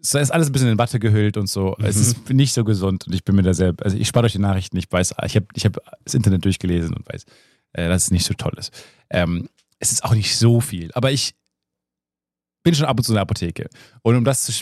Es 0.00 0.14
ist 0.14 0.30
alles 0.30 0.48
ein 0.48 0.52
bisschen 0.52 0.68
in 0.70 0.78
Watte 0.78 0.98
gehüllt 0.98 1.36
und 1.36 1.48
so. 1.48 1.76
Es 1.78 1.96
Mhm. 1.96 2.02
ist 2.02 2.30
nicht 2.30 2.52
so 2.54 2.64
gesund 2.64 3.06
und 3.06 3.14
ich 3.14 3.22
bin 3.24 3.36
mir 3.36 3.42
da 3.42 3.52
selbst, 3.52 3.82
also 3.84 3.98
ich 3.98 4.08
spare 4.08 4.24
euch 4.26 4.32
die 4.32 4.38
Nachrichten, 4.38 4.78
ich 4.78 4.90
weiß, 4.90 5.14
ich 5.26 5.36
habe 5.36 5.46
ich 5.54 5.64
hab 5.66 5.76
das 6.04 6.14
Internet 6.14 6.42
durchgelesen 6.46 6.94
und 6.94 7.06
weiß, 7.12 7.24
äh, 7.74 7.88
dass 7.88 8.04
es 8.04 8.10
nicht 8.10 8.24
so 8.24 8.32
toll 8.32 8.54
ist. 8.56 8.72
Ähm, 9.10 9.48
es 9.78 9.92
ist 9.92 10.04
auch 10.04 10.14
nicht 10.14 10.36
so 10.38 10.62
viel, 10.62 10.90
aber 10.94 11.12
ich 11.12 11.34
bin 12.62 12.74
schon 12.74 12.86
ab 12.86 12.98
und 12.98 13.04
zu 13.04 13.12
in 13.12 13.16
der 13.16 13.22
Apotheke. 13.22 13.68
Und 14.02 14.16
um 14.16 14.24
das 14.24 14.42
zu, 14.44 14.52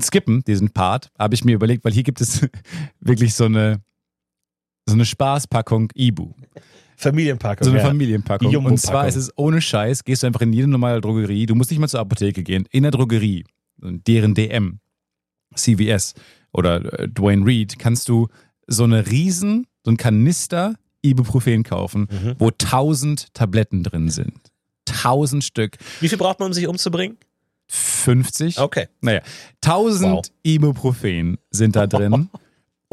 skippen, 0.00 0.42
diesen 0.44 0.70
Part, 0.70 1.10
habe 1.18 1.34
ich 1.34 1.44
mir 1.44 1.54
überlegt, 1.54 1.84
weil 1.84 1.92
hier 1.92 2.02
gibt 2.02 2.20
es 2.22 2.40
wirklich 3.00 3.34
so 3.34 3.44
eine, 3.44 3.82
so 4.86 4.94
eine 4.94 5.04
Spaßpackung 5.04 5.90
Ibu. 5.94 6.32
Familienpackung. 6.96 7.64
So 7.64 7.70
eine 7.70 7.80
ja. 7.80 7.86
Familienpackung. 7.86 8.54
Und 8.64 8.78
zwar 8.78 9.08
ist 9.08 9.16
es 9.16 9.30
ohne 9.36 9.60
Scheiß, 9.60 10.04
gehst 10.04 10.22
du 10.22 10.26
einfach 10.28 10.42
in 10.42 10.52
jede 10.52 10.68
normale 10.68 11.00
Drogerie, 11.00 11.46
du 11.46 11.54
musst 11.54 11.70
nicht 11.70 11.80
mal 11.80 11.88
zur 11.88 12.00
Apotheke 12.00 12.42
gehen, 12.42 12.66
in 12.70 12.82
der 12.84 12.92
Drogerie, 12.92 13.44
deren 13.78 14.34
DM, 14.34 14.78
CVS 15.54 16.14
oder 16.52 17.00
äh, 17.00 17.08
Dwayne 17.08 17.44
Reed, 17.44 17.78
kannst 17.78 18.08
du 18.08 18.28
so 18.66 18.84
eine 18.84 19.06
Riesen, 19.10 19.66
so 19.84 19.90
ein 19.90 19.96
Kanister 19.96 20.74
Ibuprofen 21.02 21.64
kaufen, 21.64 22.08
Mhm. 22.10 22.34
wo 22.38 22.50
tausend 22.50 23.34
Tabletten 23.34 23.82
drin 23.82 24.08
sind. 24.08 24.38
Tausend 24.86 25.44
Stück. 25.44 25.76
Wie 26.00 26.08
viel 26.08 26.16
braucht 26.18 26.38
man, 26.40 26.46
um 26.46 26.52
sich 26.54 26.66
umzubringen? 26.66 27.18
50. 27.66 28.58
Okay. 28.58 28.88
Naja, 29.00 29.20
1000 29.62 30.12
Wow. 30.12 30.22
Ibuprofen 30.42 31.38
sind 31.50 31.76
da 31.76 31.86
drin. 31.86 32.30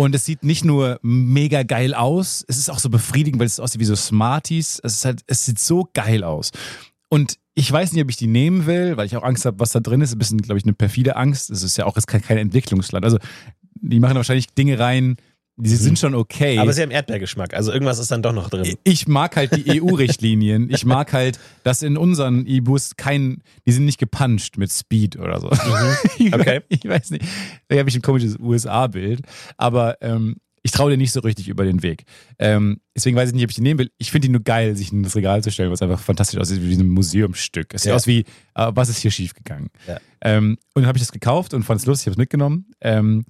Und 0.02 0.16
es 0.16 0.26
sieht 0.26 0.44
nicht 0.44 0.66
nur 0.66 1.00
mega 1.04 1.62
geil 1.62 1.94
aus, 1.94 2.44
es 2.48 2.58
ist 2.58 2.72
auch 2.72 2.80
so 2.80 2.90
befriedigend, 2.90 3.40
weil 3.40 3.46
es 3.46 3.60
aussieht 3.60 3.80
wie 3.80 3.86
so 3.86 3.96
Smarties. 3.96 4.82
Es, 4.84 4.94
ist 4.94 5.06
halt, 5.06 5.22
es 5.28 5.46
sieht 5.46 5.60
so 5.60 5.88
geil 5.94 6.24
aus. 6.24 6.50
Und 7.08 7.38
ich 7.54 7.72
weiß 7.72 7.94
nicht, 7.94 8.02
ob 8.02 8.10
ich 8.10 8.18
die 8.18 8.26
nehmen 8.26 8.66
will, 8.66 8.98
weil 8.98 9.06
ich 9.06 9.16
auch 9.16 9.22
Angst 9.22 9.46
habe, 9.46 9.60
was 9.60 9.74
da 9.74 9.80
drin 9.80 10.02
ist. 10.02 10.12
Ein 10.12 10.18
bisschen, 10.18 10.42
glaube 10.42 10.58
ich, 10.58 10.64
eine 10.64 10.74
perfide 10.74 11.18
Angst. 11.18 11.52
Es 11.52 11.62
ist 11.62 11.78
ja 11.78 11.86
auch 11.86 11.98
jetzt 11.98 12.08
kein, 12.08 12.24
kein 12.24 12.40
Entwicklungsland. 12.40 13.06
Also, 13.06 13.20
die 13.76 14.00
machen 14.00 14.16
wahrscheinlich 14.16 14.48
Dinge 14.48 14.80
rein, 14.80 15.18
die 15.58 15.76
sind 15.76 16.00
schon 16.00 16.16
okay. 16.16 16.58
Aber 16.58 16.74
sie 16.74 16.82
haben 16.82 16.92
Erdbeergeschmack, 16.92 17.54
also 17.54 17.72
irgendwas 17.72 18.00
ist 18.00 18.10
dann 18.12 18.22
doch 18.24 18.34
noch 18.34 18.50
drin. 18.50 18.76
Ich 18.84 19.08
mag 19.08 19.36
halt 19.36 19.56
die 19.56 19.82
EU-Richtlinien. 19.82 20.70
Ich 20.72 20.86
mag 20.86 21.14
halt, 21.14 21.40
dass 21.64 21.84
in 21.84 21.98
unseren 21.98 22.46
E-Bus 22.48 22.96
kein, 22.96 23.44
die 23.68 23.72
sind 23.72 23.86
nicht 23.86 24.00
gepuncht 24.00 24.58
mit 24.58 24.72
Speed 24.72 25.18
oder 25.20 25.40
so. 25.40 25.50
Ich, 26.18 26.34
Okay. 26.34 26.62
ich 26.70 26.84
weiß 26.86 27.12
nicht. 27.12 27.26
Da 27.68 27.78
habe 27.78 27.90
ich 27.90 27.96
ein 27.96 28.02
komisches 28.02 28.38
USA-Bild. 28.40 29.22
Aber 29.58 29.98
ähm, 30.02 30.38
ich 30.64 30.72
traue 30.72 30.92
dir 30.92 30.98
nicht 30.98 31.12
so 31.12 31.20
richtig 31.22 31.48
über 31.50 31.64
den 31.66 31.82
Weg. 31.82 32.04
Ähm, 32.38 32.80
deswegen 32.96 33.16
weiß 33.18 33.30
ich 33.30 33.36
nicht, 33.36 33.44
ob 33.44 33.50
ich 33.50 33.56
die 33.56 33.62
nehmen 33.64 33.80
will. 33.80 33.92
Ich 33.98 34.12
finde 34.12 34.28
die 34.28 34.32
nur 34.32 34.44
geil, 34.44 34.76
sich 34.76 34.92
in 34.92 35.02
das 35.04 35.16
Regal 35.16 35.44
zu 35.44 35.52
stellen, 35.52 35.72
was 35.72 35.82
einfach 35.82 36.00
fantastisch 36.00 36.40
aussieht, 36.40 36.62
wie 36.62 36.76
ein 36.76 36.88
Museumsstück. 36.90 37.74
Es 37.74 37.82
sieht 37.84 37.90
Ja. 37.90 37.96
aus 37.96 38.06
wie, 38.08 38.20
äh, 38.56 38.72
was 38.74 38.90
ist 38.90 39.00
hier 39.00 39.10
schiefgegangen? 39.12 39.70
Ja. 39.88 39.98
Ähm, 40.22 40.58
und 40.76 40.84
dann 40.84 40.88
habe 40.88 40.98
ich 40.98 41.04
das 41.04 41.12
gekauft 41.12 41.54
und 41.56 41.64
fand 41.64 41.80
es 41.82 41.88
lustig, 41.88 42.06
habe 42.08 42.12
es 42.14 42.18
mitgenommen. 42.18 42.68
Ähm, 42.80 43.26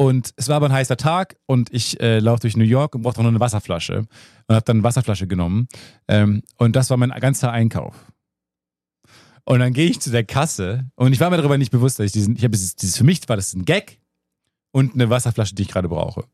und 0.00 0.32
es 0.36 0.48
war 0.48 0.56
aber 0.56 0.66
ein 0.66 0.72
heißer 0.72 0.96
Tag 0.96 1.36
und 1.46 1.74
ich 1.74 2.00
äh, 2.00 2.20
laufe 2.20 2.42
durch 2.42 2.56
New 2.56 2.64
York 2.64 2.94
und 2.94 3.02
brauchte 3.02 3.20
noch 3.20 3.28
eine 3.28 3.40
Wasserflasche. 3.40 4.06
Und 4.46 4.54
habe 4.54 4.64
dann 4.64 4.76
eine 4.76 4.84
Wasserflasche 4.84 5.26
genommen. 5.26 5.66
Ähm, 6.06 6.44
und 6.56 6.76
das 6.76 6.88
war 6.88 6.96
mein 6.96 7.10
ganzer 7.10 7.50
Einkauf. 7.50 7.96
Und 9.44 9.58
dann 9.58 9.72
gehe 9.72 9.90
ich 9.90 9.98
zu 9.98 10.10
der 10.10 10.24
Kasse 10.24 10.88
und 10.94 11.12
ich 11.12 11.18
war 11.18 11.30
mir 11.30 11.36
darüber 11.36 11.58
nicht 11.58 11.72
bewusst, 11.72 11.98
dass 11.98 12.06
ich 12.06 12.12
diesen, 12.12 12.36
ich 12.36 12.44
habe 12.44 12.52
dieses, 12.52 12.76
dieses, 12.76 12.96
für 12.96 13.04
mich 13.04 13.28
war 13.28 13.34
das 13.34 13.54
ein 13.54 13.64
Gag 13.64 13.98
und 14.70 14.94
eine 14.94 15.10
Wasserflasche, 15.10 15.56
die 15.56 15.62
ich 15.62 15.68
gerade 15.68 15.88
brauche. 15.88 16.26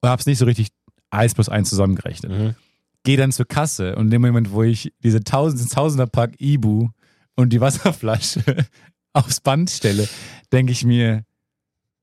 Und 0.00 0.08
habe 0.08 0.20
es 0.20 0.26
nicht 0.26 0.38
so 0.38 0.44
richtig 0.44 0.68
eins 1.10 1.34
plus 1.34 1.48
eins 1.48 1.70
zusammengerechnet. 1.70 2.30
Mhm. 2.30 2.54
Gehe 3.02 3.16
dann 3.16 3.32
zur 3.32 3.46
Kasse 3.46 3.96
und 3.96 4.04
in 4.04 4.10
dem 4.10 4.22
Moment, 4.22 4.52
wo 4.52 4.62
ich 4.62 4.92
diese 5.02 5.24
Tausend, 5.24 5.72
Tausender-Pack 5.72 6.40
Ibu 6.40 6.90
und 7.34 7.52
die 7.52 7.60
Wasserflasche 7.60 8.44
aufs 9.12 9.40
Band 9.40 9.70
stelle, 9.70 10.08
denke 10.52 10.70
ich 10.70 10.84
mir, 10.84 11.24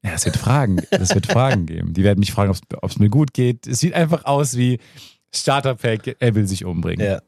ja, 0.04 0.12
es 0.14 0.26
wird 0.26 0.38
Fragen, 0.38 0.82
es 0.92 1.14
wird 1.14 1.28
Fragen 1.28 1.66
geben. 1.66 1.94
Die 1.94 2.04
werden 2.04 2.20
mich 2.20 2.32
fragen, 2.32 2.56
ob 2.82 2.90
es 2.90 3.00
mir 3.00 3.10
gut 3.10 3.34
geht. 3.34 3.68
Es 3.68 3.80
sieht 3.80 3.94
einfach 3.94 4.26
aus 4.26 4.56
wie 4.56 4.80
Starterpack, 5.34 6.16
er 6.20 6.36
will 6.36 6.48
sich 6.48 6.66
umbringen. 6.66 7.06
Ja. 7.06 7.22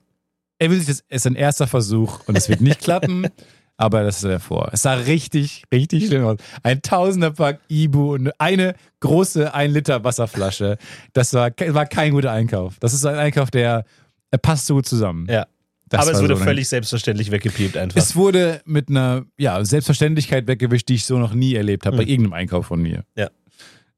Er 0.57 0.69
will 0.69 0.77
sich 0.77 0.87
das, 0.87 1.03
es 1.09 1.25
ist 1.25 1.27
ein 1.27 1.35
erster 1.35 1.67
Versuch 1.67 2.21
und 2.27 2.37
es 2.37 2.47
wird 2.47 2.61
nicht 2.61 2.79
klappen, 2.79 3.27
aber 3.77 4.03
das 4.03 4.17
ist 4.17 4.25
davor. 4.25 4.69
Es 4.71 4.83
sah 4.83 4.93
richtig, 4.93 5.63
richtig 5.73 6.07
schlimm 6.07 6.23
aus. 6.23 6.37
Ein 6.63 6.81
Tausenderpack 6.81 7.59
Ibu 7.67 8.13
und 8.13 8.31
eine 8.39 8.75
große 9.01 9.53
1 9.53 9.73
Liter 9.73 10.03
Wasserflasche. 10.03 10.77
Das 11.13 11.33
war, 11.33 11.49
war 11.49 11.85
kein 11.87 12.13
guter 12.13 12.31
Einkauf. 12.31 12.77
Das 12.79 12.93
ist 12.93 13.05
ein 13.05 13.15
Einkauf, 13.15 13.51
der, 13.51 13.85
der 14.31 14.37
passt 14.37 14.67
so 14.67 14.75
gut 14.75 14.85
zusammen. 14.85 15.27
Ja. 15.29 15.47
Das 15.91 16.01
Aber 16.01 16.11
es 16.11 16.21
wurde 16.23 16.35
so 16.35 16.41
ein- 16.41 16.47
völlig 16.47 16.67
selbstverständlich 16.67 17.31
weggepiept 17.31 17.77
einfach. 17.77 17.97
Es 17.97 18.15
wurde 18.15 18.61
mit 18.65 18.89
einer 18.89 19.25
ja, 19.37 19.63
Selbstverständlichkeit 19.63 20.47
weggewischt, 20.47 20.89
die 20.89 20.95
ich 20.95 21.05
so 21.05 21.19
noch 21.19 21.33
nie 21.33 21.53
erlebt 21.55 21.85
habe, 21.85 21.97
bei 21.97 22.03
Mhm. 22.03 22.09
irgendeinem 22.09 22.33
Einkauf 22.33 22.65
von 22.65 22.81
mir. 22.81 23.03
Ja. 23.15 23.29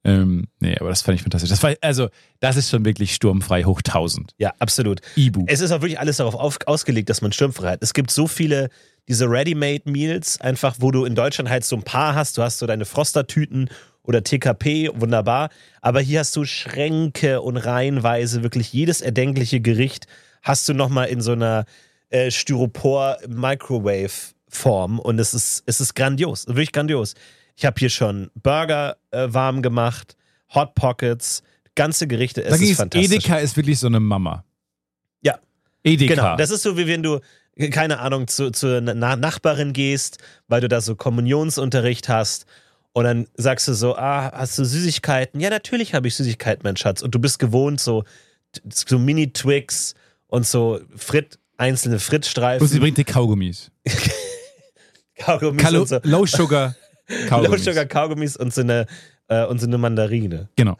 Ähm, 0.05 0.47
nee, 0.59 0.75
aber 0.77 0.89
das 0.89 1.01
fand 1.01 1.15
ich 1.15 1.21
fantastisch. 1.21 1.49
Das 1.49 1.63
war, 1.63 1.73
also, 1.79 2.09
das 2.41 2.57
ist 2.57 2.69
schon 2.69 2.83
wirklich 2.83 3.13
sturmfrei 3.15 3.63
hoch 3.63 3.81
1000. 3.81 4.33
ja, 4.37 4.51
absolut. 4.59 4.99
Ibu. 5.15 5.45
Es 5.47 5.61
ist 5.61 5.71
auch 5.71 5.79
wirklich 5.81 5.99
alles 5.99 6.17
darauf 6.17 6.35
auf, 6.35 6.57
ausgelegt, 6.65 7.09
dass 7.09 7.21
man 7.21 7.31
sturmfrei 7.31 7.71
hat. 7.73 7.79
Es 7.83 7.93
gibt 7.93 8.11
so 8.11 8.27
viele 8.27 8.69
diese 9.07 9.29
Ready-Made-Meals, 9.29 10.41
einfach, 10.41 10.75
wo 10.79 10.91
du 10.91 11.05
in 11.05 11.15
Deutschland 11.15 11.49
halt 11.49 11.63
so 11.63 11.75
ein 11.77 11.83
paar 11.83 12.15
hast. 12.15 12.37
Du 12.37 12.41
hast 12.41 12.59
so 12.59 12.65
deine 12.67 12.85
Froster-Tüten 12.85 13.69
oder 14.01 14.23
TKP, 14.23 14.89
wunderbar. 14.93 15.49
Aber 15.81 16.01
hier 16.01 16.19
hast 16.19 16.35
du 16.35 16.43
Schränke 16.43 17.41
und 17.41 17.55
reihenweise 17.57 18.43
wirklich 18.43 18.73
jedes 18.73 18.99
erdenkliche 19.01 19.61
Gericht 19.61 20.07
hast 20.43 20.69
du 20.69 20.73
nochmal 20.73 21.07
in 21.07 21.21
so 21.21 21.31
einer 21.31 21.65
äh, 22.09 22.29
Styropor-Microwave-Form. 22.29 24.99
Und 24.99 25.19
es 25.19 25.33
ist, 25.33 25.63
es 25.65 25.81
ist 25.81 25.95
grandios, 25.95 26.45
wirklich 26.47 26.71
grandios. 26.71 27.15
Ich 27.55 27.65
habe 27.65 27.79
hier 27.79 27.89
schon 27.89 28.29
Burger 28.35 28.97
äh, 29.11 29.25
warm 29.29 29.63
gemacht, 29.63 30.15
Hot 30.53 30.75
Pockets, 30.75 31.41
ganze 31.75 32.05
Gerichte. 32.07 32.43
Es 32.43 32.55
ist 32.55 32.61
ich, 32.61 32.75
fantastisch. 32.75 33.11
Edeka 33.11 33.37
ist 33.37 33.55
wirklich 33.57 33.79
so 33.79 33.87
eine 33.87 33.99
Mama. 33.99 34.45
Ja. 35.21 35.39
Edeka. 35.83 36.13
Genau, 36.13 36.37
das 36.37 36.51
ist 36.51 36.61
so, 36.61 36.77
wie 36.77 36.85
wenn 36.87 37.01
du, 37.01 37.19
keine 37.71 37.97
Ahnung, 37.99 38.27
zu, 38.27 38.51
zur 38.51 38.79
Na 38.81 39.15
Nachbarin 39.15 39.73
gehst, 39.73 40.19
weil 40.47 40.61
du 40.61 40.67
da 40.67 40.81
so 40.81 40.95
Kommunionsunterricht 40.95 42.09
hast 42.09 42.45
und 42.91 43.05
dann 43.05 43.25
sagst 43.35 43.67
du 43.67 43.73
so, 43.73 43.95
ah, 43.95 44.31
hast 44.33 44.59
du 44.59 44.65
Süßigkeiten? 44.65 45.39
Ja, 45.39 45.49
natürlich 45.49 45.95
habe 45.95 46.07
ich 46.07 46.13
Süßigkeiten, 46.15 46.61
mein 46.63 46.77
Schatz. 46.77 47.01
Und 47.01 47.15
du 47.15 47.19
bist 47.19 47.39
gewohnt, 47.39 47.79
so, 47.79 48.03
so 48.71 48.99
Mini-Twix 48.99 49.95
und 50.33 50.47
so 50.47 50.79
Frit, 50.95 51.37
einzelne 51.57 51.95
und 51.95 51.99
sie 51.99 52.05
Frittstreifen, 52.05 52.79
bringt 52.79 52.97
dir 52.97 53.03
Kaugummis. 53.03 53.69
Kaugummis 55.15 55.61
Kalo 55.61 55.81
und 55.81 55.87
so. 55.87 55.99
Low 56.01 56.25
Sugar 56.25 56.75
Low 57.07 57.27
Kaugummis. 57.27 57.63
Sugar 57.63 57.85
Kaugummis 57.85 58.35
und 58.35 58.51
so 58.51 58.61
eine, 58.61 58.87
äh, 59.27 59.45
und 59.45 59.59
so 59.59 59.67
eine 59.67 59.77
Mandarine. 59.77 60.49
Genau. 60.55 60.75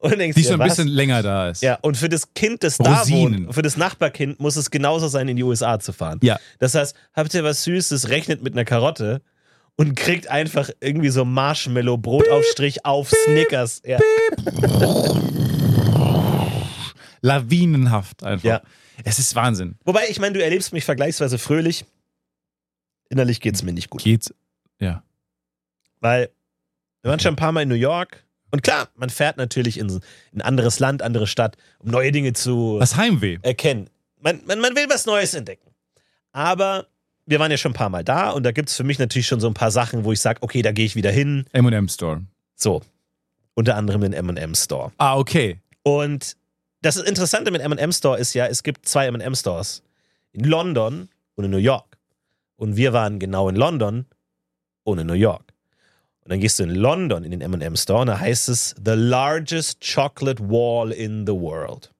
Die 0.02 0.32
dir, 0.32 0.44
schon 0.44 0.52
ein 0.52 0.58
was? 0.58 0.76
bisschen 0.76 0.88
länger 0.88 1.22
da 1.22 1.48
ist. 1.48 1.62
Ja, 1.62 1.78
und 1.80 1.96
für 1.96 2.10
das 2.10 2.34
Kind, 2.34 2.62
das 2.62 2.76
da 2.76 2.98
Rosinen. 2.98 3.46
wohnt, 3.46 3.54
für 3.54 3.62
das 3.62 3.78
Nachbarkind 3.78 4.38
muss 4.38 4.56
es 4.56 4.70
genauso 4.70 5.08
sein, 5.08 5.26
in 5.28 5.36
die 5.38 5.42
USA 5.42 5.80
zu 5.80 5.94
fahren. 5.94 6.20
Ja. 6.22 6.38
Das 6.58 6.74
heißt, 6.74 6.94
habt 7.14 7.32
ihr 7.32 7.42
was 7.42 7.64
Süßes, 7.64 8.10
rechnet 8.10 8.42
mit 8.42 8.52
einer 8.52 8.66
Karotte 8.66 9.22
und 9.76 9.96
kriegt 9.96 10.28
einfach 10.28 10.68
irgendwie 10.80 11.08
so 11.08 11.24
Marshmallow-Brotaufstrich 11.24 12.84
auf 12.84 13.10
Snickers. 13.24 13.80
Ja. 13.86 13.98
Lawinenhaft 17.20 18.22
einfach. 18.22 18.44
Ja. 18.44 18.62
Es 19.04 19.18
ist 19.18 19.34
Wahnsinn. 19.34 19.76
Wobei, 19.84 20.08
ich 20.08 20.18
meine, 20.18 20.34
du 20.34 20.42
erlebst 20.42 20.72
mich 20.72 20.84
vergleichsweise 20.84 21.38
fröhlich. 21.38 21.84
Innerlich 23.10 23.40
geht's 23.40 23.62
mir 23.62 23.72
nicht 23.72 23.90
gut. 23.90 24.02
Geht's? 24.02 24.34
Ja. 24.80 25.02
Weil 26.00 26.30
wir 27.02 27.10
waren 27.10 27.20
schon 27.20 27.32
ein 27.34 27.36
paar 27.36 27.52
Mal 27.52 27.62
in 27.62 27.68
New 27.68 27.74
York. 27.74 28.24
Und 28.50 28.62
klar, 28.62 28.88
man 28.96 29.10
fährt 29.10 29.36
natürlich 29.36 29.78
in 29.78 30.00
ein 30.34 30.40
anderes 30.42 30.78
Land, 30.78 31.02
andere 31.02 31.26
Stadt, 31.26 31.56
um 31.78 31.90
neue 31.90 32.12
Dinge 32.12 32.32
zu 32.32 32.76
Was 32.78 32.96
Heimweh. 32.96 33.38
erkennen. 33.42 33.90
Man, 34.20 34.40
man, 34.46 34.58
man 34.60 34.74
will 34.74 34.86
was 34.88 35.06
Neues 35.06 35.34
entdecken. 35.34 35.70
Aber 36.32 36.86
wir 37.26 37.38
waren 37.38 37.50
ja 37.50 37.58
schon 37.58 37.72
ein 37.72 37.74
paar 37.74 37.90
Mal 37.90 38.04
da 38.04 38.30
und 38.30 38.42
da 38.44 38.52
gibt 38.52 38.70
es 38.70 38.76
für 38.76 38.84
mich 38.84 38.98
natürlich 38.98 39.26
schon 39.26 39.38
so 39.40 39.48
ein 39.48 39.54
paar 39.54 39.70
Sachen, 39.70 40.04
wo 40.04 40.12
ich 40.12 40.20
sage, 40.20 40.42
okay, 40.42 40.62
da 40.62 40.72
gehe 40.72 40.86
ich 40.86 40.96
wieder 40.96 41.10
hin. 41.10 41.44
M&M 41.52 41.88
Store. 41.88 42.22
So. 42.54 42.82
Unter 43.54 43.76
anderem 43.76 44.00
den 44.00 44.12
MM 44.12 44.54
Store. 44.54 44.92
Ah, 44.96 45.16
okay. 45.16 45.60
Und 45.82 46.36
das 46.82 46.96
Interessante 46.96 47.50
mit 47.50 47.62
MM 47.66 47.92
Store 47.92 48.18
ist 48.18 48.34
ja, 48.34 48.46
es 48.46 48.62
gibt 48.62 48.86
zwei 48.88 49.10
MM 49.10 49.34
Stores. 49.34 49.82
In 50.32 50.44
London 50.44 51.08
und 51.34 51.44
in 51.44 51.50
New 51.50 51.56
York. 51.58 51.98
Und 52.56 52.76
wir 52.76 52.92
waren 52.92 53.18
genau 53.18 53.48
in 53.48 53.56
London 53.56 54.06
und 54.84 54.98
in 54.98 55.06
New 55.06 55.12
York. 55.14 55.52
Und 56.22 56.30
dann 56.32 56.40
gehst 56.40 56.58
du 56.58 56.64
in 56.64 56.70
London 56.74 57.24
in 57.24 57.30
den 57.30 57.40
MM 57.50 57.76
Store 57.76 58.00
und 58.02 58.08
da 58.08 58.18
heißt 58.20 58.48
es 58.48 58.74
The 58.84 58.92
largest 58.92 59.80
chocolate 59.80 60.42
wall 60.48 60.92
in 60.92 61.26
the 61.26 61.32
world. 61.32 61.90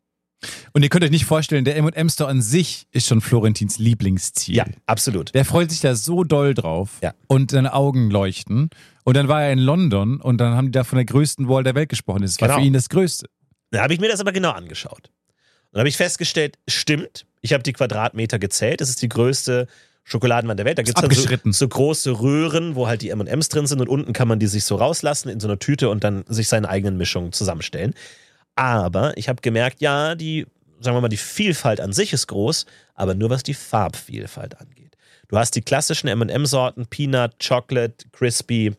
Und 0.72 0.82
ihr 0.84 0.88
könnt 0.88 1.02
euch 1.02 1.10
nicht 1.10 1.24
vorstellen, 1.24 1.64
der 1.64 1.76
M&M 1.76 2.08
Store 2.08 2.30
an 2.30 2.40
sich 2.42 2.86
ist 2.92 3.08
schon 3.08 3.20
Florentins 3.20 3.78
Lieblingsziel. 3.78 4.54
Ja, 4.54 4.66
absolut. 4.86 5.34
Der 5.34 5.44
freut 5.44 5.70
sich 5.70 5.80
da 5.80 5.96
so 5.96 6.22
doll 6.22 6.54
drauf 6.54 6.98
Ja. 7.02 7.12
und 7.26 7.50
seine 7.50 7.72
Augen 7.72 8.08
leuchten. 8.10 8.70
Und 9.02 9.16
dann 9.16 9.26
war 9.26 9.42
er 9.42 9.52
in 9.52 9.58
London 9.58 10.20
und 10.20 10.38
dann 10.38 10.54
haben 10.54 10.66
die 10.66 10.72
da 10.72 10.84
von 10.84 10.96
der 10.96 11.06
größten 11.06 11.48
Wall 11.48 11.64
der 11.64 11.74
Welt 11.74 11.88
gesprochen. 11.88 12.22
Das 12.22 12.40
war 12.40 12.48
Genau. 12.48 12.60
für 12.60 12.66
ihn 12.66 12.72
das 12.72 12.88
Größte. 12.88 13.26
Dann 13.70 13.82
habe 13.82 13.94
ich 13.94 14.00
mir 14.00 14.08
das 14.08 14.20
aber 14.20 14.32
genau 14.32 14.50
angeschaut. 14.50 15.10
Und 15.68 15.72
dann 15.72 15.80
habe 15.80 15.88
ich 15.88 15.96
festgestellt, 15.96 16.58
stimmt, 16.68 17.26
ich 17.40 17.52
habe 17.52 17.62
die 17.62 17.72
Quadratmeter 17.72 18.38
gezählt. 18.38 18.80
Das 18.80 18.88
ist 18.88 19.02
die 19.02 19.08
größte 19.08 19.66
Schokoladenwand 20.04 20.58
der 20.58 20.64
Welt. 20.64 20.78
Da 20.78 20.82
gibt 20.82 20.96
es 20.96 21.02
dann 21.02 21.52
so, 21.52 21.52
so 21.52 21.68
große 21.68 22.20
Röhren, 22.20 22.74
wo 22.74 22.86
halt 22.88 23.02
die 23.02 23.10
M&M's 23.10 23.48
drin 23.50 23.66
sind 23.66 23.80
und 23.80 23.88
unten 23.88 24.14
kann 24.14 24.26
man 24.26 24.38
die 24.38 24.46
sich 24.46 24.64
so 24.64 24.76
rauslassen 24.76 25.28
in 25.28 25.38
so 25.38 25.48
einer 25.48 25.58
Tüte 25.58 25.90
und 25.90 26.02
dann 26.02 26.24
sich 26.28 26.48
seine 26.48 26.68
eigenen 26.68 26.96
Mischungen 26.96 27.32
zusammenstellen. 27.32 27.94
Aber 28.56 29.16
ich 29.16 29.28
habe 29.28 29.42
gemerkt, 29.42 29.80
ja, 29.80 30.14
die, 30.14 30.46
sagen 30.80 30.96
wir 30.96 31.02
mal, 31.02 31.08
die 31.08 31.18
Vielfalt 31.18 31.80
an 31.80 31.92
sich 31.92 32.12
ist 32.14 32.26
groß, 32.26 32.64
aber 32.94 33.14
nur 33.14 33.28
was 33.30 33.42
die 33.42 33.54
Farbvielfalt 33.54 34.58
angeht. 34.58 34.96
Du 35.28 35.36
hast 35.36 35.54
die 35.54 35.62
klassischen 35.62 36.08
M&M-Sorten, 36.08 36.86
Peanut, 36.86 37.34
Chocolate, 37.46 38.06
Crispy, 38.12 38.72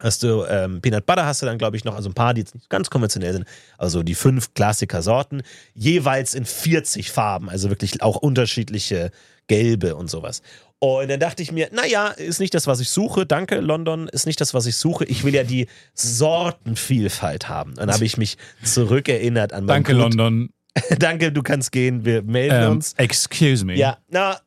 hast 0.00 0.22
du 0.22 0.44
ähm, 0.44 0.80
Peanut 0.80 1.06
Butter 1.06 1.26
hast 1.26 1.42
du 1.42 1.46
dann, 1.46 1.58
glaube 1.58 1.76
ich, 1.76 1.84
noch, 1.84 1.94
also 1.96 2.08
ein 2.10 2.14
paar, 2.14 2.34
die 2.34 2.40
jetzt 2.42 2.54
nicht 2.54 2.70
ganz 2.70 2.90
konventionell 2.90 3.32
sind, 3.32 3.46
also 3.78 4.02
die 4.02 4.14
fünf 4.14 4.54
Klassiker-Sorten, 4.54 5.42
jeweils 5.74 6.34
in 6.34 6.44
40 6.44 7.10
Farben, 7.10 7.48
also 7.50 7.68
wirklich 7.70 8.02
auch 8.02 8.16
unterschiedliche 8.16 9.10
Gelbe 9.48 9.96
und 9.96 10.08
sowas. 10.10 10.42
Und 10.80 11.08
dann 11.10 11.18
dachte 11.18 11.42
ich 11.42 11.50
mir, 11.50 11.68
naja, 11.72 12.08
ist 12.08 12.38
nicht 12.38 12.54
das, 12.54 12.68
was 12.68 12.78
ich 12.78 12.88
suche. 12.90 13.26
Danke, 13.26 13.58
London, 13.58 14.06
ist 14.06 14.26
nicht 14.26 14.40
das, 14.40 14.54
was 14.54 14.66
ich 14.66 14.76
suche. 14.76 15.04
Ich 15.06 15.24
will 15.24 15.34
ja 15.34 15.42
die 15.42 15.66
Sortenvielfalt 15.94 17.48
haben. 17.48 17.74
Dann 17.74 17.90
habe 17.92 18.04
ich 18.04 18.16
mich 18.16 18.36
zurückerinnert 18.62 19.52
an 19.52 19.64
mein 19.64 19.82
Danke, 19.84 19.92
Gut. 19.92 20.00
London. 20.14 20.50
Danke, 20.98 21.32
du 21.32 21.42
kannst 21.42 21.72
gehen. 21.72 22.04
Wir 22.04 22.22
melden 22.22 22.62
Ähm, 22.62 22.70
uns. 22.72 22.92
excuse 22.96 23.64
me. 23.64 23.74
Ja, 23.74 23.98
na, 24.08 24.38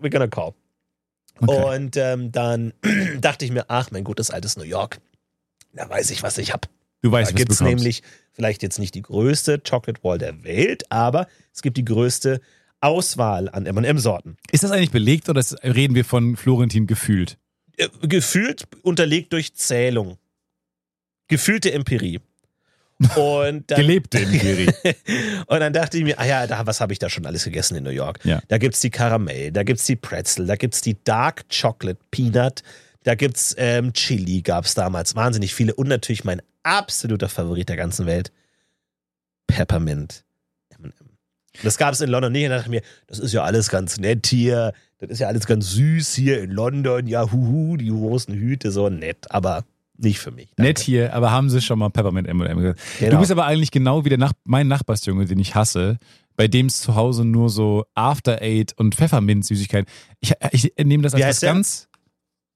we're 0.00 0.10
gonna 0.10 0.26
call. 0.26 0.54
Okay. 1.40 1.74
Und 1.76 1.96
ähm, 1.96 2.32
dann 2.32 2.72
dachte 3.20 3.44
ich 3.44 3.52
mir, 3.52 3.64
ach, 3.68 3.90
mein 3.90 4.04
gutes 4.04 4.30
altes 4.30 4.56
New 4.56 4.64
York. 4.64 4.98
Da 5.72 5.88
weiß 5.88 6.10
ich, 6.10 6.22
was 6.22 6.38
ich 6.38 6.52
habe. 6.52 6.68
du 7.02 7.10
Da 7.10 7.16
weißt, 7.16 7.28
was 7.28 7.34
du 7.34 7.36
gibt 7.38 7.52
es 7.52 7.58
bekommst. 7.58 7.76
nämlich 7.76 8.02
vielleicht 8.32 8.62
jetzt 8.62 8.78
nicht 8.78 8.94
die 8.94 9.02
größte 9.02 9.58
Chocolate 9.60 10.02
Wall 10.02 10.18
der 10.18 10.44
Welt, 10.44 10.90
aber 10.90 11.26
es 11.52 11.62
gibt 11.62 11.76
die 11.76 11.84
größte 11.84 12.40
Auswahl 12.80 13.48
an 13.48 13.66
M&M-Sorten. 13.66 14.36
Ist 14.52 14.62
das 14.62 14.70
eigentlich 14.70 14.90
belegt 14.90 15.28
oder 15.28 15.42
reden 15.62 15.94
wir 15.94 16.04
von 16.04 16.36
Florentin 16.36 16.86
gefühlt? 16.86 17.38
Äh, 17.76 17.88
Gefühlt 18.02 18.64
unterlegt 18.82 19.32
durch 19.32 19.54
Zählung. 19.54 20.18
Gefühlte 21.28 21.72
Empirie. 21.72 22.20
Und 22.98 23.70
dann, 23.70 23.80
Gelebte 23.80 24.20
Empirie. 24.20 24.70
und 25.46 25.60
dann 25.60 25.72
dachte 25.72 25.98
ich 25.98 26.04
mir, 26.04 26.18
ah 26.18 26.24
ja, 26.24 26.46
da, 26.46 26.66
was 26.66 26.80
habe 26.80 26.94
ich 26.94 26.98
da 26.98 27.10
schon 27.10 27.26
alles 27.26 27.44
gegessen 27.44 27.76
in 27.76 27.84
New 27.84 27.90
York? 27.90 28.20
Ja. 28.24 28.40
Da 28.48 28.56
gibt 28.56 28.74
es 28.74 28.80
die 28.80 28.90
Karamell, 28.90 29.52
da 29.52 29.64
gibt 29.64 29.80
es 29.80 29.86
die 29.86 29.96
Pretzel, 29.96 30.46
da 30.46 30.56
gibt 30.56 30.74
es 30.74 30.80
die 30.80 30.96
Dark 31.04 31.44
Chocolate 31.50 32.00
Peanut, 32.10 32.62
da 33.04 33.14
gibt 33.14 33.36
es 33.36 33.54
ähm, 33.58 33.92
Chili, 33.92 34.40
gab 34.40 34.64
es 34.64 34.74
damals 34.74 35.14
wahnsinnig 35.14 35.54
viele 35.54 35.74
und 35.74 35.88
natürlich 35.88 36.24
mein 36.24 36.40
absoluter 36.62 37.28
Favorit 37.28 37.68
der 37.68 37.76
ganzen 37.76 38.06
Welt, 38.06 38.32
Peppermint 39.46 40.24
M&M. 40.70 40.92
Das 41.62 41.76
gab 41.76 41.92
es 41.92 42.00
in 42.00 42.08
London 42.10 42.32
nicht 42.32 42.44
und 42.44 42.50
da 42.50 42.56
dachte 42.56 42.68
ich 42.68 42.80
mir, 42.80 42.82
das 43.06 43.18
ist 43.18 43.32
ja 43.32 43.44
alles 43.44 43.68
ganz 43.68 43.98
nett 43.98 44.26
hier, 44.26 44.72
das 44.98 45.10
ist 45.10 45.18
ja 45.18 45.28
alles 45.28 45.46
ganz 45.46 45.70
süß 45.72 46.14
hier 46.14 46.42
in 46.42 46.50
London, 46.50 47.06
ja 47.06 47.30
huhu, 47.30 47.76
die 47.76 47.88
großen 47.88 48.34
Hüte, 48.34 48.70
so 48.70 48.88
nett, 48.88 49.30
aber 49.30 49.64
nicht 49.98 50.18
für 50.18 50.30
mich. 50.30 50.48
Danke. 50.56 50.62
Nett 50.62 50.78
hier, 50.78 51.14
aber 51.14 51.30
haben 51.30 51.50
sie 51.50 51.60
schon 51.60 51.78
mal 51.78 51.90
Peppermint 51.90 52.28
M&M 52.28 52.58
gesagt. 52.58 52.80
Genau. 52.98 53.12
Du 53.12 53.18
bist 53.18 53.30
aber 53.30 53.46
eigentlich 53.46 53.70
genau 53.70 54.04
wie 54.04 54.08
der 54.08 54.18
Nach 54.18 54.32
mein 54.44 54.68
Nachbarsjunge, 54.68 55.26
den 55.26 55.38
ich 55.38 55.54
hasse, 55.54 55.98
bei 56.36 56.48
dem 56.48 56.66
es 56.66 56.80
zu 56.80 56.94
Hause 56.94 57.24
nur 57.24 57.48
so 57.48 57.84
After 57.94 58.40
Eight 58.42 58.72
und 58.76 58.94
Pfefferminz-Süßigkeiten. 58.94 59.86
Ich, 60.20 60.34
ich 60.52 60.72
nehme 60.84 61.02
das 61.02 61.14
als 61.14 61.24
was 61.24 61.40
der? 61.40 61.52
ganz. 61.52 61.88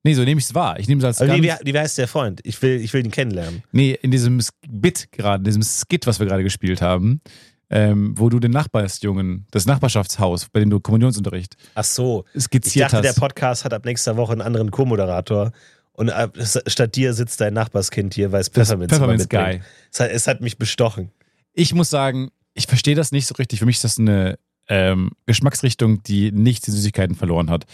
Nee, 0.02 0.14
so 0.14 0.22
nehme 0.22 0.38
ich 0.38 0.46
es 0.46 0.54
wahr. 0.54 0.78
Ich 0.78 0.88
nehme 0.88 1.00
es 1.00 1.04
als 1.04 1.20
Aber 1.20 1.28
ganz. 1.28 1.42
wie, 1.42 1.66
wie, 1.66 1.74
wie 1.74 1.78
heißt 1.78 1.98
der 1.98 2.08
Freund? 2.08 2.40
Ich 2.44 2.60
will, 2.62 2.80
ich 2.80 2.92
will 2.92 3.04
ihn 3.04 3.10
kennenlernen. 3.10 3.62
Nee, 3.72 3.98
in 4.00 4.10
diesem 4.10 4.40
Bit 4.66 5.12
gerade, 5.12 5.40
in 5.40 5.44
diesem 5.44 5.62
Skit, 5.62 6.06
was 6.06 6.20
wir 6.20 6.26
gerade 6.26 6.42
gespielt 6.42 6.80
haben, 6.80 7.20
ähm, 7.68 8.14
wo 8.16 8.28
du 8.28 8.40
den 8.40 8.50
Nachbarsjungen, 8.50 9.46
das 9.50 9.66
Nachbarschaftshaus, 9.66 10.48
bei 10.48 10.60
dem 10.60 10.70
du 10.70 10.80
Kommunionsunterricht 10.80 11.56
Ach 11.74 11.84
so. 11.84 12.24
Ich 12.34 12.44
skizziert 12.44 12.92
dachte, 12.92 13.02
der 13.02 13.10
hast. 13.10 13.20
Podcast 13.20 13.64
hat 13.64 13.72
ab 13.72 13.84
nächster 13.84 14.16
Woche 14.16 14.32
einen 14.32 14.40
anderen 14.40 14.70
Co-Moderator. 14.70 15.52
Und 16.00 16.08
äh, 16.08 16.30
statt 16.66 16.96
dir 16.96 17.12
sitzt 17.12 17.42
dein 17.42 17.52
Nachbarskind 17.52 18.14
hier, 18.14 18.32
weil 18.32 18.40
es 18.40 18.48
Pfefferminz, 18.48 18.90
mitbringt. 18.98 19.28
Guy. 19.28 19.60
Es 19.92 20.00
hat, 20.00 20.10
es 20.10 20.26
hat 20.26 20.40
mich 20.40 20.56
bestochen. 20.56 21.10
Ich 21.52 21.74
muss 21.74 21.90
sagen, 21.90 22.30
ich 22.54 22.66
verstehe 22.66 22.94
das 22.94 23.12
nicht 23.12 23.26
so 23.26 23.34
richtig. 23.34 23.58
Für 23.58 23.66
mich 23.66 23.76
ist 23.76 23.84
das 23.84 23.98
eine 23.98 24.38
ähm, 24.66 25.10
Geschmacksrichtung, 25.26 26.02
die 26.02 26.32
nicht 26.32 26.66
die 26.66 26.70
Süßigkeiten 26.70 27.16
verloren 27.16 27.50
hat. 27.50 27.66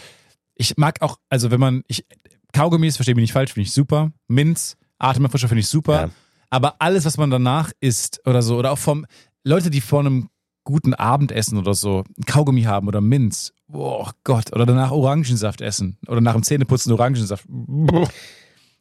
Ich 0.55 0.75
mag 0.75 1.01
auch, 1.01 1.19
also 1.29 1.51
wenn 1.51 1.61
man, 1.61 1.83
ich, 1.87 2.05
Kaugummis, 2.51 2.97
verstehe 2.97 3.15
mich 3.15 3.21
nicht 3.21 3.31
falsch, 3.31 3.53
finde 3.53 3.65
ich 3.65 3.71
super. 3.71 4.11
Minz, 4.27 4.75
Atemerfrischer 4.97 5.47
finde 5.47 5.61
ich 5.61 5.69
super. 5.69 5.93
Ja. 5.93 6.09
Aber 6.49 6.81
alles, 6.81 7.05
was 7.05 7.15
man 7.15 7.29
danach 7.29 7.71
isst 7.79 8.19
oder 8.25 8.41
so, 8.41 8.57
oder 8.57 8.73
auch 8.73 8.77
vom, 8.77 9.05
Leute, 9.45 9.69
die 9.69 9.79
vor 9.79 10.01
einem 10.01 10.27
guten 10.67 10.93
Abendessen 10.93 11.57
oder 11.57 11.73
so 11.73 12.03
Kaugummi 12.25 12.63
haben 12.63 12.89
oder 12.89 12.99
Minz, 12.99 13.53
oh 13.71 14.05
Gott, 14.25 14.51
oder 14.53 14.65
danach 14.65 14.91
Orangensaft 14.91 15.61
essen 15.61 15.97
oder 16.07 16.19
nach 16.19 16.33
dem 16.33 16.43
Zähneputzen 16.43 16.91
Orangensaft. 16.91 17.45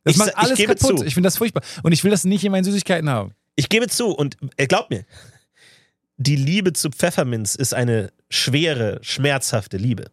Das 0.03 0.15
Ich 0.15 0.17
macht 0.17 0.31
ich 0.31 0.37
alles 0.37 0.59
gebe 0.59 0.75
kaputt. 0.75 0.99
zu. 0.99 1.05
Ich 1.05 1.15
finde 1.15 1.29
das 1.29 1.37
furchtbar. 1.39 1.63
Und 1.85 1.93
ich 1.93 2.03
will 2.03 2.11
das 2.11 2.25
nicht 2.25 2.45
in 2.45 2.51
meinen 2.51 2.65
Süßigkeiten 2.65 3.09
haben. 3.09 3.33
Ich 3.55 3.69
gebe 3.69 3.87
zu 3.89 4.09
und 4.09 4.37
äh, 4.57 4.67
glaub 4.67 4.91
mir, 4.91 5.05
die 6.17 6.35
Liebe 6.37 6.73
zu 6.73 6.91
Pfefferminz 6.91 7.55
ist 7.55 7.73
eine 7.73 8.13
schwere, 8.29 8.99
schmerzhafte 9.03 9.77
Liebe. 9.77 10.11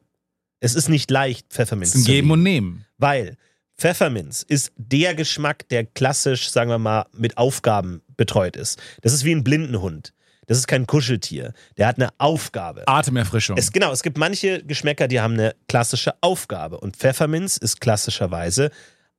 Es 0.59 0.75
ist 0.75 0.89
nicht 0.89 1.09
leicht, 1.09 1.47
Pfefferminz 1.49 1.91
zu 1.93 1.97
Geben 2.03 2.27
lieben. 2.27 2.31
und 2.31 2.43
Nehmen. 2.43 2.85
Weil 2.99 3.35
Pfefferminz 3.77 4.43
ist 4.47 4.71
der 4.77 5.15
Geschmack, 5.15 5.67
der 5.69 5.85
klassisch, 5.85 6.49
sagen 6.51 6.69
wir 6.69 6.77
mal, 6.77 7.05
mit 7.13 7.37
Aufgaben 7.37 8.01
betreut 8.15 8.55
ist. 8.55 8.79
Das 9.01 9.11
ist 9.13 9.25
wie 9.25 9.31
ein 9.33 9.43
Blindenhund. 9.43 10.13
Das 10.47 10.57
ist 10.57 10.67
kein 10.67 10.85
Kuscheltier. 10.87 11.53
Der 11.77 11.87
hat 11.87 11.97
eine 11.97 12.09
Aufgabe. 12.17 12.83
Atemerfrischung. 12.87 13.57
Es, 13.57 13.71
genau, 13.71 13.91
es 13.91 14.03
gibt 14.03 14.17
manche 14.17 14.63
Geschmäcker, 14.63 15.07
die 15.07 15.19
haben 15.21 15.33
eine 15.33 15.55
klassische 15.67 16.13
Aufgabe. 16.21 16.79
Und 16.79 16.97
Pfefferminz 16.97 17.57
ist 17.57 17.79
klassischerweise 17.81 18.71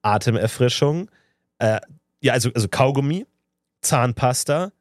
Atemerfrischung, 0.03 1.11
äh, 1.59 1.81
ja, 2.21 2.33
also, 2.33 2.51
also 2.55 2.69
Kaugummi, 2.69 3.27
Zahnpasta, 3.83 4.73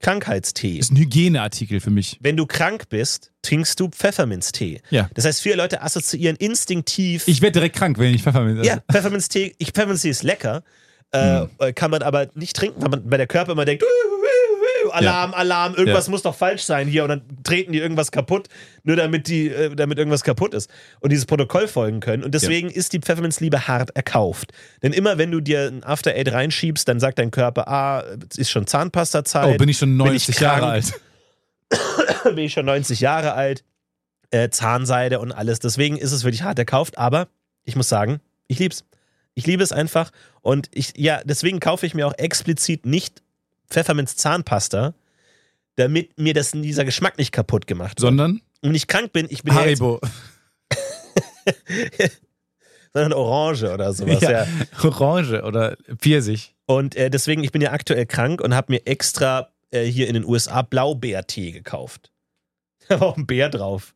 Krankheitstee. 0.00 0.78
ist 0.78 0.92
ein 0.92 0.96
Hygieneartikel 0.96 1.80
für 1.80 1.90
mich. 1.90 2.18
Wenn 2.20 2.36
du 2.36 2.46
krank 2.46 2.88
bist, 2.88 3.32
trinkst 3.42 3.80
du 3.80 3.88
Pfefferminztee. 3.88 4.80
Ja. 4.90 5.10
Das 5.14 5.24
heißt, 5.24 5.40
viele 5.42 5.56
Leute 5.56 5.82
assoziieren 5.82 6.36
instinktiv. 6.36 7.24
Ich 7.26 7.42
werde 7.42 7.54
direkt 7.54 7.74
krank, 7.76 7.98
wenn 7.98 8.14
ich 8.14 8.22
Pfefferminz 8.22 8.60
esse. 8.60 8.68
ja, 8.68 8.78
Pfefferminztee, 8.90 9.54
ich, 9.58 9.68
Pfefferminztee 9.72 10.10
ist 10.10 10.22
lecker. 10.22 10.62
Äh, 11.10 11.46
Hm. 11.58 11.74
Kann 11.74 11.90
man 11.90 12.02
aber 12.02 12.28
nicht 12.34 12.54
trinken, 12.54 12.82
weil 12.82 12.90
man 12.90 13.08
bei 13.08 13.16
der 13.16 13.26
Körper 13.26 13.52
immer 13.52 13.64
denkt, 13.64 13.82
"Uh, 14.88 14.90
uh, 14.90 14.94
uh, 14.94 14.98
Alarm, 14.98 15.34
Alarm, 15.34 15.74
irgendwas 15.74 16.06
Ja. 16.06 16.10
muss 16.10 16.22
doch 16.22 16.34
falsch 16.34 16.62
sein 16.62 16.88
hier 16.88 17.02
und 17.04 17.10
dann 17.10 17.22
treten 17.44 17.72
die 17.72 17.78
irgendwas 17.78 18.10
kaputt, 18.10 18.48
nur 18.82 18.96
damit 18.96 19.28
die, 19.28 19.48
äh, 19.48 19.74
damit 19.74 19.98
irgendwas 19.98 20.24
kaputt 20.24 20.54
ist 20.54 20.70
und 21.00 21.10
dieses 21.10 21.26
Protokoll 21.26 21.68
folgen 21.68 22.00
können. 22.00 22.24
Und 22.24 22.32
deswegen 22.34 22.70
ist 22.70 22.92
die 22.92 22.98
Pfefferminzliebe 23.00 23.68
hart 23.68 23.94
erkauft. 23.96 24.52
Denn 24.82 24.92
immer 24.92 25.18
wenn 25.18 25.30
du 25.30 25.40
dir 25.40 25.68
ein 25.68 25.84
After 25.84 26.12
Eight 26.12 26.32
reinschiebst, 26.32 26.88
dann 26.88 27.00
sagt 27.00 27.18
dein 27.18 27.30
Körper, 27.30 27.68
ah, 27.68 28.04
es 28.30 28.38
ist 28.38 28.50
schon 28.50 28.66
Zahnpasta-Zeit. 28.66 29.54
Oh, 29.54 29.58
bin 29.58 29.68
ich 29.68 29.78
schon 29.78 29.96
Bin 29.96 30.06
ich 30.06 30.28
90 30.28 30.40
Jahre 30.40 30.66
alt. 30.66 30.92
bin 32.24 32.38
ich 32.38 32.52
schon 32.52 32.66
90 32.66 33.00
Jahre 33.00 33.34
alt, 33.34 33.64
äh, 34.30 34.48
Zahnseide 34.50 35.20
und 35.20 35.32
alles. 35.32 35.58
Deswegen 35.60 35.96
ist 35.96 36.12
es 36.12 36.24
wirklich 36.24 36.42
hart 36.42 36.58
erkauft, 36.58 36.98
aber 36.98 37.28
ich 37.64 37.76
muss 37.76 37.88
sagen, 37.88 38.20
ich 38.46 38.58
lieb's. 38.58 38.84
Ich 39.34 39.46
liebe 39.46 39.62
es 39.62 39.70
einfach 39.70 40.10
und 40.40 40.68
ich, 40.74 40.94
ja, 40.96 41.20
deswegen 41.24 41.60
kaufe 41.60 41.86
ich 41.86 41.94
mir 41.94 42.08
auch 42.08 42.14
explizit 42.18 42.86
nicht 42.86 43.22
Pfefferminz 43.70 44.16
Zahnpasta, 44.16 44.94
damit 45.76 46.18
mir 46.18 46.34
das 46.34 46.52
dieser 46.52 46.84
Geschmack 46.84 47.18
nicht 47.18 47.32
kaputt 47.32 47.66
gemacht 47.66 48.00
wird. 48.00 48.08
Sondern 48.08 48.40
Und 48.62 48.74
ich 48.74 48.86
krank 48.86 49.12
bin, 49.12 49.26
ich 49.30 49.42
bin 49.42 49.54
ja 49.54 49.60
Haribo. 49.60 50.00
sondern 52.92 53.12
Orange 53.12 53.72
oder 53.72 53.92
sowas. 53.92 54.20
Ja. 54.20 54.30
Ja, 54.30 54.46
Orange 54.82 55.42
oder 55.42 55.76
Pfirsich. 55.98 56.54
Und 56.66 56.96
äh, 56.96 57.10
deswegen, 57.10 57.44
ich 57.44 57.52
bin 57.52 57.62
ja 57.62 57.72
aktuell 57.72 58.06
krank 58.06 58.40
und 58.40 58.54
habe 58.54 58.72
mir 58.72 58.86
extra 58.86 59.50
äh, 59.70 59.84
hier 59.84 60.08
in 60.08 60.14
den 60.14 60.24
USA 60.24 60.62
Blaubeertee 60.62 61.52
gekauft. 61.52 62.10
Da 62.88 63.00
war 63.00 63.08
auch 63.08 63.16
ein 63.18 63.26
Bär 63.26 63.50
drauf. 63.50 63.94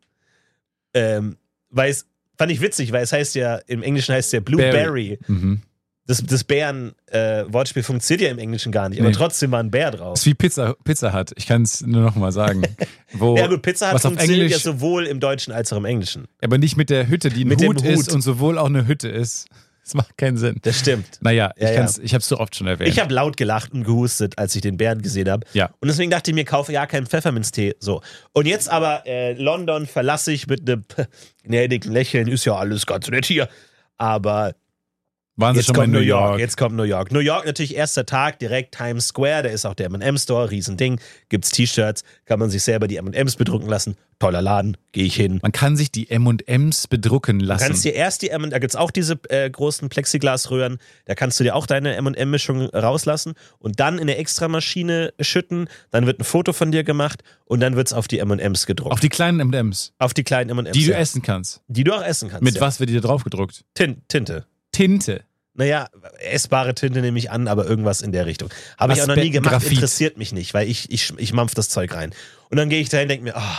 Ähm, 0.92 1.38
weil 1.70 1.90
es, 1.90 2.06
fand 2.36 2.52
ich 2.52 2.60
witzig, 2.60 2.92
weil 2.92 3.02
es 3.02 3.10
heißt 3.10 3.34
ja, 3.36 3.56
im 3.66 3.82
Englischen 3.82 4.14
heißt 4.14 4.26
es 4.26 4.32
ja 4.32 4.40
Blueberry. 4.40 5.18
Mhm. 5.26 5.62
Das, 6.06 6.20
das 6.24 6.42
Bären-Wortspiel 6.44 7.82
funktioniert 7.84 8.22
ja 8.22 8.30
im 8.32 8.38
Englischen 8.38 8.72
gar 8.72 8.88
nicht, 8.88 8.98
aber 9.00 9.10
Nee. 9.10 9.14
trotzdem 9.14 9.52
war 9.52 9.60
ein 9.60 9.70
Bär 9.70 9.90
Das 9.92 10.00
drauf. 10.00 10.18
ist 10.18 10.26
wie 10.26 10.34
Pizza, 10.34 10.74
Pizza 10.84 11.12
hat. 11.12 11.32
Ich 11.36 11.46
kann 11.46 11.62
es 11.62 11.80
nur 11.82 12.02
noch 12.02 12.16
mal 12.16 12.32
sagen. 12.32 12.62
Wo, 13.12 13.36
Ja 13.36 13.46
gut, 13.46 13.62
Pizza 13.62 13.94
auf 13.94 14.02
funktioniert 14.02 14.38
ja 14.38 14.44
Englisch, 14.46 14.62
sowohl 14.62 15.06
im 15.06 15.20
Deutschen 15.20 15.52
als 15.52 15.72
auch 15.72 15.76
im 15.76 15.84
Englischen. 15.84 16.26
aber 16.42 16.58
nicht 16.58 16.76
mit 16.76 16.90
der 16.90 17.06
Hütte, 17.08 17.30
die 17.30 17.44
ein 17.44 17.48
Mit 17.48 17.60
dem 17.60 17.68
Hut, 17.68 17.82
ist 17.84 18.08
Hut. 18.08 18.14
und 18.14 18.22
sowohl 18.22 18.58
auch 18.58 18.66
eine 18.66 18.86
Hütte 18.86 19.08
ist. 19.08 19.46
Das 19.84 19.94
macht 19.94 20.16
keinen 20.16 20.36
Sinn. 20.36 20.58
Das 20.62 20.78
stimmt. 20.78 21.18
Naja, 21.22 21.50
ich, 21.56 21.62
Ja, 21.64 21.72
ja. 21.72 21.90
ich 22.00 22.14
habe 22.14 22.20
es 22.22 22.28
so 22.28 22.38
oft 22.38 22.54
schon 22.54 22.68
erwähnt. 22.68 22.88
Ich 22.88 23.00
habe 23.00 23.12
laut 23.12 23.36
gelacht 23.36 23.72
und 23.72 23.82
gehustet, 23.82 24.38
als 24.38 24.54
ich 24.54 24.62
den 24.62 24.76
Bären 24.76 25.02
gesehen 25.02 25.28
habe. 25.28 25.44
Ja. 25.54 25.70
Und 25.80 25.88
deswegen 25.88 26.08
dachte 26.08 26.30
ich 26.30 26.36
mir, 26.36 26.44
kaufe 26.44 26.72
ja 26.72 26.86
keinen 26.86 27.08
Pfefferminztee. 27.08 27.74
So. 27.80 28.00
Und 28.32 28.46
jetzt 28.46 28.68
aber 28.70 29.04
äh, 29.08 29.32
London 29.32 29.86
verlasse 29.88 30.30
ich 30.30 30.46
mit 30.46 30.70
einem 30.70 30.84
gnädigen 31.42 31.90
Lächeln. 31.90 32.28
Ist 32.28 32.44
ja 32.44 32.54
alles 32.54 32.86
ganz 32.86 33.08
nett 33.08 33.26
hier. 33.26 33.48
Aber 33.98 34.54
Waren 35.36 35.54
Sie 35.54 35.60
Jetzt 35.60 35.66
schon 35.68 35.76
mal 35.76 35.84
kommt 35.84 35.94
in 35.94 36.00
New 36.00 36.06
York. 36.06 36.28
York? 36.30 36.40
Jetzt 36.40 36.56
kommt 36.58 36.76
New 36.76 36.82
York. 36.82 37.10
New 37.10 37.20
York 37.20 37.46
natürlich 37.46 37.74
erster 37.74 38.04
Tag, 38.04 38.38
direkt 38.38 38.74
Times 38.76 39.08
Square. 39.08 39.44
Da 39.44 39.48
ist 39.48 39.64
auch 39.64 39.72
der 39.74 39.86
M&M 39.86 40.18
Store, 40.18 40.50
Riesending. 40.50 41.00
Gibt's 41.30 41.50
T-Shirts, 41.50 42.04
kann 42.26 42.38
man 42.38 42.50
sich 42.50 42.62
selber 42.62 42.86
die 42.86 42.96
M&Ms 42.96 43.36
bedrucken 43.36 43.66
lassen. 43.68 43.96
Toller 44.18 44.42
Laden, 44.42 44.76
gehe 44.92 45.04
ich 45.04 45.16
hin. 45.16 45.40
Man 45.42 45.50
kann 45.50 45.76
sich 45.76 45.90
die 45.90 46.10
M&M's 46.10 46.86
bedrucken 46.86 47.38
Du 47.40 47.46
lassen. 47.46 47.64
kannst 47.66 47.84
dir 47.84 47.94
erst 47.94 48.20
die 48.22 48.28
M&M, 48.28 48.50
da 48.50 48.58
gibt's 48.58 48.76
auch 48.76 48.90
diese 48.90 49.18
äh, 49.30 49.48
großen 49.50 49.88
Plexiglasröhren. 49.88 50.78
Da 51.06 51.14
kannst 51.14 51.40
du 51.40 51.44
dir 51.44 51.56
auch 51.56 51.66
deine 51.66 51.96
M&M-Mischung 51.96 52.66
rauslassen 52.66 53.32
und 53.58 53.80
dann 53.80 53.94
in 53.94 54.02
eine 54.02 54.16
Extramaschine 54.16 55.14
schütten. 55.18 55.66
Dann 55.90 56.04
wird 56.06 56.20
ein 56.20 56.24
Foto 56.24 56.52
von 56.52 56.70
dir 56.72 56.84
gemacht 56.84 57.22
und 57.46 57.60
dann 57.60 57.74
wird's 57.74 57.94
auf 57.94 58.06
die 58.06 58.18
M&Ms 58.18 58.66
gedruckt. 58.66 58.92
Auf 58.92 59.00
die 59.00 59.08
kleinen 59.08 59.40
M&M's, 59.40 59.94
Auf 59.98 60.12
die 60.12 60.24
kleinen 60.24 60.50
M&Ms. 60.50 60.72
die 60.72 60.84
du 60.84 60.92
ja. 60.92 60.98
essen 60.98 61.22
kannst. 61.22 61.62
Die 61.68 61.84
du 61.84 61.94
auch 61.94 62.04
essen 62.04 62.28
kannst. 62.28 62.44
Mit 62.44 62.56
ja. 62.56 62.60
was 62.60 62.80
wird 62.80 62.90
die 62.90 62.94
da 62.94 63.00
drauf 63.00 63.24
gedruckt? 63.24 63.64
Tin 63.74 64.02
Tinte. 64.08 64.46
Tinte. 64.72 65.24
Naja, 65.54 65.88
essbare 66.18 66.74
Tinte 66.74 67.02
nehme 67.02 67.18
ich 67.18 67.30
an, 67.30 67.46
aber 67.46 67.66
irgendwas 67.66 68.00
in 68.00 68.10
der 68.10 68.24
Richtung. 68.24 68.48
Habe 68.78 68.94
ich 68.94 69.02
auch 69.02 69.06
noch 69.06 69.16
nie 69.16 69.30
gemacht, 69.30 69.52
Asbestgraphit. 69.52 69.78
interessiert 69.78 70.16
mich 70.16 70.32
nicht, 70.32 70.54
weil 70.54 70.66
ich, 70.68 70.90
ich, 70.90 71.12
ich 71.18 71.32
mampf 71.34 71.54
das 71.54 71.68
Zeug 71.68 71.94
rein. 71.94 72.14
Und 72.48 72.56
dann 72.56 72.70
gehe 72.70 72.80
ich 72.80 72.88
dahin 72.88 73.04
und 73.04 73.08
denke 73.10 73.24
mir, 73.24 73.36
ah, 73.36 73.58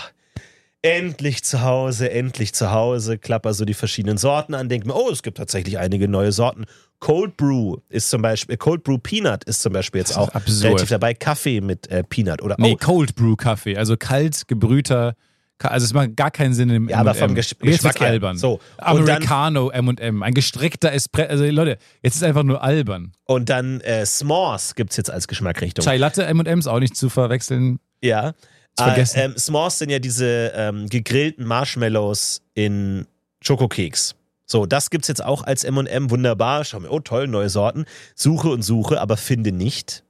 endlich 0.82 1.44
zu 1.44 1.62
Hause, 1.62 2.12
endlich 2.12 2.54
zu 2.54 2.72
Hause, 2.72 3.18
klapper 3.18 3.54
so 3.54 3.64
die 3.64 3.74
verschiedenen 3.74 4.18
Sorten 4.18 4.54
an, 4.54 4.70
denke 4.70 4.88
mir, 4.88 4.96
oh, 4.96 5.10
es 5.12 5.24
gibt 5.24 5.38
tatsächlich 5.38 5.78
einige 5.78 6.08
neue 6.08 6.32
Sorten. 6.32 6.66
Cold 7.00 7.38
Brew 7.38 7.78
ist 7.90 8.10
zum 8.10 8.22
Beispiel, 8.22 8.58
Cold 8.58 8.84
Brew 8.84 8.98
Peanut 8.98 9.44
ist 9.44 9.62
zum 9.62 9.74
Beispiel 9.74 10.00
jetzt 10.00 10.18
auch 10.18 10.30
absurd. 10.30 10.66
relativ 10.66 10.90
dabei. 10.90 11.14
Kaffee 11.14 11.62
mit 11.62 11.88
äh, 11.88 12.04
Peanut 12.04 12.42
oder 12.42 12.56
Nee, 12.58 12.74
oh, 12.74 12.86
Cold 12.86 13.16
Brew 13.16 13.36
Kaffee, 13.36 13.78
also 13.78 13.98
kalt 13.98 14.48
gebrühter. 14.48 15.16
Also 15.62 15.86
es 15.86 15.94
macht 15.94 16.16
gar 16.18 16.30
keinen 16.32 16.54
Sinn 16.54 16.70
im 16.70 16.90
Ja, 16.90 16.98
aber 16.98 17.14
vom 17.16 17.34
Gesch- 17.36 17.58
Geschmack 17.60 18.00
her. 18.02 18.08
albern. 18.10 18.38
So, 18.38 18.60
Americano 18.78 19.70
M&M, 19.70 20.22
ein 20.22 20.34
gestreckter 20.34 20.92
Espresso. 20.92 21.30
Also 21.30 21.46
Leute, 21.46 21.78
jetzt 22.02 22.16
ist 22.16 22.24
einfach 22.24 22.44
nur 22.44 22.62
albern. 22.62 23.14
und 23.26 23.50
dann 23.50 23.80
äh, 23.82 24.02
S'mores 24.04 24.76
gibt 24.76 24.92
es 24.92 24.98
jetzt 24.98 25.10
als 25.10 25.28
Geschmackrichtung. 25.28 25.86
Chai 25.86 25.98
Latte 25.98 26.26
M&M's 26.26 26.68
auch 26.68 26.80
nicht 26.80 26.98
zu 26.98 27.10
verwechseln. 27.10 27.80
Ja. 28.02 28.34
Vergessen. 28.78 29.18
Äh, 29.20 29.26
ähm, 29.26 29.34
S'mores 29.36 29.78
sind 29.78 29.90
ja 29.90 30.00
diese 30.00 30.52
ähm, 30.56 30.90
gegrillten 30.90 31.46
Marshmallows 31.46 32.42
in 32.56 33.08
Schokokeks. 33.42 34.16
So, 34.46 34.66
das 34.66 34.90
gibt's 34.90 35.08
jetzt 35.08 35.24
auch 35.24 35.44
als 35.44 35.64
M&M, 35.64 36.10
wunderbar. 36.12 36.66
Schau 36.66 36.80
mir, 36.82 36.92
oh 36.92 37.00
toll, 37.00 37.28
neue 37.28 37.50
Sorten. 37.50 37.86
Suche 38.16 38.50
und 38.50 38.64
suche, 38.64 39.00
aber 39.00 39.16
finde 39.16 39.52
nicht 39.54 40.04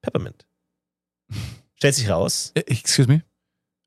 Peppermint. 0.00 0.44
Stellt 1.76 1.94
sich 1.94 2.08
raus, 2.10 2.50
Äh, 2.54 2.60
Excuse 2.66 3.08
me? 3.08 3.22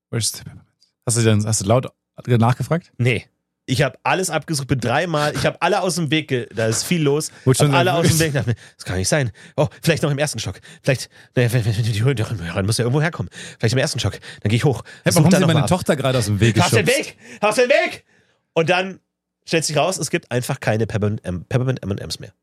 Where's 0.10 0.32
the 0.32 0.38
peppermint? 0.44 0.64
Hast 1.06 1.18
du, 1.18 1.22
dann, 1.24 1.45
hast 1.45 1.62
du 1.62 1.66
laut 1.66 1.88
nachgefragt? 2.28 2.91
nee. 2.97 3.26
Ich 3.68 3.82
habe 3.82 3.97
alles 4.03 4.30
abgesucht, 4.30 4.68
bin 4.68 4.80
dreimal, 4.80 5.34
ich 5.36 5.43
habe 5.43 5.60
alle 5.60 5.82
aus 5.82 5.95
dem 5.95 6.12
Weg, 6.12 6.28
ge 6.28 6.45
da 6.53 6.68
ist 6.68 6.84
viel 6.84 7.01
los. 7.01 7.32
Wurde 7.45 7.58
schon 7.58 7.72
Hab 7.72 7.80
alle 7.80 7.95
aus 7.95 8.08
dem. 8.10 8.20
Weg, 8.20 8.34
das 8.34 8.86
kann 8.86 8.97
nicht 8.99 9.08
sein. 9.08 9.32
Oh, 9.58 9.68
vielleicht 9.82 10.03
noch 10.03 10.12
im 10.12 10.20
ersten 10.20 10.38
Stock. 10.38 10.62
Vielleicht, 10.84 11.10
naja, 11.36 11.49
die 11.49 12.03
Höhle, 12.03 12.14
dann 12.14 12.66
muss 12.68 12.78
ja 12.78 12.84
irgendwo 12.84 13.01
herkommen. 13.01 13.28
Vielleicht 13.58 13.74
im 13.74 13.80
ersten 13.80 13.97
Stock. 13.97 14.20
Dann 14.41 14.49
gehe 14.51 14.58
ich 14.58 14.66
hoch. 14.66 14.84
Hey, 15.03 15.16
warum 15.16 15.32
Sie 15.32 15.39
meine 15.39 15.64
ab. 15.64 15.68
Tochter 15.68 15.95
gerade 15.95 16.20
aus 16.20 16.26
dem 16.26 16.39
Weg 16.39 16.60
Auf 16.62 16.70
den 16.70 16.86
geschubst? 16.86 17.08
Weg! 17.10 17.18
Auf 17.41 17.56
den 17.56 17.70
Weg! 17.70 18.06
Und 18.53 18.70
dann 18.70 18.99
stellt 19.47 19.66
sich 19.66 19.76
raus, 19.76 19.97
es 19.97 20.12
gibt 20.12 20.30
einfach 20.30 20.60
keine 20.60 20.86
Peppermint 20.86 21.26
M- 21.26 21.45
Peppermint 21.45 21.82
M&M's 21.82 22.20
mehr. 22.20 22.34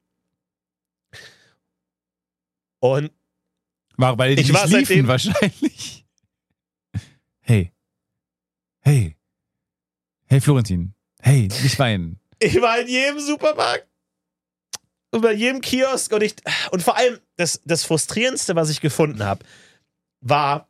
Und 2.80 3.12
War, 3.96 4.18
weil 4.18 4.34
die 4.34 4.42
Ich 4.42 4.48
nicht 4.48 4.64
liefen 4.66 4.84
seitdem- 4.86 5.06
wahrscheinlich. 5.06 6.01
Hey. 8.82 9.16
Hey. 10.26 10.40
Florentin. 10.40 10.94
Hey, 11.20 11.48
nicht 11.62 11.78
weinen. 11.78 12.18
ich 12.40 12.60
war 12.60 12.80
in 12.80 12.88
jedem 12.88 13.20
Supermarkt 13.20 13.86
und 15.12 15.20
bei 15.20 15.32
jedem 15.32 15.60
Kiosk 15.60 16.12
und 16.12 16.22
ich 16.22 16.34
und 16.72 16.82
vor 16.82 16.96
allem 16.96 17.18
das, 17.36 17.60
das 17.64 17.84
frustrierendste, 17.84 18.56
was 18.56 18.70
ich 18.70 18.80
gefunden 18.80 19.22
habe, 19.24 19.44
war 20.20 20.68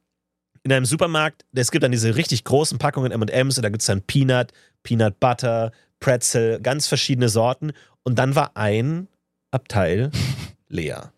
in 0.63 0.73
einem 0.73 0.85
Supermarkt, 0.85 1.45
es 1.55 1.71
gibt 1.71 1.83
dann 1.83 1.93
diese 1.93 2.15
richtig 2.17 2.45
großen 2.45 2.79
Packungen 2.79 3.13
M&M's 3.13 3.57
und 3.57 3.63
da 3.63 3.69
gibt 3.69 3.81
es 3.81 3.87
dann 3.87 4.03
Peanut, 4.03 4.53
Peanut 4.83 5.19
Butter, 5.19 5.73
Pretzel, 6.01 6.61
ganz 6.61 6.87
verschiedene 6.87 7.29
Sorten 7.29 7.73
und 8.03 8.19
dann 8.19 8.35
war 8.35 8.57
ein 8.57 9.09
Abteil 9.51 10.11
leer. 10.69 11.13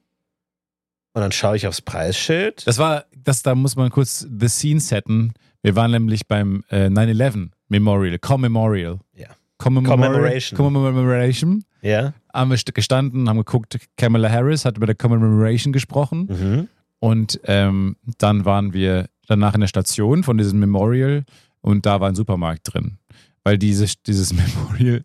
Und 1.14 1.22
dann 1.22 1.32
schaue 1.32 1.56
ich 1.56 1.66
aufs 1.66 1.80
Preisschild. 1.80 2.66
Das 2.66 2.78
war, 2.78 3.04
das, 3.16 3.42
da 3.42 3.54
muss 3.54 3.76
man 3.76 3.90
kurz 3.90 4.26
the 4.38 4.48
scene 4.48 4.80
setten. 4.80 5.32
Wir 5.64 5.74
waren 5.76 5.90
nämlich 5.92 6.28
beim 6.28 6.62
äh, 6.68 6.86
9-11 6.88 7.48
Memorial, 7.68 8.18
Commemorial. 8.18 9.00
Ja. 9.14 9.28
Commemoration. 9.56 10.56
Commemoration. 10.58 11.64
Ja. 11.80 12.12
Haben 12.34 12.50
wir 12.50 12.58
st- 12.58 12.72
gestanden, 12.74 13.28
haben 13.28 13.38
geguckt, 13.38 13.78
Kamala 13.96 14.30
Harris 14.30 14.66
hat 14.66 14.76
über 14.76 14.84
der 14.86 14.94
Commemoration 14.94 15.72
gesprochen. 15.72 16.26
Mhm. 16.28 16.68
Und 16.98 17.40
ähm, 17.44 17.96
dann 18.18 18.44
waren 18.44 18.74
wir 18.74 19.06
danach 19.26 19.54
in 19.54 19.60
der 19.62 19.68
Station 19.68 20.22
von 20.22 20.36
diesem 20.36 20.58
Memorial 20.60 21.24
und 21.62 21.86
da 21.86 21.98
war 22.00 22.08
ein 22.10 22.14
Supermarkt 22.14 22.74
drin. 22.74 22.98
Weil 23.42 23.56
diese, 23.56 23.86
dieses 24.06 24.32
Memorial, 24.34 25.04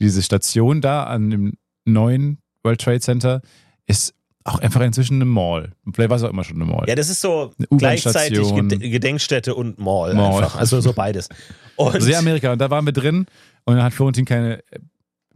diese 0.00 0.22
Station 0.22 0.80
da 0.80 1.02
an 1.04 1.30
dem 1.30 1.52
neuen 1.84 2.38
World 2.62 2.80
Trade 2.80 3.00
Center 3.00 3.40
ist 3.88 4.14
auch 4.46 4.60
einfach 4.60 4.80
inzwischen 4.80 5.14
eine 5.14 5.24
Mall. 5.24 5.72
Vielleicht 5.92 6.10
war 6.10 6.16
es 6.16 6.22
auch 6.22 6.30
immer 6.30 6.44
schon 6.44 6.56
eine 6.56 6.70
Mall. 6.70 6.84
Ja, 6.88 6.94
das 6.94 7.08
ist 7.08 7.20
so 7.20 7.52
gleichzeitig 7.70 8.38
Gedenkstätte 8.54 9.54
und 9.54 9.78
Mall, 9.78 10.14
Mall. 10.14 10.34
einfach. 10.34 10.56
Also 10.56 10.80
so 10.80 10.92
beides. 10.92 11.28
Und 11.76 12.00
Sehr 12.00 12.18
Amerika. 12.18 12.52
Und 12.52 12.58
da 12.58 12.70
waren 12.70 12.86
wir 12.86 12.92
drin 12.94 13.26
und 13.64 13.74
dann 13.74 13.82
hat 13.84 13.92
Florentin 13.92 14.24
keine 14.24 14.60
äh, 14.70 14.78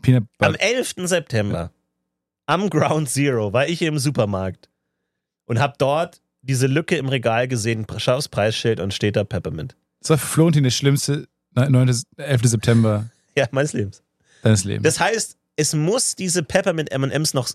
Peanut 0.01 0.23
am 0.39 0.53
Butter. 0.53 0.63
11. 0.63 0.95
September, 1.05 1.71
am 2.47 2.71
Ground 2.71 3.11
Zero, 3.11 3.53
war 3.53 3.69
ich 3.69 3.83
im 3.83 3.99
Supermarkt 3.99 4.71
und 5.45 5.59
habe 5.59 5.75
dort 5.77 6.23
diese 6.41 6.67
Lücke 6.67 6.97
im 6.97 7.09
Regal 7.09 7.47
gesehen, 7.47 7.87
schau 7.99 8.15
aufs 8.17 8.29
Preisschild 8.29 8.81
und 8.81 8.95
steht 8.95 9.17
da 9.17 9.25
Peppermint. 9.25 9.77
Das 10.01 10.11
war 10.11 10.17
für 10.19 10.27
Florentin 10.29 10.65
das 10.65 10.75
schlimmste 10.75 11.29
9. 11.55 11.95
11. 12.17 12.41
September 12.45 13.11
Ja, 13.37 13.47
meines 13.51 13.75
Lebens. 13.75 14.03
deines 14.43 14.65
Lebens. 14.65 14.85
Das 14.85 14.99
heißt, 14.99 15.37
es 15.57 15.75
muss 15.75 16.17
diese 16.17 16.43
Peppermint 16.43 16.91
M&M's 16.91 17.35
noch 17.35 17.51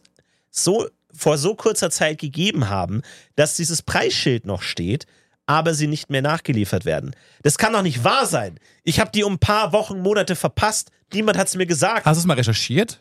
so 0.52 0.88
vor 1.18 1.38
so 1.38 1.56
kurzer 1.56 1.90
Zeit 1.90 2.20
gegeben 2.20 2.70
haben, 2.70 3.02
dass 3.36 3.56
dieses 3.56 3.82
Preisschild 3.82 4.46
noch 4.46 4.62
steht, 4.62 5.06
aber 5.46 5.74
sie 5.74 5.88
nicht 5.88 6.10
mehr 6.10 6.22
nachgeliefert 6.22 6.86
werden. 6.86 7.16
Das 7.44 7.58
kann 7.58 7.74
doch 7.74 7.84
nicht 7.84 8.04
wahr 8.04 8.26
sein. 8.26 8.60
Ich 8.84 9.00
habe 9.00 9.12
die 9.14 9.24
um 9.24 9.34
ein 9.34 9.40
paar 9.40 9.74
Wochen, 9.74 10.00
Monate 10.02 10.36
verpasst. 10.36 10.92
Niemand 11.14 11.38
hat 11.38 11.48
es 11.48 11.56
mir 11.56 11.66
gesagt. 11.68 12.06
Hast 12.06 12.18
du 12.18 12.20
es 12.22 12.26
mal 12.26 12.34
recherchiert? 12.34 13.00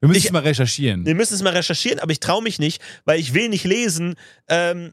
Wir 0.00 0.08
müssen 0.08 0.18
Ich- 0.18 0.24
es 0.26 0.32
mal 0.32 0.42
recherchieren. 0.42 1.04
Wir 1.04 1.16
müssen 1.16 1.34
es 1.34 1.42
mal 1.42 1.52
recherchieren, 1.52 1.98
aber 1.98 2.12
ich 2.12 2.20
traue 2.20 2.42
mich 2.42 2.58
nicht, 2.60 2.80
weil 3.04 3.18
ich 3.18 3.34
will 3.34 3.48
nicht 3.48 3.64
lesen. 3.64 4.14
Ähm, 4.48 4.92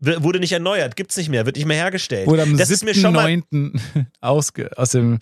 wurde 0.00 0.40
nicht 0.40 0.52
erneuert, 0.52 0.96
gibt's 0.96 1.16
nicht 1.16 1.28
mehr, 1.28 1.46
wird 1.46 1.56
nicht 1.56 1.66
mehr 1.66 1.76
hergestellt. 1.76 2.26
Wurde 2.26 2.42
am 2.42 2.56
das 2.56 2.70
ist 2.70 2.84
mir 2.84 2.94
schon 2.94 3.12
mal. 3.14 3.26
7.9. 3.26 4.06
ausge- 4.22 4.72
aus 4.76 4.90
dem 4.90 5.18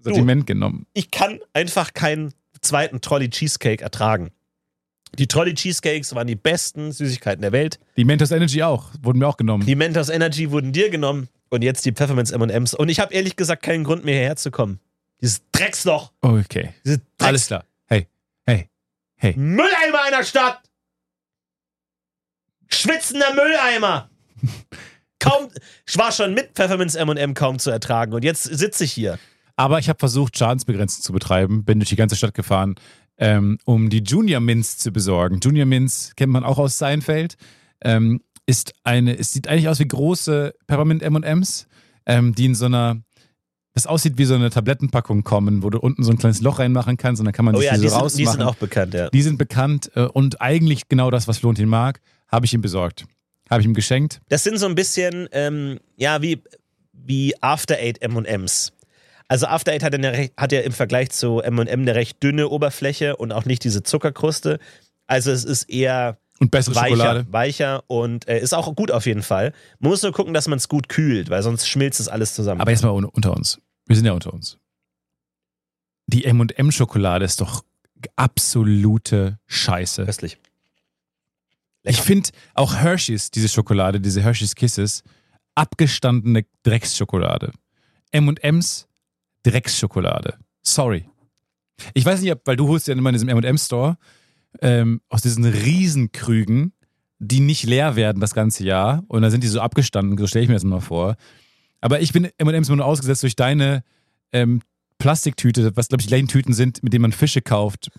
Sortiment 0.00 0.46
genommen. 0.46 0.86
Ich 0.92 1.10
kann 1.10 1.40
einfach 1.52 1.92
keinen 1.94 2.32
zweiten 2.60 3.00
Trolley 3.00 3.28
Cheesecake 3.30 3.82
ertragen. 3.82 4.30
Die 5.18 5.26
Trolley 5.26 5.54
Cheesecakes 5.54 6.14
waren 6.14 6.26
die 6.26 6.34
besten 6.34 6.92
Süßigkeiten 6.92 7.40
der 7.40 7.52
Welt. 7.52 7.78
Die 7.96 8.04
Mentos 8.04 8.30
Energy 8.30 8.62
auch, 8.62 8.90
wurden 9.02 9.18
mir 9.18 9.28
auch 9.28 9.36
genommen. 9.36 9.64
Die 9.64 9.74
Mentos 9.74 10.08
Energy 10.08 10.50
wurden 10.50 10.72
dir 10.72 10.90
genommen 10.90 11.28
und 11.48 11.62
jetzt 11.62 11.84
die 11.84 11.92
Pfefferminz 11.92 12.32
M&M's. 12.32 12.74
Und 12.74 12.88
ich 12.88 13.00
habe 13.00 13.14
ehrlich 13.14 13.36
gesagt 13.36 13.62
keinen 13.62 13.84
Grund 13.84 14.04
mehr 14.04 14.14
hierher 14.14 14.36
zu 14.36 14.50
kommen. 14.50 14.80
Dieses 15.22 15.40
Drecksloch, 15.52 16.12
Okay, 16.20 16.74
diese 16.84 17.00
alles 17.18 17.46
klar. 17.46 17.64
Hey, 17.86 18.06
hey, 18.44 18.68
hey. 19.16 19.34
Mülleimer 19.36 20.02
einer 20.06 20.22
Stadt. 20.24 20.60
Schwitzender 22.68 23.32
Mülleimer. 23.34 24.10
Kaum, 25.18 25.48
ich 25.88 25.96
war 25.96 26.12
schon 26.12 26.34
mit 26.34 26.50
Pfefferminz 26.54 26.94
M&M 26.94 27.32
kaum 27.32 27.58
zu 27.58 27.70
ertragen 27.70 28.12
und 28.12 28.22
jetzt 28.22 28.42
sitze 28.42 28.84
ich 28.84 28.92
hier. 28.92 29.18
Aber 29.56 29.78
ich 29.78 29.88
habe 29.88 29.98
versucht, 29.98 30.36
Schadensbegrenzung 30.36 31.02
zu 31.02 31.12
betreiben, 31.12 31.64
bin 31.64 31.80
durch 31.80 31.88
die 31.88 31.96
ganze 31.96 32.16
Stadt 32.16 32.34
gefahren, 32.34 32.74
ähm, 33.18 33.58
um 33.64 33.88
die 33.90 33.98
Junior 34.02 34.40
Mints 34.40 34.78
zu 34.78 34.92
besorgen. 34.92 35.40
Junior 35.42 35.66
Mints 35.66 36.12
kennt 36.16 36.32
man 36.32 36.44
auch 36.44 36.58
aus 36.58 36.78
Seinfeld. 36.78 37.36
Ähm, 37.82 38.20
ist 38.46 38.74
eine, 38.84 39.18
es 39.18 39.32
sieht 39.32 39.48
eigentlich 39.48 39.68
aus 39.68 39.80
wie 39.80 39.88
große 39.88 40.54
Peppermint 40.66 41.02
M&M's, 41.02 41.66
ähm, 42.06 42.34
die 42.34 42.44
in 42.46 42.54
so 42.54 42.66
einer, 42.66 43.02
das 43.74 43.86
aussieht 43.86 44.18
wie 44.18 44.24
so 44.24 44.34
eine 44.34 44.50
Tablettenpackung 44.50 45.24
kommen, 45.24 45.62
wo 45.62 45.70
du 45.70 45.78
unten 45.78 46.04
so 46.04 46.12
ein 46.12 46.18
kleines 46.18 46.40
Loch 46.40 46.58
reinmachen 46.60 46.96
kannst 46.96 47.20
und 47.20 47.24
dann 47.26 47.34
kann 47.34 47.44
man 47.44 47.56
Oh 47.56 47.58
sich 47.58 47.66
ja, 47.66 47.74
die 47.74 47.80
die 47.82 47.88
so 47.88 47.94
sind, 47.94 48.02
rausmachen. 48.02 48.24
die 48.24 48.30
sind 48.32 48.42
auch 48.42 48.54
bekannt, 48.54 48.94
ja. 48.94 49.10
Die 49.10 49.22
sind 49.22 49.36
bekannt 49.38 49.90
äh, 49.96 50.02
und 50.02 50.40
eigentlich 50.40 50.88
genau 50.88 51.10
das, 51.10 51.26
was 51.26 51.38
Florentin 51.38 51.68
mag, 51.68 52.00
habe 52.28 52.46
ich 52.46 52.54
ihm 52.54 52.62
besorgt. 52.62 53.04
Habe 53.50 53.60
ich 53.60 53.66
ihm 53.66 53.74
geschenkt. 53.74 54.20
Das 54.28 54.42
sind 54.44 54.58
so 54.58 54.66
ein 54.66 54.74
bisschen, 54.74 55.28
ähm, 55.32 55.78
ja, 55.96 56.22
wie, 56.22 56.42
wie 56.92 57.34
After 57.42 57.76
Eight 57.76 58.00
M&M's. 58.02 58.72
Also 59.28 59.46
After 59.46 59.72
Eight 59.72 59.82
hat, 59.82 59.94
eine, 59.94 60.30
hat 60.36 60.52
ja 60.52 60.60
im 60.60 60.72
Vergleich 60.72 61.10
zu 61.10 61.40
M&M 61.40 61.68
eine 61.80 61.94
recht 61.94 62.22
dünne 62.22 62.48
Oberfläche 62.48 63.16
und 63.16 63.32
auch 63.32 63.44
nicht 63.44 63.64
diese 63.64 63.82
Zuckerkruste. 63.82 64.58
Also 65.08 65.30
es 65.32 65.44
ist 65.44 65.64
eher 65.64 66.18
Und 66.38 66.50
bessere 66.52 66.76
weicher, 66.76 66.88
Schokolade. 66.88 67.26
weicher 67.30 67.84
und 67.88 68.28
äh, 68.28 68.38
ist 68.40 68.54
auch 68.54 68.72
gut 68.76 68.90
auf 68.92 69.04
jeden 69.06 69.22
Fall. 69.22 69.52
Man 69.80 69.90
muss 69.90 70.02
nur 70.02 70.12
gucken, 70.12 70.32
dass 70.32 70.46
man 70.46 70.58
es 70.58 70.68
gut 70.68 70.88
kühlt, 70.88 71.28
weil 71.30 71.42
sonst 71.42 71.68
schmilzt 71.68 71.98
es 71.98 72.06
alles 72.08 72.34
zusammen. 72.34 72.60
Aber 72.60 72.70
jetzt 72.70 72.82
mal 72.84 72.90
un- 72.90 73.04
unter 73.04 73.34
uns. 73.34 73.60
Wir 73.86 73.96
sind 73.96 74.04
ja 74.06 74.12
unter 74.12 74.32
uns. 74.32 74.58
Die 76.06 76.24
M&M-Schokolade 76.24 77.24
ist 77.24 77.40
doch 77.40 77.64
absolute 78.14 79.38
Scheiße. 79.46 80.04
Köstlich. 80.04 80.38
Ich 81.82 82.00
finde 82.00 82.30
auch 82.54 82.74
Hershey's, 82.74 83.30
diese 83.30 83.48
Schokolade, 83.48 84.00
diese 84.00 84.20
Hershey's 84.22 84.54
Kisses, 84.54 85.02
abgestandene 85.54 86.44
Drecksschokolade. 86.64 87.52
M&M's 88.10 88.88
Drecksschokolade. 89.50 90.34
Sorry. 90.62 91.08
Ich 91.94 92.04
weiß 92.04 92.20
nicht, 92.22 92.32
ob, 92.32 92.40
weil 92.46 92.56
du 92.56 92.68
holst 92.68 92.88
ja 92.88 92.94
immer 92.94 93.10
in 93.10 93.14
diesem 93.14 93.28
M&M-Store 93.28 93.96
ähm, 94.62 95.00
aus 95.08 95.22
diesen 95.22 95.44
Riesenkrügen, 95.44 96.72
die 97.18 97.40
nicht 97.40 97.64
leer 97.64 97.96
werden 97.96 98.20
das 98.20 98.34
ganze 98.34 98.64
Jahr 98.64 99.04
und 99.08 99.22
dann 99.22 99.30
sind 99.30 99.44
die 99.44 99.48
so 99.48 99.60
abgestanden, 99.60 100.16
so 100.18 100.26
stelle 100.26 100.42
ich 100.44 100.48
mir 100.48 100.54
das 100.56 100.64
mal 100.64 100.80
vor. 100.80 101.16
Aber 101.80 102.00
ich 102.00 102.12
bin 102.12 102.28
M&M's 102.38 102.68
nur 102.68 102.84
ausgesetzt 102.84 103.22
durch 103.22 103.36
deine 103.36 103.84
ähm, 104.32 104.62
Plastiktüte, 104.98 105.76
was 105.76 105.88
glaube 105.88 106.02
ich 106.02 106.10
Lane-Tüten 106.10 106.52
sind, 106.54 106.82
mit 106.82 106.92
denen 106.92 107.02
man 107.02 107.12
Fische 107.12 107.42
kauft 107.42 107.90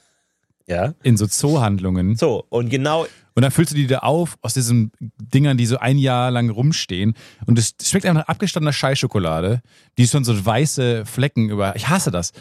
Ja. 0.68 0.94
in 1.04 1.16
so 1.16 1.28
Zoohandlungen. 1.28 2.16
So, 2.16 2.46
und 2.50 2.70
genau, 2.70 3.06
Und 3.38 3.44
dann 3.44 3.52
füllst 3.52 3.72
du 3.72 3.76
die 3.76 3.86
da 3.86 4.00
auf 4.00 4.40
aus 4.42 4.56
diesen 4.56 4.92
Dingern, 5.00 5.60
die 5.60 5.68
so 5.68 5.78
ein 5.78 6.00
Jahr 6.00 6.32
lang 6.32 6.50
rumstehen. 6.50 7.16
Und 7.46 7.60
es 7.60 7.76
schmeckt 7.84 8.08
einfach 8.08 8.22
nach 8.22 8.30
abgestandener 8.30 8.74
Scheißschokolade, 8.74 9.62
die 10.00 10.08
schon 10.08 10.24
so 10.24 10.44
weiße 10.44 11.06
Flecken 11.06 11.52
über. 11.52 11.76
Ich 11.76 11.88
hasse 11.88 12.10
das. 12.10 12.32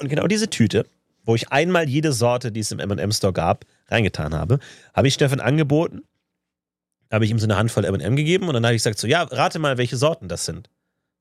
und 0.00 0.08
genau 0.08 0.26
diese 0.26 0.48
Tüte, 0.48 0.86
wo 1.24 1.34
ich 1.34 1.52
einmal 1.52 1.86
jede 1.86 2.14
Sorte, 2.14 2.50
die 2.50 2.60
es 2.60 2.72
im 2.72 2.78
M&M 2.78 3.12
Store 3.12 3.34
gab, 3.34 3.66
reingetan 3.88 4.32
habe, 4.32 4.58
habe 4.94 5.06
ich 5.06 5.12
Stefan 5.12 5.40
angeboten. 5.40 6.00
Habe 7.10 7.26
ich 7.26 7.30
ihm 7.30 7.38
so 7.38 7.44
eine 7.44 7.58
Handvoll 7.58 7.84
M&M 7.84 8.16
gegeben 8.16 8.48
und 8.48 8.54
dann 8.54 8.64
habe 8.64 8.74
ich 8.74 8.80
gesagt 8.80 9.00
so, 9.00 9.06
ja, 9.06 9.22
rate 9.22 9.58
mal, 9.58 9.76
welche 9.76 9.98
Sorten 9.98 10.28
das 10.28 10.46
sind. 10.46 10.70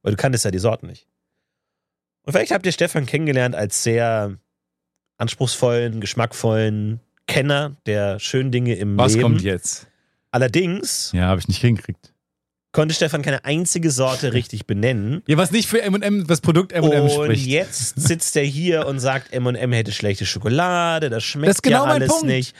Weil 0.03 0.13
du 0.13 0.17
kanntest 0.17 0.45
ja 0.45 0.51
die 0.51 0.59
Sorten 0.59 0.88
nicht. 0.88 1.05
Und 2.23 2.32
vielleicht 2.32 2.53
habt 2.53 2.65
ihr 2.65 2.71
Stefan 2.71 3.05
kennengelernt 3.05 3.55
als 3.55 3.84
sehr 3.84 4.38
anspruchsvollen, 5.17 5.99
geschmackvollen 5.99 7.01
Kenner 7.28 7.76
der 7.86 8.19
schönen 8.19 8.51
Dinge 8.51 8.76
im 8.76 8.97
Was 8.97 9.13
Leben. 9.13 9.24
kommt 9.24 9.41
jetzt? 9.41 9.88
Allerdings 10.32 11.11
Ja, 11.13 11.24
habe 11.28 11.39
ich 11.39 11.47
nicht 11.47 11.61
hingekriegt. 11.61 12.13
konnte 12.72 12.93
Stefan 12.95 13.22
keine 13.22 13.43
einzige 13.45 13.91
Sorte 13.91 14.34
richtig 14.34 14.65
benennen. 14.65 15.22
Ja, 15.28 15.38
was 15.38 15.51
nicht 15.51 15.67
für 15.67 15.82
M&M, 15.82 16.26
das 16.28 16.41
Produkt 16.41 16.72
M&M 16.72 17.03
und 17.03 17.09
spricht. 17.11 17.45
jetzt 17.47 17.99
sitzt 17.99 18.36
er 18.38 18.43
hier 18.43 18.88
und 18.88 18.99
sagt, 18.99 19.34
M&M 19.34 19.72
hätte 19.74 19.91
schlechte 19.91 20.26
Schokolade, 20.26 21.09
das 21.09 21.24
schmeckt 21.24 21.49
Das 21.49 21.61
genau 21.61 21.86
ja 21.86 21.91
alles 21.91 22.24
nicht. 22.24 22.55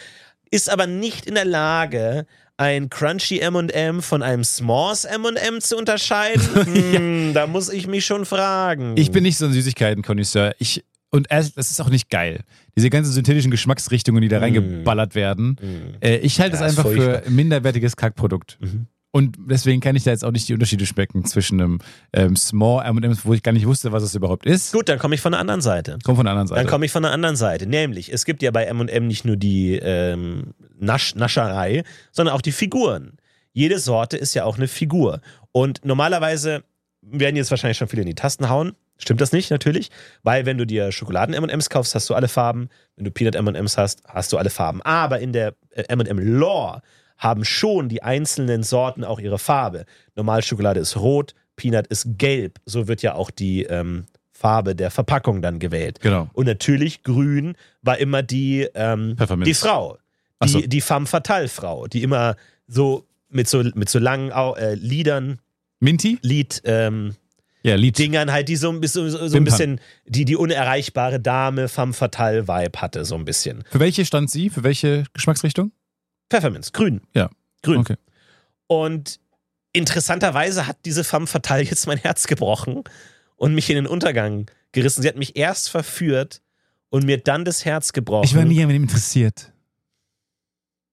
Ist 0.49 0.70
aber 0.70 0.86
nicht 0.86 1.26
in 1.28 1.36
der 1.36 1.45
Lage, 1.45 2.26
ein 2.57 2.89
Crunchy 2.89 3.39
M&M 3.39 4.01
von 4.01 4.22
einem 4.22 4.41
S'mores 4.43 5.05
M&M 5.07 5.62
zu 5.62 5.78
unterscheiden. 5.78 6.43
hm, 6.66 7.34
Da 7.34 7.47
muss 7.47 7.70
ich 7.70 7.88
mich 7.88 8.05
schon 8.05 8.26
fragen. 8.26 8.95
Ich 8.97 9.12
bin 9.12 9.24
nicht 9.24 9.38
so 9.38 9.45
ein 9.45 9.53
Süßigkeiten-Konnoisseur. 9.53 10.53
Ich 10.59 10.84
und 11.12 11.30
es- 11.30 11.53
das 11.53 11.70
ist 11.72 11.80
auch 11.82 11.89
nicht 11.89 12.09
geil. 12.09 12.41
Diese 12.76 12.89
ganzen 12.89 13.12
synthetischen 13.14 13.51
Geschmacksrichtungen, 13.51 14.22
die 14.22 14.28
da 14.28 14.39
reingeballert 14.39 15.14
werden. 15.16 15.57
Hm. 15.59 15.82
Äh, 16.01 16.18
ich 16.18 16.39
halte 16.41 16.57
Ja, 16.57 16.66
es 16.66 16.74
ist 16.74 16.80
einfach 16.80 16.91
für 16.91 17.24
ein 17.26 17.36
minderwertiges 17.36 17.95
Kackprodukt. 17.95 18.57
Mhm. 18.59 18.88
Und 19.14 19.36
deswegen 19.49 19.82
kann 19.82 19.97
ich 19.97 20.05
da 20.05 20.12
jetzt 20.12 20.24
auch 20.24 20.32
nicht 20.32 20.47
die 20.47 20.53
Unterschiede 20.53 20.86
schmecken 20.86 21.26
zwischen 21.26 21.59
einem 21.59 21.80
ähm, 22.14 22.38
Small 22.38 22.86
M&M's, 22.86 23.26
wo 23.26 23.34
ich 23.34 23.43
gar 23.43 23.51
nicht 23.51 23.66
wusste, 23.68 23.91
was 23.91 24.03
es 24.03 24.16
überhaupt 24.16 24.45
ist. 24.45 24.72
Gut, 24.72 24.88
dann 24.88 24.99
komme 24.99 25.16
ich 25.16 25.20
von 25.20 25.34
der 25.34 25.41
anderen 25.41 25.59
Seite. 25.59 25.99
Kommt 26.05 26.16
von 26.16 26.24
der 26.26 26.32
anderen 26.32 26.47
Seite. 26.47 26.62
Dann 26.62 26.70
komme 26.72 26.86
ich 26.86 26.93
von 26.93 27.03
der 27.03 27.12
anderen 27.12 27.36
Seite. 27.36 27.68
Nämlich, 27.68 28.14
es 28.14 28.24
gibt 28.24 28.41
ja 28.41 28.51
bei 28.51 28.64
M&M 28.64 29.07
nicht 29.07 29.26
nur 29.26 29.36
die 29.36 29.74
ähm, 29.76 30.53
Nasch 30.80 31.14
Nascherei, 31.16 31.84
sondern 32.14 32.34
auch 32.36 32.41
die 32.41 32.53
Figuren. 32.53 33.18
Jede 33.51 33.80
Sorte 33.80 34.16
ist 34.16 34.34
ja 34.34 34.45
auch 34.45 34.55
eine 34.55 34.70
Figur. 34.70 35.20
Und 35.51 35.84
normalerweise 35.84 36.64
werden 37.01 37.36
jetzt 37.36 37.51
wahrscheinlich 37.51 37.78
schon 37.80 37.89
viele 37.89 38.03
in 38.03 38.07
die 38.07 38.16
Tasten 38.16 38.47
hauen. 38.47 38.72
Stimmt 39.02 39.20
das 39.20 39.32
nicht, 39.32 39.49
natürlich? 39.49 39.89
Weil 40.24 40.45
wenn 40.45 40.58
du 40.58 40.66
dir 40.66 40.91
Schokoladen-M&M's 40.91 41.70
kaufst, 41.70 41.95
hast 41.95 42.10
du 42.10 42.14
alle 42.14 42.28
Farben. 42.28 42.70
Wenn 42.95 43.06
du 43.06 43.12
Peanut-M&M's 43.12 43.78
hast, 43.78 44.04
hast 44.08 44.32
du 44.32 44.38
alle 44.38 44.52
Farben. 44.52 44.82
Aber 44.84 45.20
in 45.20 45.34
der 45.34 45.56
äh, 45.72 45.84
M&M-Lore 45.88 46.82
haben 47.18 47.43
schon 47.43 47.89
die 47.89 48.04
einzelnen 48.04 48.64
Sorten 48.64 49.04
auch 49.04 49.20
ihre 49.20 49.39
Farbe. 49.39 49.86
Normalschokolade 50.16 50.80
ist 50.80 50.97
rot, 50.97 51.34
Peanut 51.56 51.88
ist 51.88 52.18
gelb. 52.18 52.60
So 52.66 52.88
wird 52.88 53.02
ja 53.02 53.16
auch 53.16 53.32
die 53.32 53.64
ähm, 53.64 54.06
Farbe 54.32 54.76
der 54.76 54.91
Verpackung 54.91 55.41
dann 55.41 55.60
gewählt. 55.60 55.99
Genau. 56.02 56.30
Und 56.34 56.45
natürlich 56.45 57.04
grün 57.04 57.56
war 57.82 57.97
immer 57.97 58.24
die, 58.24 58.68
ähm, 58.74 59.16
die 59.45 59.54
Frau. 59.54 59.97
Ach 60.39 60.47
so. 60.47 60.60
Die, 60.60 60.68
die 60.68 60.82
femme 60.82 61.06
fatale 61.06 61.47
Frau, 61.47 61.88
die 61.88 62.04
immer 62.04 62.36
so 62.68 63.06
mit 63.30 63.47
so, 63.47 63.64
mit 63.76 63.89
so 63.89 63.99
langen 63.99 64.32
äh, 64.32 64.74
Liedern, 64.76 65.39
Minty? 65.80 66.20
Lied, 66.22 66.62
ähm, 66.66 67.16
Ja, 67.64 67.76
Lied. 67.76 67.97
Dingern 67.97 68.32
halt, 68.32 68.49
die 68.49 68.55
so, 68.55 68.70
ein 68.72 68.80
bisschen- 68.82 69.09
so, 69.09 69.38
ein 69.38 69.43
bisschen, 69.43 69.80
die 70.05 70.26
die 70.26 70.36
unerreichbare 70.36 71.20
Dame 71.20 71.68
femme 71.68 71.93
fatale 71.93 72.47
Vibe 72.47 72.82
hatte, 72.82 73.05
so 73.05 73.16
ein 73.16 73.26
bisschen. 73.26 73.64
Für 73.70 73.80
welche 73.80 74.03
stand 74.05 74.32
sie? 74.32 74.49
Für 74.49 74.64
welche 74.64 75.03
Geschmacksrichtung? 75.14 75.72
Pfefferminz, 76.30 76.72
grün. 76.72 77.01
Ja. 77.14 77.30
Grün. 77.62 77.78
Okay. 77.78 77.97
Und 78.68 79.20
interessanterweise 79.74 80.66
hat 80.68 80.78
diese 80.86 81.03
femme 81.03 81.28
fatale 81.28 81.64
jetzt 81.64 81.86
mein 81.88 81.97
Herz 81.97 82.26
gebrochen 82.28 82.84
und 83.36 83.53
mich 83.53 83.70
in 83.70 83.76
den 83.76 83.88
Untergang 83.88 84.49
gerissen. 84.72 85.01
Sie 85.01 85.07
hat 85.07 85.18
mich 85.18 85.36
erst 85.36 85.70
verführt 85.70 86.41
und 86.89 87.05
mir 87.05 87.18
dann 87.20 87.45
das 87.45 87.64
Herz 87.66 87.93
gebrochen. 87.93 88.26
Ich 88.26 88.36
war 88.36 88.43
nie 88.45 88.62
an 88.64 88.70
dem 88.70 88.84
interessiert. 88.84 89.51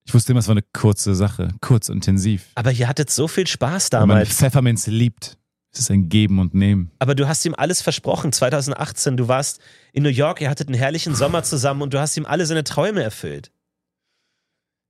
Ich 0.05 0.15
wusste 0.15 0.33
immer, 0.33 0.41
es 0.41 0.49
war 0.49 0.53
eine 0.55 0.65
kurze 0.73 1.15
Sache. 1.15 1.49
Kurz 1.61 1.89
intensiv. 1.89 2.47
Aber 2.55 2.73
ihr 2.73 2.89
hattet 2.89 3.11
so 3.11 3.29
viel 3.29 3.47
Spaß 3.47 3.93
Wenn 3.93 4.01
man 4.01 4.09
damals. 4.11 4.31
Pfefferminz 4.37 4.87
liebt, 4.87 5.37
ist 5.73 5.81
es 5.81 5.91
ein 5.91 6.09
Geben 6.09 6.39
und 6.39 6.55
Nehmen. 6.55 6.91
Aber 6.99 7.15
du 7.15 7.29
hast 7.29 7.45
ihm 7.45 7.55
alles 7.57 7.83
versprochen. 7.83 8.33
2018, 8.33 9.17
du 9.17 9.29
warst 9.29 9.61
in 9.93 10.03
New 10.03 10.09
York, 10.09 10.41
ihr 10.41 10.51
hattet 10.51 10.69
einen 10.69 10.79
herrlichen 10.79 11.15
Sommer 11.15 11.43
zusammen 11.43 11.83
und 11.83 11.95
du 11.95 12.01
hast 12.01 12.17
ihm 12.17 12.27
alle 12.27 12.47
seine 12.47 12.65
Träume 12.65 13.03
erfüllt. 13.03 13.53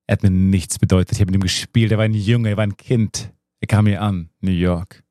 Er 0.07 0.15
hat 0.15 0.23
mir 0.23 0.31
nichts 0.31 0.79
bedeutet. 0.79 1.13
Ich 1.13 1.21
habe 1.21 1.31
mit 1.31 1.35
ihm 1.35 1.43
gespielt. 1.43 1.93
Er 1.93 1.99
war 1.99 2.05
ein 2.05 2.15
Junge, 2.15 2.51
er 2.51 2.57
war 2.57 2.65
ein 2.65 2.77
Kind. 2.77 3.33
Er 3.61 3.67
kam 3.69 3.85
mir 3.85 4.01
an, 4.01 4.31
New 4.41 4.53
York. 4.53 5.03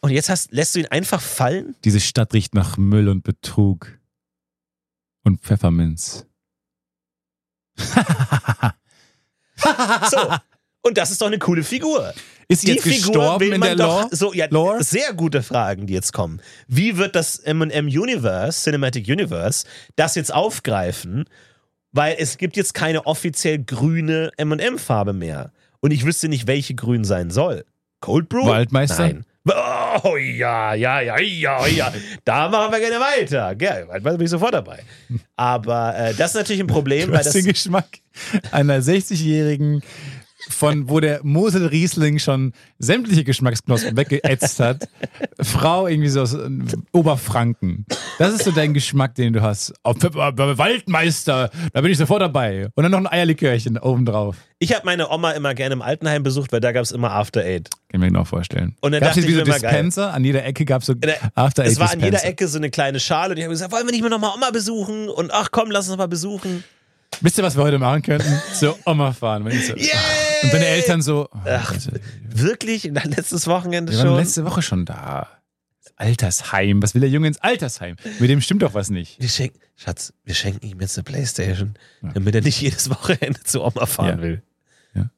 Und 0.00 0.10
jetzt 0.10 0.28
hast, 0.30 0.52
lässt 0.52 0.74
du 0.74 0.80
ihn 0.80 0.86
einfach 0.86 1.20
fallen? 1.20 1.76
Diese 1.84 2.00
Stadt 2.00 2.32
riecht 2.34 2.54
nach 2.54 2.76
Müll 2.76 3.08
und 3.08 3.22
Betrug. 3.22 3.98
Und 5.22 5.40
Pfefferminz. 5.40 6.26
So. 10.10 10.34
Und 10.82 10.98
das 10.98 11.10
ist 11.10 11.20
doch 11.22 11.28
eine 11.28 11.38
coole 11.38 11.62
Figur. 11.62 12.12
Ist 12.48 12.62
sie 12.62 12.66
Die 12.66 12.72
jetzt 12.74 12.82
Figur 12.82 13.12
gestorben 13.12 13.40
will 13.40 13.52
in 13.52 13.60
der 13.60 13.76
doch 13.76 14.02
Lore? 14.02 14.08
so 14.16 14.32
ja 14.34 14.46
Lore? 14.50 14.82
sehr 14.82 15.12
gute 15.14 15.42
Fragen, 15.42 15.86
die 15.86 15.94
jetzt 15.94 16.12
kommen. 16.12 16.40
Wie 16.66 16.96
wird 16.96 17.14
das 17.14 17.38
M&M 17.38 17.86
Universe, 17.86 18.62
Cinematic 18.64 19.06
Universe, 19.08 19.64
das 19.96 20.16
jetzt 20.16 20.34
aufgreifen? 20.34 21.24
Weil 21.92 22.16
es 22.18 22.36
gibt 22.38 22.56
jetzt 22.56 22.74
keine 22.74 23.06
offiziell 23.06 23.62
grüne 23.62 24.32
M&M 24.36 24.78
Farbe 24.78 25.12
mehr 25.12 25.52
und 25.80 25.92
ich 25.92 26.04
wüsste 26.04 26.28
nicht, 26.28 26.46
welche 26.46 26.74
grün 26.74 27.04
sein 27.04 27.30
soll. 27.30 27.64
Cold 28.00 28.28
Brew? 28.28 28.46
Waldmeister? 28.46 29.02
Nein. 29.02 29.24
Oh 30.04 30.16
ja, 30.16 30.74
ja, 30.74 31.00
ja, 31.00 31.18
ja, 31.20 31.66
ja. 31.66 31.92
Da 32.24 32.48
machen 32.48 32.72
wir 32.72 32.78
gerne 32.80 33.00
weiter. 33.00 33.56
Ja, 33.60 33.88
Waldmeister 33.88 34.18
bin 34.18 34.24
ich 34.24 34.30
sofort 34.30 34.54
dabei. 34.54 34.80
Aber 35.36 35.96
äh, 35.96 36.14
das 36.14 36.30
ist 36.30 36.36
natürlich 36.36 36.60
ein 36.60 36.66
Problem, 36.68 37.06
Du 37.06 37.12
weil 37.12 37.18
hast 37.18 37.26
das 37.26 37.34
den 37.34 37.46
Geschmack 37.46 37.88
einer 38.52 38.80
60-jährigen, 38.80 39.82
von 40.48 40.88
wo 40.88 41.00
der 41.00 41.20
Mosel 41.22 41.66
Riesling 41.66 42.18
schon 42.18 42.52
sämtliche 42.78 43.24
Geschmacksknospen 43.24 43.96
weggeätzt 43.96 44.60
hat. 44.60 44.88
Frau 45.40 45.86
irgendwie 45.86 46.08
so 46.08 46.22
aus 46.22 46.34
äh, 46.34 46.48
Oberfranken. 46.92 47.86
Das 48.18 48.34
ist 48.34 48.44
so 48.44 48.50
dein 48.50 48.74
Geschmack, 48.74 49.14
den 49.14 49.32
du 49.32 49.42
hast. 49.42 49.72
Oh, 49.84 49.94
Waldmeister, 49.94 51.50
da 51.72 51.80
bin 51.80 51.90
ich 51.90 51.98
sofort 51.98 52.22
dabei. 52.22 52.68
Und 52.74 52.82
dann 52.82 52.92
noch 52.92 52.98
ein 52.98 53.06
Eierlikörchen 53.06 53.78
obendrauf. 53.78 54.36
Ich 54.58 54.72
habe 54.74 54.84
meine 54.84 55.10
Oma 55.10 55.32
immer 55.32 55.54
gerne 55.54 55.72
im 55.74 55.82
Altenheim 55.82 56.22
besucht, 56.22 56.52
weil 56.52 56.60
da 56.60 56.72
gab 56.72 56.82
es 56.82 56.92
immer 56.92 57.10
After 57.10 57.40
Eight. 57.40 57.68
Kann 57.70 57.80
ich 57.92 57.98
mir 58.00 58.06
genau 58.08 58.24
vorstellen. 58.24 58.76
Und 58.80 58.92
dann 58.92 59.00
Gab's 59.00 59.16
dachte 59.16 59.28
ich 59.28 59.34
so 59.34 59.44
geil. 59.44 59.60
Dispenser? 59.60 60.14
An 60.14 60.24
jeder 60.24 60.44
Ecke 60.44 60.64
gab 60.64 60.82
es 60.82 60.86
so 60.86 60.94
after 61.34 61.64
Es 61.64 61.72
eight 61.72 61.80
war 61.80 61.90
an 61.92 62.00
jeder. 62.00 62.24
Ecke 62.24 62.46
so 62.46 62.58
eine 62.58 62.70
kleine 62.70 63.00
Schale 63.00 63.32
und 63.32 63.38
ich 63.38 63.44
habe 63.44 63.52
gesagt, 63.52 63.72
wollen 63.72 63.86
wir 63.86 63.92
nicht 63.92 64.02
mehr 64.02 64.10
nochmal 64.10 64.32
Oma 64.36 64.50
besuchen? 64.50 65.08
Und 65.08 65.32
ach 65.32 65.48
komm, 65.50 65.70
lass 65.70 65.88
uns 65.88 65.98
mal 65.98 66.06
besuchen. 66.08 66.62
Wisst 67.20 67.38
ihr, 67.38 67.44
was 67.44 67.56
wir 67.56 67.64
heute 67.64 67.78
machen 67.78 68.02
könnten? 68.02 68.40
Zur 68.58 68.78
Oma 68.86 69.12
fahren. 69.12 69.42
Und 69.42 69.52
ich 69.52 69.66
so, 69.66 69.76
Yay! 69.76 69.88
Und 70.42 70.52
deine 70.52 70.66
Eltern 70.66 71.02
so, 71.02 71.28
oh, 71.32 71.38
Ach, 71.44 71.72
Leute, 71.72 72.00
Wirklich? 72.24 72.84
Letztes 72.84 73.46
Wochenende 73.46 73.92
Wir 73.92 74.00
schon? 74.00 74.16
letzte 74.16 74.44
Woche 74.44 74.62
schon 74.62 74.84
da. 74.84 75.28
Das 75.84 75.92
Altersheim. 75.96 76.82
Was 76.82 76.94
will 76.94 77.00
der 77.00 77.10
Junge 77.10 77.28
ins 77.28 77.38
Altersheim? 77.40 77.96
Mit 78.18 78.30
dem 78.30 78.40
stimmt 78.40 78.62
doch 78.62 78.74
was 78.74 78.90
nicht. 78.90 79.20
Wir 79.20 79.28
schenken, 79.28 79.58
Schatz, 79.76 80.12
wir 80.24 80.34
schenken 80.34 80.66
ihm 80.66 80.80
jetzt 80.80 80.96
eine 80.96 81.04
Playstation, 81.04 81.74
Ja. 82.02 82.10
damit 82.12 82.34
er 82.34 82.40
nicht 82.42 82.60
jedes 82.60 82.88
Wochenende 82.90 83.42
zu 83.44 83.62
Oma 83.62 83.86
fahren 83.86 84.18
Ja. 84.18 84.22
will. 84.22 84.42
Ja. 84.94 85.10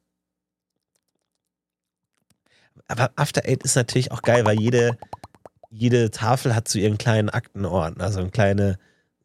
Aber 2.88 3.10
After 3.16 3.42
Eight 3.46 3.62
ist 3.62 3.76
natürlich 3.76 4.12
auch 4.12 4.22
geil, 4.22 4.44
weil 4.44 4.60
jede, 4.60 4.98
jede 5.70 6.10
Tafel 6.10 6.54
hat 6.54 6.68
so 6.68 6.78
ihren 6.78 6.98
kleinen 6.98 7.30
Aktenordner, 7.30 8.12
so 8.12 8.20
eine 8.20 8.30
kleine, 8.30 8.78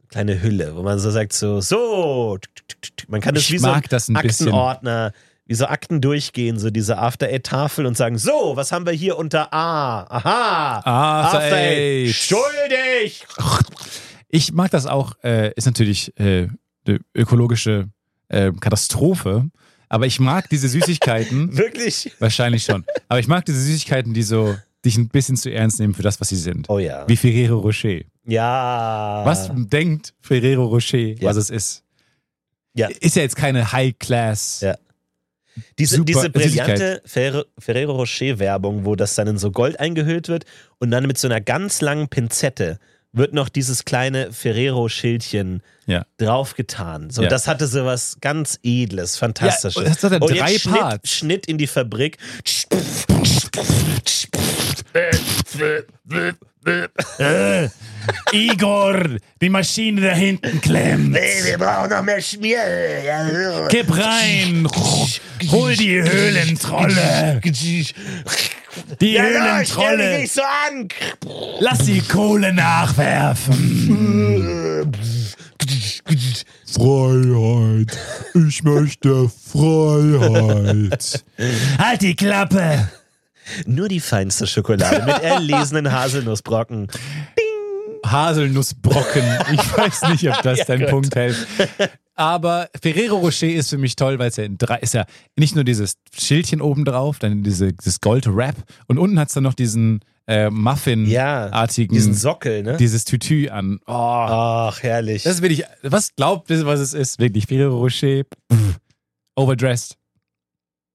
kleine 0.07 0.41
Hülle, 0.41 0.75
wo 0.75 0.81
man 0.83 0.97
so 0.99 1.11
sagt, 1.11 1.33
so, 1.33 1.61
so, 1.61 2.37
man 3.07 3.21
kann 3.21 3.35
das 3.35 3.43
Ich 3.43 3.51
wie 3.51 3.57
so 3.59 3.67
ein 3.67 3.73
mag 3.73 3.89
das 3.89 4.07
ein 4.09 4.13
bisschen. 4.15 4.53
Wie 5.49 5.55
so 5.55 5.65
Akten 5.65 5.99
durchgehen, 5.99 6.59
so 6.59 6.69
diese 6.69 6.99
After 6.99 7.25
Eight-Tafel 7.25 7.87
und 7.87 7.97
sagen, 7.97 8.19
so, 8.19 8.51
was 8.55 8.71
haben 8.71 8.85
wir 8.85 8.93
hier 8.93 9.17
unter 9.17 9.51
A? 9.51 10.03
Aha! 10.03 11.23
After 11.25 11.41
Eight. 11.41 12.13
Schuldig! 12.13 13.25
Ich 14.27 14.53
mag 14.53 14.69
das 14.69 14.85
auch, 14.85 15.13
äh, 15.23 15.51
ist 15.55 15.65
natürlich 15.65 16.15
äh, 16.19 16.49
eine 16.85 16.99
ökologische 17.15 17.89
äh, 18.27 18.51
Katastrophe, 18.51 19.49
aber 19.89 20.05
ich 20.05 20.19
mag 20.19 20.47
diese 20.49 20.67
Süßigkeiten. 20.69 21.57
Wirklich? 21.57 22.11
wahrscheinlich 22.19 22.63
schon. 22.65 22.85
Aber 23.07 23.19
ich 23.19 23.27
mag 23.27 23.43
diese 23.45 23.59
Süßigkeiten, 23.59 24.13
die 24.13 24.21
so 24.21 24.55
dich 24.85 24.97
ein 24.97 25.09
bisschen 25.09 25.35
zu 25.35 25.51
ernst 25.51 25.79
nehmen 25.79 25.95
für 25.95 26.03
das, 26.03 26.21
was 26.21 26.29
sie 26.29 26.35
sind. 26.35 26.69
Oh 26.69 26.77
ja. 26.77 27.07
Wie 27.07 27.17
Ferrero 27.17 27.57
Rocher. 27.57 28.01
Ja. 28.23 29.23
Was 29.25 29.49
denkt 29.51 30.13
Ferrero 30.21 30.65
Rocher, 30.67 30.99
Ja. 30.99 31.23
was 31.23 31.37
es 31.37 31.49
ist? 31.49 31.83
Ja. 32.75 32.87
Ist 32.99 33.15
ja 33.15 33.23
jetzt 33.23 33.35
keine 33.35 33.71
High-Class. 33.71 34.61
Ja. 34.61 34.75
Diese, 35.78 36.03
diese 36.03 36.30
brillante. 36.30 37.01
Ferre, 37.05 37.45
Ferrero 37.57 37.93
Rocher-Werbung, 37.93 38.86
wo 38.86 38.95
das 38.95 39.16
dann 39.16 39.28
in 39.28 39.38
so 39.38 39.51
Gold 39.51 39.80
eingehüllt 39.80 40.28
wird 40.28 40.45
und 40.80 40.91
dann 40.91 41.05
mit 41.07 41.18
so 41.18 41.28
einer 41.28 41.41
ganz 41.41 41.82
langen 41.82 42.07
Pinzette 42.10 42.80
wird 43.12 43.34
noch 43.34 43.49
dieses 43.49 43.86
kleine 43.86 44.32
Ferrero-Schildchen 44.32 45.64
Ja. 45.88 46.05
draufgetan. 46.18 47.10
So, 47.10 47.24
Ja. 47.24 47.30
das 47.30 47.47
hatte 47.47 47.66
so 47.66 47.84
was 47.84 48.18
ganz 48.22 48.60
Edles, 48.62 49.18
Fantastisches. 49.18 49.82
Ja, 49.82 49.89
das 49.89 50.03
hat 50.03 50.12
ja 50.12 50.20
und 50.20 50.30
drei 50.30 50.51
jetzt 50.51 50.62
Schnitt, 50.62 50.80
Parts. 50.80 51.10
Schnitt 51.10 51.45
in 51.47 51.57
die 51.57 51.66
Fabrik. 51.66 52.18
Äh, 57.20 57.70
Igor, 58.32 59.03
die 59.41 59.49
Maschine 59.49 60.01
da 60.01 60.12
hinten 60.14 60.60
klemmt. 60.62 61.16
wir 61.16 61.57
brauchen 61.57 61.89
noch 61.89 62.01
mehr 62.03 62.22
Schmier. 62.22 62.60
Gib 63.70 63.95
rein. 63.95 64.68
Hol 65.51 65.76
die 65.76 66.01
Höhlentrolle. 66.01 67.39
Die 69.01 69.14
Ja, 69.14 69.24
stell 69.24 69.34
dich 69.62 69.76
Höhlentrolle. 69.78 70.20
nicht 70.20 70.34
so 70.34 70.41
an. 70.41 70.88
Lass 71.60 71.80
die 71.80 72.01
Kohle 72.01 72.53
nachwerfen. 72.53 73.55
Freiheit. 76.72 77.97
Ich 78.47 78.64
möchte 78.64 79.30
Freiheit. 79.51 81.24
Halt 81.78 82.01
die 82.01 82.16
Klappe. 82.16 82.89
Nur 83.65 83.87
die 83.87 83.99
feinste 83.99 84.47
Schokolade 84.47 85.05
mit 85.05 85.21
erlesenen 85.21 85.91
Haselnussbrocken. 85.91 86.87
Haselnussbrocken. 88.05 89.23
Ich 89.53 89.77
weiß 89.77 90.09
nicht, 90.09 90.29
ob 90.29 90.41
das 90.41 90.57
Ja, 90.59 90.65
dein 90.65 90.79
gut. 90.81 90.89
Punkt 90.89 91.15
hält. 91.15 91.35
Aber 92.15 92.69
Ferrero 92.81 93.17
Rocher 93.17 93.47
ist 93.47 93.69
für 93.69 93.77
mich 93.77 93.95
toll, 93.95 94.19
weil 94.19 94.29
es 94.29 94.35
ja 94.37 94.43
in 94.43 94.57
drei 94.57 94.77
ist 94.79 94.93
ja 94.93 95.05
nicht 95.37 95.55
nur 95.55 95.63
dieses 95.63 95.93
Schildchen 96.17 96.61
oben 96.61 96.83
drauf, 96.85 97.19
dann 97.19 97.43
diese, 97.43 97.71
dieses 97.73 98.01
Gold-Wrap 98.01 98.55
und 98.87 98.97
unten 98.97 99.19
hat 99.19 99.29
es 99.29 99.35
dann 99.35 99.43
noch 99.43 99.53
diesen 99.53 100.01
äh, 100.27 100.43
Ja, 100.43 100.49
Muffin-artigen, 100.49 101.93
diesen 101.93 102.13
Sockel, 102.13 102.63
ne? 102.63 102.77
dieses 102.77 103.05
Tütü 103.05 103.47
an. 103.49 103.79
Oh, 103.87 103.91
Ach, 103.93 104.83
herrlich. 104.83 105.23
das 105.23 105.35
ist 105.35 105.41
wirklich, 105.41 105.63
was 105.81 106.13
glaubt 106.15 106.49
ihr, 106.49 106.65
was 106.65 106.79
es 106.81 106.93
ist? 106.93 107.19
Wirklich, 107.19 107.45
Ferrero 107.47 107.77
Rocher, 107.77 108.23
pff, 108.51 108.79
overdressed. 109.35 109.95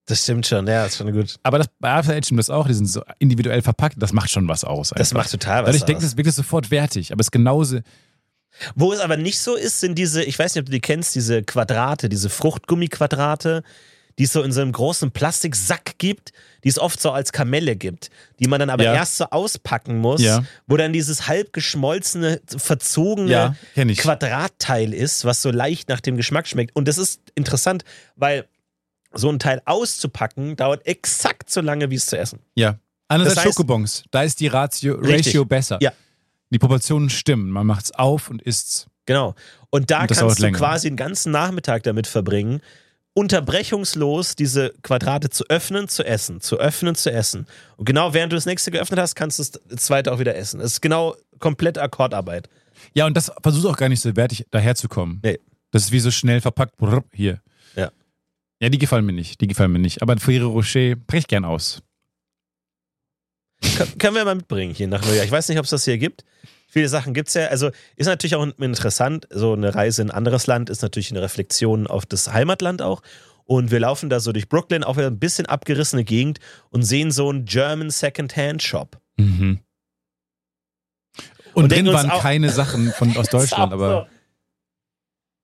Das 0.07 0.23
stimmt 0.23 0.47
schon, 0.47 0.67
ja, 0.67 0.85
ist 0.85 0.99
schon 0.99 1.11
gut. 1.13 1.37
Aber 1.43 1.59
das, 1.59 1.69
bei 1.81 1.91
After 1.91 2.13
Eight 2.13 2.27
stimmt 2.27 2.39
das 2.41 2.51
auch, 2.51 2.67
die 2.67 2.75
sind 2.75 2.87
so 2.87 3.03
individuell 3.19 3.63
verpackt, 3.63 3.97
das 3.99 4.13
macht 4.13 4.31
schon 4.31 4.47
was 4.49 4.63
aus. 4.65 4.91
Das 4.91 5.11
einfach. 5.13 5.25
macht 5.25 5.31
total 5.31 5.63
was 5.63 5.67
Dadurch 5.69 5.85
denke 5.85 5.93
ich, 5.93 5.97
aus. 5.97 6.03
das 6.03 6.13
ist 6.13 6.17
wirklich 6.19 6.35
sofort 6.35 6.71
wertig, 6.71 7.11
aber 7.13 7.21
es 7.21 7.29
ist 7.29 7.33
genauso, 7.33 7.79
Wo 8.75 8.93
es 8.93 9.01
aber 9.01 9.17
nicht 9.17 9.39
so 9.39 9.57
ist, 9.57 9.81
sind 9.81 9.97
diese, 9.97 10.23
ich 10.23 10.39
weiß 10.39 10.55
nicht, 10.55 10.61
ob 10.63 10.67
du 10.67 10.73
die 10.73 10.81
kennst, 10.81 11.15
diese 11.15 11.43
Quadrate, 11.43 12.09
diese 12.09 12.29
Fruchtgummiquadrate, 12.31 13.63
die 14.19 14.25
es 14.25 14.33
so 14.33 14.43
in 14.43 14.53
so 14.53 14.61
einem 14.61 14.71
großen 14.71 15.11
Plastiksack 15.11 15.99
gibt, 15.99 16.33
die 16.63 16.69
es 16.69 16.79
oft 16.79 17.01
so 17.01 17.11
als 17.11 17.33
Kamelle 17.33 17.75
gibt, 17.75 18.11
die 18.39 18.47
man 18.47 18.61
dann 18.61 18.71
aber 18.71 18.85
Ja. 18.85 18.95
erst 18.95 19.17
so 19.17 19.25
auspacken 19.31 19.99
muss, 19.99 20.21
Ja. 20.23 20.45
wo 20.69 20.77
dann 20.77 20.93
dieses 20.93 21.27
halb 21.27 21.53
geschmolzene, 21.53 22.41
verzogene 22.47 23.31
Ja. 23.31 23.85
Quadratteil 23.97 24.95
ist, 24.95 25.25
was 25.25 25.43
so 25.43 25.51
leicht 25.51 25.89
nach 25.89 26.01
dem 26.01 26.17
Geschmack 26.17 26.47
schmeckt. 26.47 26.77
Und 26.77 26.87
das 26.87 26.99
ist 26.99 27.21
interessant, 27.35 27.85
weil 28.17 28.45
so 29.15 29.29
ein 29.31 29.39
Teil 29.39 29.63
auszupacken 29.65 30.57
dauert 30.57 30.87
exakt 30.87 31.51
so 31.51 31.61
lange, 31.61 31.91
wie 31.91 31.95
es 31.97 32.07
zu 32.07 32.19
essen. 32.19 32.41
Ja. 32.55 32.79
Andererseits 33.09 33.37
Das 33.37 33.45
heißt- 33.45 33.49
Schokobons, 33.57 34.05
da 34.11 34.23
ist 34.23 34.41
die 34.41 34.47
Ratio, 34.49 34.95
Richtig. 34.97 35.27
Ratio 35.29 35.45
besser. 35.45 35.79
Ja. 35.81 35.93
Die 36.51 36.59
Proportionen 36.59 37.11
stimmen. 37.11 37.51
Man 37.51 37.67
macht 37.67 37.85
es 37.85 37.91
auf 37.93 38.31
und 38.31 38.43
isst 38.43 38.89
Genau. 39.07 39.35
Und 39.71 39.91
da 39.91 40.03
Und 40.03 40.11
das 40.11 40.19
kannst 40.19 40.39
du 40.39 40.43
länger. 40.43 40.57
quasi 40.59 40.89
den 40.89 40.97
ganzen 40.97 41.31
Nachmittag 41.31 41.83
damit 41.83 42.07
verbringen, 42.07 42.63
unterbrechungslos 43.13 44.37
diese 44.37 44.73
Quadrate 44.83 45.31
zu 45.31 45.45
öffnen, 45.49 45.89
zu 45.89 46.05
essen, 46.05 46.41
zu 46.41 46.59
öffnen, 46.59 46.95
zu 46.95 47.11
essen. 47.13 47.47
Und 47.77 47.85
genau 47.85 48.15
während 48.15 48.33
du 48.33 48.37
das 48.37 48.47
nächste 48.47 48.71
geöffnet 48.71 49.01
hast, 49.01 49.15
kannst 49.15 49.39
du 49.39 49.59
das 49.69 49.83
zweite 49.85 50.13
auch 50.13 50.19
wieder 50.19 50.35
essen. 50.37 50.61
Es 50.61 50.73
ist 50.75 50.81
genau 50.81 51.17
komplett 51.39 51.79
Akkordarbeit. 51.79 52.49
Ja, 52.95 53.07
und 53.07 53.15
das 53.17 53.33
versucht 53.43 53.67
auch 53.67 53.77
gar 53.77 53.89
nicht 53.89 54.01
so 54.01 54.15
wertig 54.17 54.47
daherzukommen. 54.51 55.21
Nee. 55.23 55.39
Das 55.71 55.85
ist 55.85 55.93
wie 55.93 56.01
so 56.01 56.11
schnell 56.11 56.41
verpackt. 56.41 56.77
Brrr, 56.77 57.03
Hier. 57.13 57.41
Ja. 57.77 57.91
Ja, 58.61 58.69
die 58.69 58.79
gefallen 58.79 59.05
mir 59.05 59.13
nicht. 59.13 59.41
Die 59.41 59.47
gefallen 59.47 59.73
mir 59.73 59.79
nicht. 59.79 60.03
Aber 60.03 60.17
Ferrero 60.17 60.49
Rocher 60.49 60.97
brech 60.97 61.27
gern 61.27 61.45
aus. 61.45 61.83
Kön 63.77 63.99
können 63.99 64.15
wir 64.15 64.25
mal 64.25 64.35
mitbringen 64.35 64.75
hier 64.75 64.89
nach 64.89 65.05
New 65.05 65.13
York. 65.13 65.25
Ich 65.25 65.31
weiß 65.31 65.49
nicht, 65.49 65.59
ob 65.59 65.65
es 65.65 65.71
das 65.71 65.85
hier 65.85 65.99
gibt. 65.99 66.25
Viele 66.69 66.89
Sachen 66.89 67.15
gibt 67.15 67.29
es 67.29 67.35
ja. 67.35 67.47
Also 67.47 67.71
ist 67.97 68.07
natürlich 68.07 68.35
auch 68.35 68.47
interessant. 68.59 69.27
So 69.31 69.53
eine 69.53 69.75
Reise 69.75 70.03
in 70.03 70.11
ein 70.11 70.17
anderes 70.17 70.47
Land 70.47 70.71
ist 70.71 70.83
natürlich 70.83 71.11
eine 71.11 71.23
Reflexion 71.23 71.87
auf 71.87 72.07
das 72.07 72.33
Heimatland 72.33 72.83
auch. 72.83 73.03
Und 73.45 73.71
wir 73.71 73.81
laufen 73.81 74.09
da 74.09 74.21
so 74.21 74.33
durch 74.33 74.49
Brooklyn, 74.49 74.85
auch 74.85 74.97
wieder 74.97 75.09
ein 75.09 75.19
bisschen 75.19 75.47
abgerissene 75.47 76.05
Gegend 76.05 76.41
und 76.71 76.83
sehen 76.83 77.11
so 77.11 77.29
einen 77.29 77.45
German 77.45 77.91
Second-Hand 77.91 78.63
Shop. 78.63 78.99
Mhm. 79.17 79.61
Und, 81.53 81.65
Und 81.65 81.73
drin 81.73 81.87
waren 81.87 82.09
keine 82.09 82.51
Sachen 82.51 82.91
von, 82.93 83.17
aus 83.17 83.29
Deutschland, 83.31 83.73
aber 83.73 83.89
so. 83.89 84.07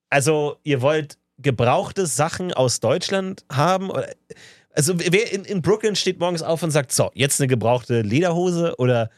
Also, 0.09 0.57
ihr 0.65 0.83
wollt 0.83 1.20
gebrauchte 1.43 2.07
Sachen 2.07 2.53
aus 2.53 2.81
Deutschland 2.81 3.45
haben? 3.53 3.91
Also, 4.73 4.95
wer 4.99 5.33
in, 5.33 5.45
in 5.45 5.63
Brooklyn 5.63 5.97
steht 5.97 6.21
morgens 6.21 6.43
auf 6.43 6.63
und 6.63 6.71
sagt: 6.71 6.93
So, 6.93 7.11
jetzt 7.15 7.41
eine 7.41 7.49
gebrauchte 7.49 8.03
Lederhose 8.03 8.75
oder 8.79 9.11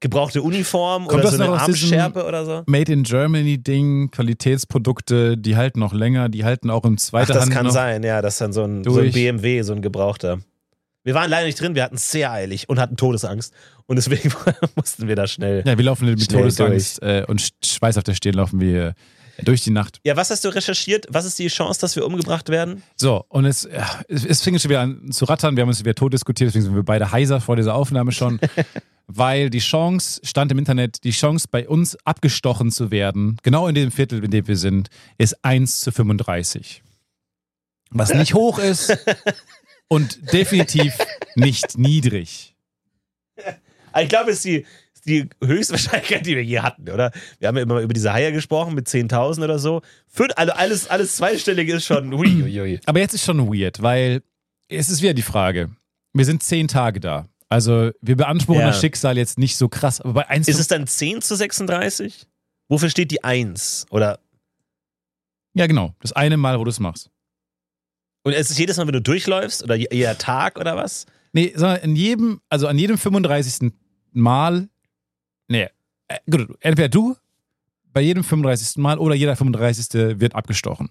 gebrauchte 0.00 0.42
Uniform 0.42 1.06
Kommt 1.06 1.22
oder 1.22 1.32
so 1.32 1.42
eine 1.42 1.52
Armschärpe 1.60 2.24
oder 2.26 2.44
so? 2.44 2.62
Made 2.66 2.92
in 2.92 3.02
Germany 3.02 3.58
Ding, 3.58 4.10
Qualitätsprodukte, 4.10 5.36
die 5.38 5.56
halten 5.56 5.80
noch 5.80 5.92
länger, 5.92 6.28
die 6.28 6.44
halten 6.44 6.70
auch 6.70 6.84
im 6.84 6.94
Ach, 6.98 7.02
zweiten 7.02 7.32
das 7.32 7.42
Hand 7.42 7.52
kann 7.52 7.70
sein, 7.70 8.02
ja, 8.02 8.22
das 8.22 8.34
ist 8.34 8.40
dann 8.40 8.52
so 8.52 8.64
ein, 8.64 8.84
so 8.84 8.98
ein. 8.98 9.10
BMW, 9.12 9.62
so 9.62 9.72
ein 9.72 9.82
gebrauchter. 9.82 10.38
Wir 11.04 11.14
waren 11.14 11.30
leider 11.30 11.46
nicht 11.46 11.60
drin, 11.60 11.74
wir 11.76 11.84
hatten 11.84 11.94
es 11.94 12.10
sehr 12.10 12.32
eilig 12.32 12.68
und 12.68 12.80
hatten 12.80 12.96
Todesangst. 12.96 13.54
Und 13.86 13.94
deswegen 13.96 14.32
mussten 14.74 15.06
wir 15.06 15.14
da 15.14 15.26
schnell. 15.28 15.62
Ja, 15.64 15.78
wir 15.78 15.84
laufen 15.84 16.06
mit 16.08 16.28
Todesangst 16.30 17.00
äh, 17.02 17.24
und 17.28 17.40
Sch- 17.40 17.52
Schweiß 17.64 17.96
auf 17.96 18.02
der 18.04 18.14
Stirn 18.14 18.34
laufen 18.34 18.58
wir 18.60 18.94
durch 19.42 19.62
die 19.62 19.70
Nacht. 19.70 20.00
Ja, 20.04 20.16
was 20.16 20.30
hast 20.30 20.44
du 20.44 20.48
recherchiert? 20.48 21.06
Was 21.10 21.24
ist 21.24 21.38
die 21.38 21.48
Chance, 21.48 21.80
dass 21.80 21.96
wir 21.96 22.06
umgebracht 22.06 22.48
werden? 22.48 22.82
So, 22.96 23.24
und 23.28 23.44
es, 23.44 23.68
es, 24.08 24.24
es 24.24 24.42
fing 24.42 24.58
schon 24.58 24.70
wieder 24.70 24.80
an 24.80 25.12
zu 25.12 25.24
rattern. 25.24 25.56
Wir 25.56 25.62
haben 25.62 25.68
uns 25.68 25.80
wieder 25.80 25.94
tot 25.94 26.12
diskutiert, 26.12 26.48
deswegen 26.48 26.64
sind 26.64 26.74
wir 26.74 26.82
beide 26.82 27.12
heiser 27.12 27.40
vor 27.40 27.56
dieser 27.56 27.74
Aufnahme 27.74 28.12
schon. 28.12 28.40
weil 29.06 29.50
die 29.50 29.60
Chance, 29.60 30.20
stand 30.24 30.50
im 30.50 30.58
Internet, 30.58 31.04
die 31.04 31.12
Chance 31.12 31.46
bei 31.50 31.68
uns 31.68 31.96
abgestochen 32.04 32.70
zu 32.70 32.90
werden, 32.90 33.36
genau 33.42 33.68
in 33.68 33.74
dem 33.74 33.90
Viertel, 33.90 34.24
in 34.24 34.30
dem 34.30 34.48
wir 34.48 34.56
sind, 34.56 34.88
ist 35.16 35.44
1 35.44 35.80
zu 35.80 35.92
35. 35.92 36.82
Was 37.90 38.12
nicht 38.12 38.34
hoch 38.34 38.58
ist 38.58 38.96
und 39.88 40.32
definitiv 40.32 40.96
nicht 41.36 41.78
niedrig. 41.78 42.56
Ich 43.98 44.08
glaube, 44.08 44.30
es 44.30 44.38
ist 44.38 44.44
die, 44.44 44.66
die 45.06 45.28
Höchstwahrscheinlichkeit, 45.42 46.26
die 46.26 46.36
wir 46.36 46.44
je 46.44 46.60
hatten, 46.60 46.88
oder? 46.90 47.12
Wir 47.38 47.48
haben 47.48 47.56
ja 47.56 47.62
immer 47.62 47.80
über 47.80 47.94
diese 47.94 48.12
Haie 48.12 48.32
gesprochen 48.32 48.74
mit 48.74 48.88
10.000 48.88 49.42
oder 49.44 49.58
so. 49.58 49.82
Fünf, 50.08 50.32
also 50.36 50.52
alles, 50.52 50.88
alles 50.88 51.16
Zweistellige 51.16 51.74
ist 51.74 51.84
schon. 51.86 52.12
Hui, 52.12 52.28
hui, 52.42 52.52
hui. 52.52 52.80
Aber 52.86 52.98
jetzt 53.00 53.14
ist 53.14 53.24
schon 53.24 53.38
weird, 53.52 53.80
weil 53.82 54.22
es 54.68 54.90
ist 54.90 55.02
wieder 55.02 55.14
die 55.14 55.22
Frage. 55.22 55.70
Wir 56.12 56.24
sind 56.24 56.42
zehn 56.42 56.68
Tage 56.68 57.00
da. 57.00 57.26
Also 57.48 57.90
wir 58.00 58.16
beanspruchen 58.16 58.60
Ja. 58.62 58.68
das 58.68 58.80
Schicksal 58.80 59.16
jetzt 59.16 59.38
nicht 59.38 59.56
so 59.56 59.68
krass. 59.68 60.00
Aber 60.00 60.12
bei 60.14 60.28
1 60.28 60.48
Ist 60.48 60.58
es 60.58 60.66
dann 60.68 60.86
10 60.86 61.22
zu 61.22 61.36
36? 61.36 62.26
Wofür 62.68 62.90
steht 62.90 63.10
die 63.12 63.22
1? 63.22 63.86
Oder 63.90 64.18
Ja, 65.54 65.66
genau. 65.66 65.94
Das 66.00 66.12
eine 66.12 66.36
Mal, 66.36 66.58
wo 66.58 66.64
du 66.64 66.70
es 66.70 66.80
machst. 66.80 67.10
und 68.24 68.32
ist 68.32 68.50
es 68.50 68.58
jedes 68.58 68.76
Mal, 68.76 68.86
wenn 68.86 68.92
du 68.94 69.00
durchläufst? 69.02 69.62
Oder 69.62 69.76
je- 69.76 69.86
jeder 69.92 70.18
Tag 70.18 70.58
oder 70.58 70.74
was? 70.76 71.06
Nee, 71.32 71.52
sondern 71.54 71.78
in 71.82 71.94
jedem, 71.96 72.40
also 72.48 72.66
an 72.66 72.76
jedem 72.78 72.98
35. 72.98 73.72
Mal, 74.12 74.68
nee, 75.48 75.68
äh, 76.08 76.18
gut, 76.30 76.48
entweder 76.60 76.88
du 76.88 77.16
bei 77.92 78.00
jedem 78.02 78.24
35. 78.24 78.76
Mal 78.78 78.98
oder 78.98 79.14
jeder 79.14 79.36
35. 79.36 80.20
wird 80.20 80.34
abgestochen. 80.34 80.90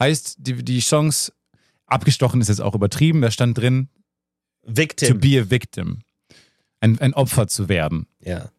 Heißt, 0.00 0.36
die, 0.38 0.62
die 0.64 0.80
Chance, 0.80 1.32
abgestochen 1.86 2.40
ist 2.40 2.48
jetzt 2.48 2.60
auch 2.60 2.74
übertrieben, 2.74 3.20
da 3.22 3.30
stand 3.30 3.58
drin, 3.58 3.88
to 4.64 4.76
Victim. 4.76 5.20
be 5.20 5.40
a 5.40 5.50
victim. 5.50 6.00
Ein, 6.80 6.98
ein 7.00 7.14
Opfer 7.14 7.46
zu 7.46 7.68
werden. 7.68 8.06
Ja. 8.20 8.50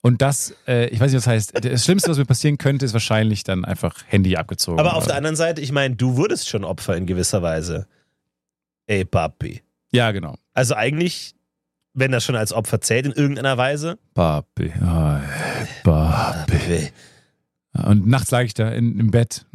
Und 0.00 0.20
das, 0.20 0.52
äh, 0.66 0.88
ich 0.88 0.98
weiß 0.98 1.12
nicht, 1.12 1.18
was 1.18 1.28
heißt, 1.28 1.64
das 1.64 1.84
Schlimmste, 1.84 2.10
was 2.10 2.18
mir 2.18 2.24
passieren 2.24 2.58
könnte, 2.58 2.84
ist 2.84 2.92
wahrscheinlich 2.92 3.44
dann 3.44 3.64
einfach 3.64 4.02
Handy 4.08 4.34
abgezogen. 4.36 4.80
Aber 4.80 4.94
auf 4.96 5.04
der 5.04 5.12
Oder- 5.12 5.18
anderen 5.18 5.36
Seite, 5.36 5.60
ich 5.60 5.70
meine, 5.70 5.94
du 5.94 6.16
wurdest 6.16 6.48
schon 6.48 6.64
Opfer 6.64 6.96
in 6.96 7.06
gewisser 7.06 7.40
Weise. 7.42 7.86
Ey, 8.86 9.04
Papi. 9.04 9.62
Ja, 9.92 10.10
genau. 10.10 10.36
Also 10.54 10.74
eigentlich 10.74 11.36
wenn 11.94 12.10
das 12.10 12.24
schon 12.24 12.36
als 12.36 12.52
Opfer 12.52 12.80
zählt 12.80 13.06
in 13.06 13.12
irgendeiner 13.12 13.56
Weise. 13.56 13.98
Papi, 14.14 14.72
oh, 14.80 15.18
Papi. 15.84 16.90
Und 17.74 18.06
nachts 18.06 18.30
lag 18.30 18.42
ich 18.42 18.54
da 18.54 18.70
in, 18.70 18.98
im 18.98 19.10
Bett 19.10 19.46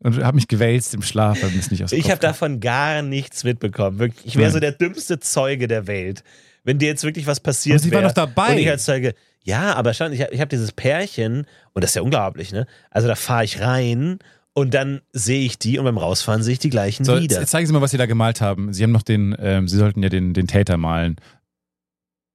und 0.00 0.22
habe 0.22 0.36
mich 0.36 0.48
gewälzt 0.48 0.94
im 0.94 1.02
Schlaf, 1.02 1.42
weil 1.42 1.50
mir 1.50 1.58
es 1.58 1.70
nicht 1.70 1.82
aus 1.82 1.92
Ich 1.92 2.10
habe 2.10 2.20
davon 2.20 2.60
gar 2.60 3.02
nichts 3.02 3.44
mitbekommen. 3.44 3.98
Wirklich, 3.98 4.26
ich 4.26 4.36
wäre 4.36 4.50
so 4.50 4.60
der 4.60 4.72
dümmste 4.72 5.18
Zeuge 5.18 5.66
der 5.66 5.86
Welt. 5.86 6.22
Wenn 6.64 6.78
dir 6.78 6.88
jetzt 6.88 7.02
wirklich 7.02 7.26
was 7.26 7.40
passiert 7.40 7.80
sie 7.80 7.90
war 7.90 8.00
wäre 8.00 8.08
doch 8.08 8.14
dabei. 8.14 8.52
und 8.52 8.58
ich 8.58 8.68
als 8.68 8.84
Zeuge, 8.84 9.14
ja, 9.44 9.74
aber 9.74 9.94
schon, 9.94 10.12
ich 10.12 10.20
habe 10.20 10.38
hab 10.38 10.48
dieses 10.48 10.72
Pärchen 10.72 11.46
und 11.72 11.82
das 11.82 11.92
ist 11.92 11.94
ja 11.96 12.02
unglaublich, 12.02 12.52
ne? 12.52 12.66
Also 12.90 13.08
da 13.08 13.14
fahre 13.14 13.44
ich 13.44 13.60
rein 13.60 14.18
und 14.58 14.74
dann 14.74 15.00
sehe 15.12 15.44
ich 15.44 15.58
die 15.58 15.78
und 15.78 15.84
beim 15.84 15.98
Rausfahren 15.98 16.42
sehe 16.42 16.52
ich 16.54 16.58
die 16.58 16.70
gleichen 16.70 17.04
So, 17.04 17.18
wieder. 17.20 17.40
jetzt 17.40 17.50
zeigen 17.50 17.66
Sie 17.66 17.72
mal, 17.72 17.80
was 17.80 17.90
Sie 17.90 17.96
da 17.98 18.06
gemalt 18.06 18.40
haben. 18.40 18.72
Sie 18.72 18.82
haben 18.82 18.92
noch 18.92 19.02
den, 19.02 19.34
ähm, 19.38 19.68
Sie 19.68 19.76
sollten 19.76 20.02
ja 20.02 20.08
den, 20.08 20.34
den 20.34 20.46
Täter 20.46 20.76
malen. 20.76 21.16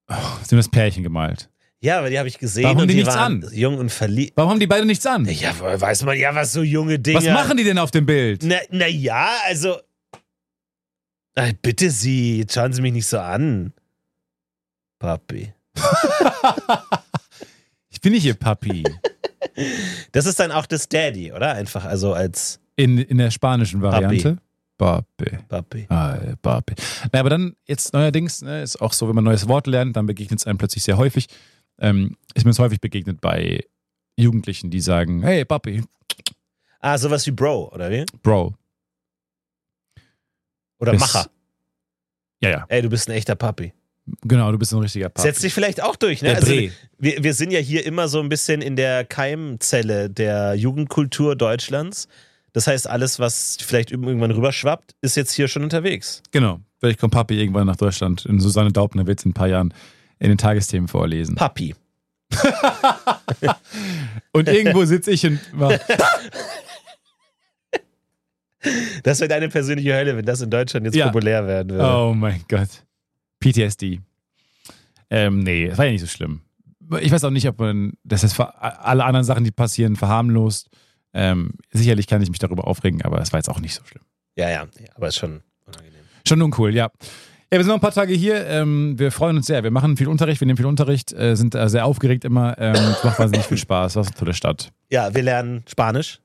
Oh, 0.10 0.14
Sie 0.44 0.52
haben 0.52 0.58
das 0.58 0.70
Pärchen 0.70 1.04
gemalt. 1.04 1.50
Ja, 1.80 2.00
aber 2.00 2.10
die 2.10 2.18
habe 2.18 2.30
ich 2.30 2.40
gesehen 2.40 2.64
Warum 2.64 2.78
und 2.84 2.88
die 2.88 2.94
die 2.94 3.02
nichts 3.02 3.16
an? 3.16 3.46
jung 3.52 3.78
und 3.78 3.92
verliebt. 3.92 4.34
Warum 4.38 4.52
haben 4.52 4.60
die 4.60 4.68
beide 4.68 4.86
nichts 4.86 5.06
an? 5.06 5.26
Ja, 5.26 5.54
weiß 5.60 6.04
man 6.06 6.18
ja, 6.18 6.34
was 6.34 6.54
so 6.54 6.64
junge 6.64 6.98
Dinge. 6.98 7.18
Was 7.18 7.26
machen 7.26 7.58
die 7.58 7.66
denn 7.66 7.78
auf 7.78 7.92
dem 7.92 8.06
Bild? 8.06 8.42
Na, 8.46 8.56
na 8.72 8.88
ja, 8.88 9.30
also. 9.48 9.78
Ach, 11.36 11.52
bitte 11.62 11.90
Sie, 11.90 12.46
schauen 12.50 12.72
Sie 12.72 12.82
mich 12.82 12.94
nicht 12.94 13.08
so 13.08 13.20
an. 13.20 13.74
Papi. 15.00 15.54
Ich 18.04 18.06
bin 18.06 18.16
nicht 18.16 18.26
Ihr 18.26 18.34
Papi. 18.36 18.84
Das 20.12 20.26
ist 20.26 20.40
dann 20.40 20.52
auch 20.52 20.66
das 20.66 20.90
Daddy, 20.90 21.32
oder? 21.32 21.54
Einfach, 21.54 21.86
also 21.86 22.14
als 22.14 22.60
In, 22.76 22.98
in 22.98 23.18
der 23.18 23.30
spanischen 23.32 23.82
Variante. 23.82 24.38
Papi. 24.78 25.38
Papi. 25.48 25.86
Ah, 25.90 26.18
Papi. 26.42 26.74
Na, 27.12 27.20
aber 27.22 27.30
dann 27.30 27.56
jetzt 27.66 27.94
neuerdings 27.94 28.42
ne, 28.42 28.62
ist 28.64 28.82
auch 28.82 28.92
so, 28.94 29.08
wenn 29.08 29.16
man 29.16 29.24
ein 29.24 29.30
neues 29.30 29.48
Wort 29.48 29.68
lernt, 29.68 29.96
dann 29.96 30.06
begegnet 30.06 30.40
es 30.40 30.48
einem 30.48 30.58
plötzlich 30.58 30.84
sehr 30.84 30.98
häufig. 30.98 31.28
Ähm, 31.80 32.18
ist 32.34 32.44
mir 32.46 32.52
es 32.52 32.60
häufig 32.60 32.82
begegnet 32.82 33.22
bei 33.22 33.64
Jugendlichen, 34.18 34.70
die 34.70 34.82
sagen, 34.82 35.22
hey 35.24 35.46
Papi, 35.46 35.84
Ah, 36.80 36.98
sowas 36.98 37.26
wie 37.28 37.32
Bro, 37.32 37.70
oder 37.74 37.90
wie? 37.92 38.06
Bro. 38.22 38.54
Oder 40.80 40.92
Das- 40.94 41.02
Macher. 41.02 41.30
Ja, 42.42 42.50
ja, 42.50 42.66
Ey, 42.68 42.82
du 42.82 42.90
bist 42.90 43.08
ein 43.08 43.14
echter 43.14 43.36
Papi. 43.36 43.72
Genau, 44.24 44.52
du 44.52 44.58
bist 44.58 44.74
ein 44.74 44.80
richtiger 44.80 45.10
Papi. 45.10 45.28
Setzt 45.28 45.44
dich 45.44 45.54
vielleicht 45.54 45.82
auch 45.82 45.96
durch, 45.96 46.22
ne? 46.22 46.36
Also, 46.36 46.52
wir, 46.52 47.24
wir 47.24 47.34
sind 47.34 47.52
ja 47.52 47.60
hier 47.60 47.86
immer 47.86 48.08
so 48.08 48.20
ein 48.20 48.30
bisschen 48.30 48.62
in 48.62 48.76
der 48.76 49.06
Keimzelle 49.06 50.10
der 50.10 50.56
Jugendkultur 50.56 51.36
Deutschlands. 51.36 52.08
Das 52.54 52.68
heißt, 52.68 52.88
alles, 52.88 53.20
was 53.20 53.58
vielleicht 53.60 53.92
irgendwann 53.92 54.32
rüberschwappt, 54.32 54.96
ist 55.02 55.16
jetzt 55.16 55.32
hier 55.34 55.48
schon 55.48 55.64
unterwegs. 55.64 56.22
Genau. 56.32 56.60
Vielleicht 56.80 57.00
kommt 57.00 57.14
Papi 57.14 57.40
irgendwann 57.40 57.66
nach 57.66 57.78
Deutschland 57.78 58.26
und 58.26 58.40
Susanne 58.42 58.72
Daubner 58.72 59.08
wird 59.08 59.20
es 59.20 59.26
in 59.26 59.32
ein 59.32 59.34
paar 59.34 59.48
Jahren 59.48 59.74
in 60.20 60.30
den 60.30 60.38
Tagesthemen 60.38 60.88
vorlesen. 60.88 61.36
Papi. 61.36 61.74
Und 64.32 64.48
irgendwo 64.50 64.86
sitze 64.86 65.12
ich 65.12 65.26
und 65.26 65.40
Das 69.04 69.20
wäre 69.20 69.28
deine 69.28 69.50
persönliche 69.50 69.94
Hölle, 69.94 70.16
wenn 70.16 70.26
das 70.26 70.42
in 70.42 70.50
Deutschland 70.50 70.86
jetzt 70.86 70.96
Ja. 70.96 71.08
populär 71.08 71.46
werden 71.46 71.72
würde. 71.72 71.86
oh 71.86 72.14
mein 72.14 72.44
Gott. 72.48 72.70
PTSD. 73.44 74.00
Ähm, 75.10 75.40
nee, 75.40 75.68
das 75.68 75.78
war 75.78 75.86
ja 75.86 75.92
nicht 75.92 76.02
so 76.02 76.08
schlimm. 76.08 76.42
Ich 77.02 77.12
weiß 77.12 77.24
auch 77.24 77.30
nicht, 77.30 77.48
ob 77.48 77.60
man 77.60 77.94
das 78.04 78.24
heißt, 78.24 78.40
alle 78.40 79.06
anderen 79.06 79.24
Sachen, 79.24 79.44
die 79.44 79.52
passieren, 79.52 79.96
verharmlost. 79.96 80.70
Ähm, 81.14 81.52
sicherlich 81.72 82.08
kann 82.08 82.22
ich 82.22 82.30
mich 82.30 82.40
darüber 82.40 82.68
aufregen, 82.68 83.02
aber 83.04 83.22
es 83.22 83.32
war 83.32 83.40
jetzt 83.40 83.50
auch 83.50 83.60
nicht 83.60 83.76
so 83.76 83.84
schlimm. 83.86 84.04
Ja, 84.36 84.50
ja, 84.50 84.64
ja, 84.64 84.88
aber 84.96 85.08
ist 85.08 85.18
schon 85.18 85.42
unangenehm. 85.66 86.02
Schon 86.28 86.42
uncool, 86.42 86.74
ja. 86.74 86.90
Ja, 87.52 87.60
wir 87.60 87.64
sind 87.64 87.68
noch 87.68 87.76
ein 87.76 87.82
paar 87.82 87.92
Tage 87.92 88.14
hier. 88.16 88.48
Ähm, 88.48 88.98
wir 88.98 89.12
freuen 89.12 89.38
uns 89.38 89.46
sehr. 89.46 89.64
Wir 89.64 89.70
machen 89.70 89.96
viel 89.96 90.08
Unterricht, 90.08 90.42
wir 90.42 90.48
nehmen 90.48 90.58
viel 90.58 90.66
Unterricht, 90.66 91.14
äh, 91.14 91.36
sind 91.36 91.54
äh, 91.54 91.70
sehr 91.70 91.86
aufgeregt 91.86 92.26
immer. 92.26 92.58
Ähm, 92.58 92.74
es 92.74 93.04
macht 93.04 93.20
wahnsinnig 93.20 93.46
viel 93.46 93.58
Spaß. 93.60 93.96
Was 93.96 94.08
eine 94.08 94.16
tolle 94.16 94.34
Stadt. 94.34 94.72
Ja, 94.90 95.14
wir 95.14 95.22
lernen 95.22 95.64
Spanisch. 95.70 96.20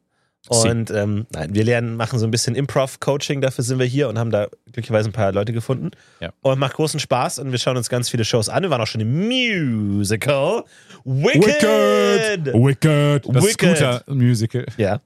Und 0.49 0.90
ähm, 0.90 1.26
nein, 1.32 1.55
wir 1.55 1.64
lernen, 1.64 1.96
machen 1.96 2.18
so 2.18 2.26
ein 2.26 2.30
bisschen 2.30 2.55
Improv-Coaching, 2.55 3.40
dafür 3.40 3.64
sind 3.64 3.78
wir 3.78 3.86
hier 3.86 4.09
und 4.09 4.18
haben 4.18 4.30
da 4.30 4.49
glücklicherweise 4.64 5.09
ein 5.09 5.12
paar 5.12 5.32
Leute 5.32 5.53
gefunden. 5.53 5.90
Ja. 6.20 6.30
Und 6.42 6.59
macht 6.59 6.74
großen 6.74 7.01
Spaß 7.01 7.38
und 7.38 7.53
wir 7.53 7.59
schauen 7.59 7.76
uns 7.76 7.88
ganz 7.88 8.09
viele 8.09 8.24
Shows 8.24 8.49
an. 8.49 8.62
Wir 8.62 8.70
waren 8.70 8.80
auch 8.80 8.86
schon 8.86 9.01
im 9.01 9.28
Musical. 9.28 10.64
Wicked! 11.05 12.55
Wicked! 12.55 13.26
Das 13.26 13.44
Wicked. 13.44 13.76
Scooter-Musical. 13.76 14.66
Ja. 14.76 15.01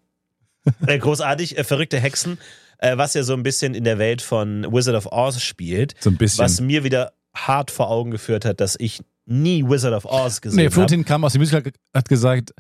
Äh, 0.87 0.99
großartig, 0.99 1.59
äh, 1.59 1.65
verrückte 1.65 1.99
Hexen, 1.99 2.39
äh, 2.79 2.97
was 2.97 3.15
ja 3.15 3.23
so 3.23 3.35
ein 3.35 3.43
bisschen 3.43 3.75
in 3.75 3.85
der 3.85 3.99
Welt 3.99 4.23
von 4.23 4.67
Wizard 4.73 4.95
of 4.95 5.07
Oz 5.11 5.41
spielt. 5.41 5.95
So 6.01 6.11
ein 6.11 6.17
bisschen. 6.17 6.45
Was 6.45 6.61
mir 6.61 6.85
wieder 6.85 7.13
hart 7.35 7.71
vor 7.71 7.91
Augen 7.91 8.11
geführt 8.11 8.45
hat, 8.45 8.61
dass 8.61 8.77
ich 8.79 9.01
nie 9.27 9.65
Wizard 9.65 9.95
of 9.95 10.05
Oz 10.05 10.41
gesehen 10.41 10.57
Nee, 10.57 10.65
habe. 10.65 10.73
Florentin 10.73 11.05
kam 11.05 11.25
aus 11.25 11.33
dem 11.33 11.41
Musical, 11.41 11.63
hat 11.95 12.09
gesagt, 12.09 12.53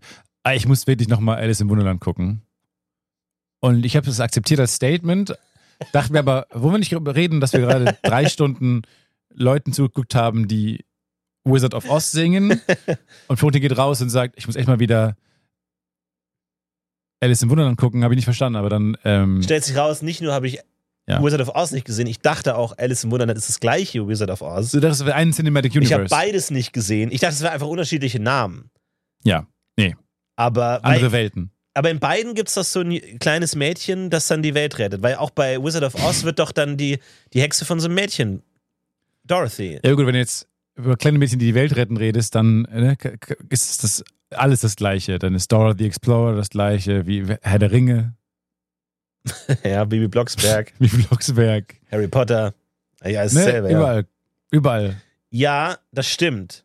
ah, 0.43 0.55
ich 0.55 0.67
muss 0.67 0.87
wirklich 0.87 1.09
nochmal 1.09 1.39
Alice 1.39 1.61
im 1.61 1.69
Wunderland 1.69 2.01
gucken. 2.01 2.43
Und 3.65 3.87
ich 3.87 3.97
habe 3.97 4.05
das 4.07 4.21
akzeptiert 4.21 4.59
als 4.61 4.75
Statement, 4.75 5.35
dachte 5.93 6.13
mir 6.13 6.19
aber, 6.19 6.47
wollen 6.53 6.75
wir 6.75 6.79
nicht 6.79 6.93
darüber 6.93 7.15
reden, 7.15 7.41
dass 7.41 7.53
wir 7.53 7.61
gerade 7.61 7.97
drei 8.03 8.29
Stunden 8.29 8.83
Leuten 9.33 9.73
zugeguckt 9.73 10.15
haben, 10.15 10.49
die 10.49 10.85
Wizard 11.45 11.73
of 11.75 11.89
Oz 11.89 12.11
singen 12.13 12.61
und 13.29 13.37
Florentin 13.39 13.63
geht 13.63 13.77
raus 13.79 14.03
und 14.03 14.11
sagt, 14.11 14.35
ich 14.37 14.47
muss 14.47 14.57
echt 14.57 14.69
mal 14.69 14.81
wieder 14.81 15.17
Alice 17.21 17.43
im 17.43 17.51
Wunderland 17.51 17.79
gucken, 17.79 18.03
habe 18.05 18.15
ich 18.15 18.17
nicht 18.17 18.25
verstanden, 18.25 18.57
aber 18.57 18.69
dann 18.69 18.97
ähm, 19.05 19.43
Stellt 19.43 19.65
sich 19.65 19.77
raus, 19.77 20.03
nicht 20.03 20.21
nur 20.21 20.33
habe 20.35 20.49
ich 20.49 20.59
Ja. 21.07 21.23
Wizard 21.23 21.41
of 21.41 21.55
Oz 21.55 21.71
nicht 21.71 21.85
gesehen, 21.87 22.07
ich 22.09 22.19
dachte 22.21 22.57
auch, 22.57 22.77
Alice 22.79 23.05
im 23.05 23.11
Wunderland 23.13 23.39
ist 23.39 23.49
das 23.49 23.61
gleiche 23.61 24.05
wie 24.05 24.09
Wizard 24.09 24.31
of 24.31 24.43
Oz. 24.43 24.73
so, 24.73 24.81
das 24.81 25.05
wäre 25.05 25.15
ein 25.15 25.33
Cinematic 25.33 25.75
Ich 25.77 25.93
habe 25.93 26.03
Universe. 26.03 26.15
beides 26.15 26.51
nicht 26.51 26.73
gesehen. 26.73 27.11
Ich 27.13 27.21
dachte, 27.21 27.35
es 27.35 27.43
wären 27.43 27.53
einfach 27.53 27.69
unterschiedliche 27.69 28.19
Namen. 28.19 28.71
Ja, 29.25 29.47
nee, 29.77 29.95
Aber, 30.35 30.85
andere 30.85 31.13
Welten. 31.13 31.52
Aber 31.75 31.91
in 31.91 31.99
beiden 32.01 32.35
gibt 32.35 32.49
es 32.49 32.55
doch 32.55 32.65
so 32.65 32.81
ein 32.81 33.19
kleines 33.19 33.55
Mädchen, 33.57 34.11
das 34.11 34.27
dann 34.27 34.43
die 34.43 34.55
Welt 34.55 34.79
rettet. 34.79 35.03
Weil 35.03 35.17
auch 35.17 35.31
bei 35.31 35.63
Wizard 35.63 35.85
of 35.85 35.95
Oz 36.05 36.25
wird 36.25 36.39
doch 36.39 36.53
dann 36.53 36.77
die, 36.77 36.99
die 37.33 37.41
Hexe 37.41 37.65
von 37.65 37.81
so 37.81 37.87
einem 37.87 37.95
Mädchen, 37.95 38.43
Dorothy. 39.25 39.81
Ja 39.85 39.95
gut, 39.95 40.07
wenn 40.07 40.13
du 40.15 40.19
jetzt 40.19 40.49
über 40.75 40.97
kleine 40.97 41.19
Mädchen, 41.19 41.39
die 41.39 41.47
die 41.47 41.55
Welt 41.55 41.77
retten, 41.77 41.97
redest, 41.97 42.35
dann 42.35 42.63
ne, 42.63 42.97
ist 43.51 43.83
das 43.85 44.05
alles 44.31 44.61
das 44.63 44.77
Gleiche. 44.77 45.19
Dann 45.19 45.35
ist 45.35 45.53
Dora 45.53 45.75
the 45.77 45.87
Explorer 45.87 46.35
das 46.37 46.51
Gleiche 46.51 47.07
wie 47.07 47.25
Herr 47.43 47.59
der 47.59 47.71
Ringe, 47.71 48.15
ja, 49.65 49.85
Bibi 49.85 50.09
Blocksberg, 50.09 50.73
wie 50.79 50.89
Blocksberg. 50.89 51.77
Harry 51.91 52.09
Potter. 52.09 52.55
Ja, 53.05 53.23
ist 53.23 53.35
Ne? 53.35 53.45
dasselbe. 53.45 53.71
Ja. 53.71 53.79
Überall. 53.79 54.07
Überall. 54.51 54.97
ja, 55.31 55.79
das 55.93 56.09
stimmt. 56.09 56.65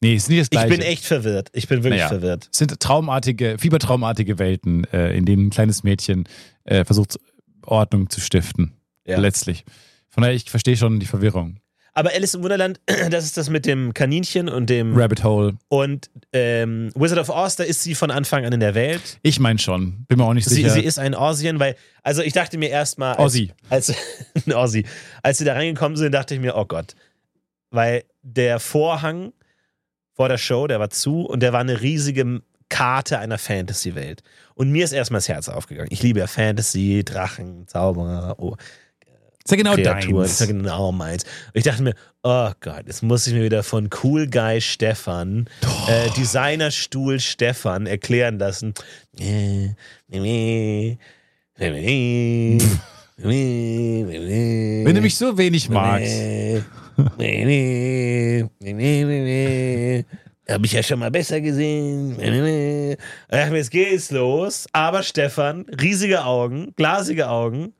Nee, 0.00 0.14
ist 0.14 0.28
nicht 0.28 0.40
das 0.40 0.46
Ich 0.46 0.50
Gleiche. 0.50 0.68
bin 0.68 0.80
echt 0.80 1.04
verwirrt. 1.04 1.48
Ich 1.52 1.66
bin 1.66 1.78
wirklich 1.82 2.00
Naja. 2.00 2.08
verwirrt. 2.08 2.48
Es 2.52 2.58
sind 2.58 2.78
traumartige, 2.78 3.56
fiebertraumartige 3.58 4.38
Welten, 4.38 4.84
äh, 4.92 5.16
in 5.16 5.24
denen 5.24 5.46
ein 5.48 5.50
kleines 5.50 5.82
Mädchen 5.82 6.28
äh, 6.64 6.84
versucht, 6.84 7.18
Ordnung 7.66 8.08
zu 8.08 8.20
stiften. 8.20 8.74
Ja. 9.06 9.18
Letztlich. 9.18 9.64
Von 10.08 10.22
daher, 10.22 10.34
ich 10.36 10.48
verstehe 10.50 10.76
schon 10.76 11.00
die 11.00 11.06
Verwirrung. 11.06 11.58
Aber 11.94 12.10
Alice 12.14 12.34
im 12.34 12.44
Wunderland, 12.44 12.80
das 13.10 13.24
ist 13.24 13.36
das 13.36 13.50
mit 13.50 13.66
dem 13.66 13.92
Kaninchen 13.92 14.48
und 14.48 14.70
dem. 14.70 14.96
Rabbit 14.96 15.24
Hole. 15.24 15.56
Und 15.68 16.08
ähm, 16.32 16.92
Wizard 16.94 17.18
of 17.18 17.28
Oz, 17.28 17.56
da 17.56 17.64
ist 17.64 17.82
sie 17.82 17.96
von 17.96 18.12
Anfang 18.12 18.44
an 18.44 18.52
in 18.52 18.60
der 18.60 18.76
Welt. 18.76 19.18
Ich 19.22 19.40
meine 19.40 19.58
schon. 19.58 20.04
Bin 20.06 20.18
mir 20.18 20.24
auch 20.24 20.34
nicht 20.34 20.48
Sie, 20.48 20.54
sicher. 20.54 20.70
sie 20.70 20.80
ist 20.82 21.00
ein 21.00 21.16
Ossien, 21.16 21.58
weil, 21.58 21.74
also 22.04 22.22
ich 22.22 22.32
dachte 22.34 22.56
mir 22.56 22.68
erstmal, 22.70 23.14
als, 23.16 23.18
Ossi. 23.34 23.50
als, 23.68 23.92
als 25.22 25.38
sie 25.38 25.44
da 25.44 25.54
reingekommen 25.54 25.96
sind, 25.96 26.12
dachte 26.12 26.34
ich 26.34 26.40
mir, 26.40 26.54
oh 26.56 26.66
Gott. 26.66 26.94
Weil 27.70 28.04
der 28.22 28.60
Vorhang 28.60 29.32
vor 30.18 30.28
der 30.28 30.36
Show, 30.36 30.66
der 30.66 30.80
war 30.80 30.90
zu 30.90 31.20
und 31.26 31.44
der 31.44 31.52
war 31.52 31.60
eine 31.60 31.80
riesige 31.80 32.42
Karte 32.68 33.20
einer 33.20 33.38
Fantasy-Welt. 33.38 34.24
Und 34.56 34.72
mir 34.72 34.82
ist 34.82 34.90
erstmal 34.90 35.18
das 35.18 35.28
Herz 35.28 35.48
aufgegangen. 35.48 35.90
Ich 35.92 36.02
liebe 36.02 36.18
ja 36.18 36.26
Fantasy, 36.26 37.04
Drachen, 37.04 37.68
Zauberer, 37.68 38.34
oh, 38.38 38.56
ist 39.44 39.52
ja 39.52 39.56
genau 39.56 39.76
Kreaturen. 39.76 40.22
Das 40.22 40.32
ist 40.32 40.40
ja 40.40 40.46
deins. 40.46 40.58
genau 40.58 40.90
meins. 40.90 41.22
Und 41.22 41.52
ich 41.54 41.62
dachte 41.62 41.84
mir, 41.84 41.94
oh 42.24 42.50
Gott, 42.60 42.82
jetzt 42.88 43.04
muss 43.04 43.28
ich 43.28 43.32
mir 43.32 43.44
wieder 43.44 43.62
von 43.62 43.90
Cool 44.02 44.26
Guy 44.26 44.60
Stefan, 44.60 45.48
äh, 45.86 46.10
Designerstuhl 46.16 47.20
Stefan 47.20 47.86
erklären 47.86 48.40
lassen. 48.40 48.74
Äh, 49.20 49.68
Wenn 54.84 54.96
du 54.96 55.00
mich 55.00 55.16
so 55.16 55.38
wenig 55.38 55.68
magst. 55.68 56.12
Hab 60.48 60.64
ich 60.64 60.72
ja 60.72 60.82
schon 60.82 60.98
mal 60.98 61.10
besser 61.10 61.40
gesehen. 61.40 62.16
Ach, 63.28 63.50
jetzt 63.52 63.70
geht's 63.70 64.10
los. 64.10 64.66
Aber 64.72 65.02
Stefan, 65.02 65.66
riesige 65.80 66.24
Augen, 66.24 66.72
glasige 66.76 67.28
Augen, 67.28 67.74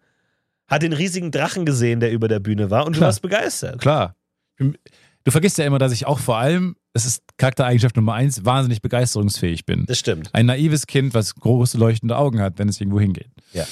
hat 0.67 0.83
den 0.83 0.93
riesigen 0.93 1.31
Drachen 1.31 1.65
gesehen, 1.65 2.01
der 2.01 2.13
über 2.13 2.29
der 2.29 2.41
Bühne 2.41 2.71
war 2.71 2.87
und 2.87 2.95
du 2.95 2.99
Klar. 2.99 3.09
warst 3.09 3.23
begeistert. 3.23 3.81
Klar. 3.81 4.15
Du 4.59 5.31
vergisst 5.31 5.59
ja 5.59 5.65
immer, 5.65 5.79
dass 5.79 5.93
ich 5.93 6.07
auch 6.07 6.19
vor 6.19 6.37
allem, 6.37 6.77
das 6.93 7.07
ist 7.07 7.23
Charaktereigenschaft 7.39 7.97
Nummer 7.97 8.15
eins, 8.15 8.45
wahnsinnig 8.45 8.83
begeisterungsfähig 8.83 9.65
bin. 9.65 9.87
Das 9.87 9.99
stimmt. 9.99 10.31
Ein 10.35 10.47
naives 10.47 10.87
Kind, 10.87 11.15
was 11.15 11.35
große 11.35 11.79
leuchtende 11.79 12.17
Augen 12.17 12.41
hat, 12.41 12.59
wenn 12.59 12.69
es 12.69 12.81
irgendwo 12.81 13.01
hingeht. 13.01 13.31
Ja. 13.53 13.65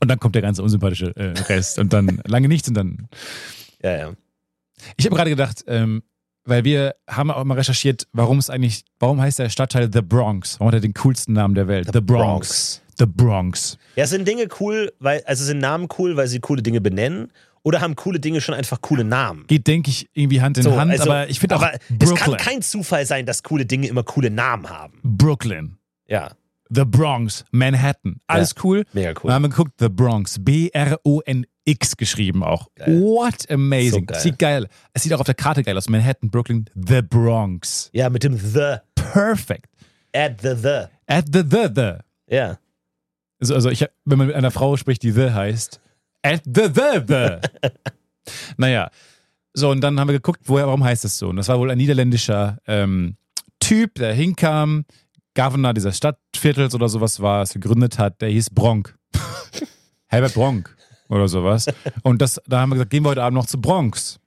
Und 0.00 0.08
dann 0.08 0.18
kommt 0.18 0.34
der 0.34 0.42
ganze 0.42 0.62
unsympathische 0.62 1.14
äh, 1.16 1.38
Rest 1.48 1.78
und 1.78 1.92
dann 1.92 2.20
lange 2.26 2.48
nichts 2.48 2.68
und 2.68 2.74
dann. 2.74 3.08
Ja, 3.82 3.96
ja. 3.96 4.12
Ich 4.96 5.06
habe 5.06 5.16
gerade 5.16 5.30
gedacht, 5.30 5.64
ähm, 5.66 6.02
weil 6.44 6.64
wir 6.64 6.94
haben 7.08 7.30
auch 7.30 7.42
mal 7.44 7.54
recherchiert, 7.54 8.06
warum 8.12 8.38
es 8.38 8.50
eigentlich, 8.50 8.84
warum 8.98 9.20
heißt 9.20 9.38
der 9.38 9.48
Stadtteil 9.48 9.90
The 9.92 10.02
Bronx? 10.02 10.58
Warum 10.60 10.68
hat 10.68 10.74
er 10.74 10.80
den 10.80 10.94
coolsten 10.94 11.32
Namen 11.32 11.54
der 11.54 11.68
Welt? 11.68 11.88
The, 11.92 12.00
Bronx. 12.00 12.82
The 12.98 13.06
Bronx. 13.06 13.78
Ja, 13.96 14.06
sind 14.06 14.28
Dinge 14.28 14.46
cool, 14.60 14.92
weil, 15.00 15.22
also 15.26 15.44
sind 15.44 15.58
Namen 15.58 15.88
cool, 15.98 16.16
weil 16.16 16.28
sie 16.28 16.40
coole 16.40 16.62
Dinge 16.62 16.80
benennen 16.80 17.32
oder 17.62 17.80
haben 17.80 17.96
coole 17.96 18.20
Dinge 18.20 18.40
schon 18.42 18.54
einfach 18.54 18.80
coole 18.82 19.04
Namen? 19.04 19.46
Geht, 19.46 19.66
denke 19.66 19.90
ich, 19.90 20.08
irgendwie 20.12 20.42
Hand 20.42 20.58
in 20.58 20.64
So, 20.64 20.76
Hand, 20.78 20.90
also- 20.90 21.04
aber 21.10 21.28
ich 21.30 21.40
finde 21.40 21.56
auch 21.56 21.62
aber 21.62 21.72
es 21.74 21.80
kann 21.88 21.98
Brooklyn. 21.98 22.36
kein 22.36 22.62
Zufall 22.62 23.06
sein, 23.06 23.24
dass 23.26 23.42
coole 23.42 23.64
Dinge 23.64 23.86
immer 23.88 24.02
coole 24.02 24.30
Namen 24.30 24.68
haben. 24.68 24.98
Brooklyn. 25.02 25.78
Ja, 26.06 26.32
The 26.74 26.84
Bronx. 26.84 27.44
Manhattan. 27.50 28.20
Alles 28.26 28.54
cool. 28.62 28.84
mega 28.92 29.12
Dann 29.12 29.22
cool. 29.22 29.32
haben 29.32 29.42
wir 29.42 29.48
geguckt, 29.50 29.72
The 29.78 29.88
Bronx. 29.88 30.36
B-R-O-N-X 30.42 31.96
geschrieben 31.96 32.42
auch. 32.42 32.68
Geil. 32.74 33.00
What 33.00 33.50
amazing. 33.50 34.00
So 34.00 34.06
geil. 34.06 34.20
Sieht 34.20 34.38
geil. 34.38 34.68
Es 34.92 35.02
sieht 35.02 35.12
auch 35.12 35.20
auf 35.20 35.26
der 35.26 35.34
Karte 35.34 35.62
geil 35.62 35.76
aus. 35.76 35.88
Manhattan, 35.88 36.30
Brooklyn, 36.30 36.64
The 36.74 37.02
Bronx. 37.02 37.90
Ja, 37.92 38.10
mit 38.10 38.24
dem 38.24 38.36
The. 38.36 38.76
Perfect. 38.94 39.66
Add 40.14 40.36
the 40.42 40.54
The. 40.60 40.84
At 41.06 41.26
the 41.32 41.42
the 41.42 41.68
the. 41.74 41.92
Ja. 42.28 42.58
Also, 43.40 43.54
also 43.54 43.70
ich, 43.70 43.84
wenn 44.04 44.18
man 44.18 44.28
mit 44.28 44.36
einer 44.36 44.50
Frau 44.50 44.76
spricht, 44.76 45.02
die 45.02 45.10
the 45.12 45.30
heißt, 45.30 45.80
at 46.22 46.42
the 46.44 46.68
the 46.72 47.00
the. 47.06 47.70
naja. 48.56 48.90
So, 49.52 49.70
und 49.70 49.80
dann 49.82 50.00
haben 50.00 50.08
wir 50.08 50.14
geguckt, 50.14 50.40
woher, 50.46 50.66
warum 50.66 50.82
heißt 50.82 51.04
das 51.04 51.18
so? 51.18 51.28
Und 51.28 51.36
das 51.36 51.48
war 51.48 51.58
wohl 51.58 51.70
ein 51.70 51.78
niederländischer 51.78 52.58
ähm, 52.66 53.16
Typ, 53.60 53.94
der 53.94 54.12
hinkam, 54.12 54.84
Governor 55.34 55.74
dieses 55.74 55.96
Stadtviertels 55.96 56.74
oder 56.74 56.88
sowas 56.88 57.20
war, 57.20 57.42
es 57.42 57.52
gegründet 57.52 57.98
hat, 57.98 58.20
der 58.20 58.28
hieß 58.30 58.50
Bronk. 58.50 58.96
Herbert 60.06 60.34
Bronk 60.34 60.76
oder 61.08 61.28
sowas. 61.28 61.66
Und 62.02 62.22
das, 62.22 62.40
da 62.46 62.60
haben 62.60 62.70
wir 62.70 62.74
gesagt, 62.76 62.90
gehen 62.90 63.02
wir 63.04 63.10
heute 63.10 63.22
Abend 63.22 63.36
noch 63.36 63.46
zu 63.46 63.60
Bronx. 63.60 64.18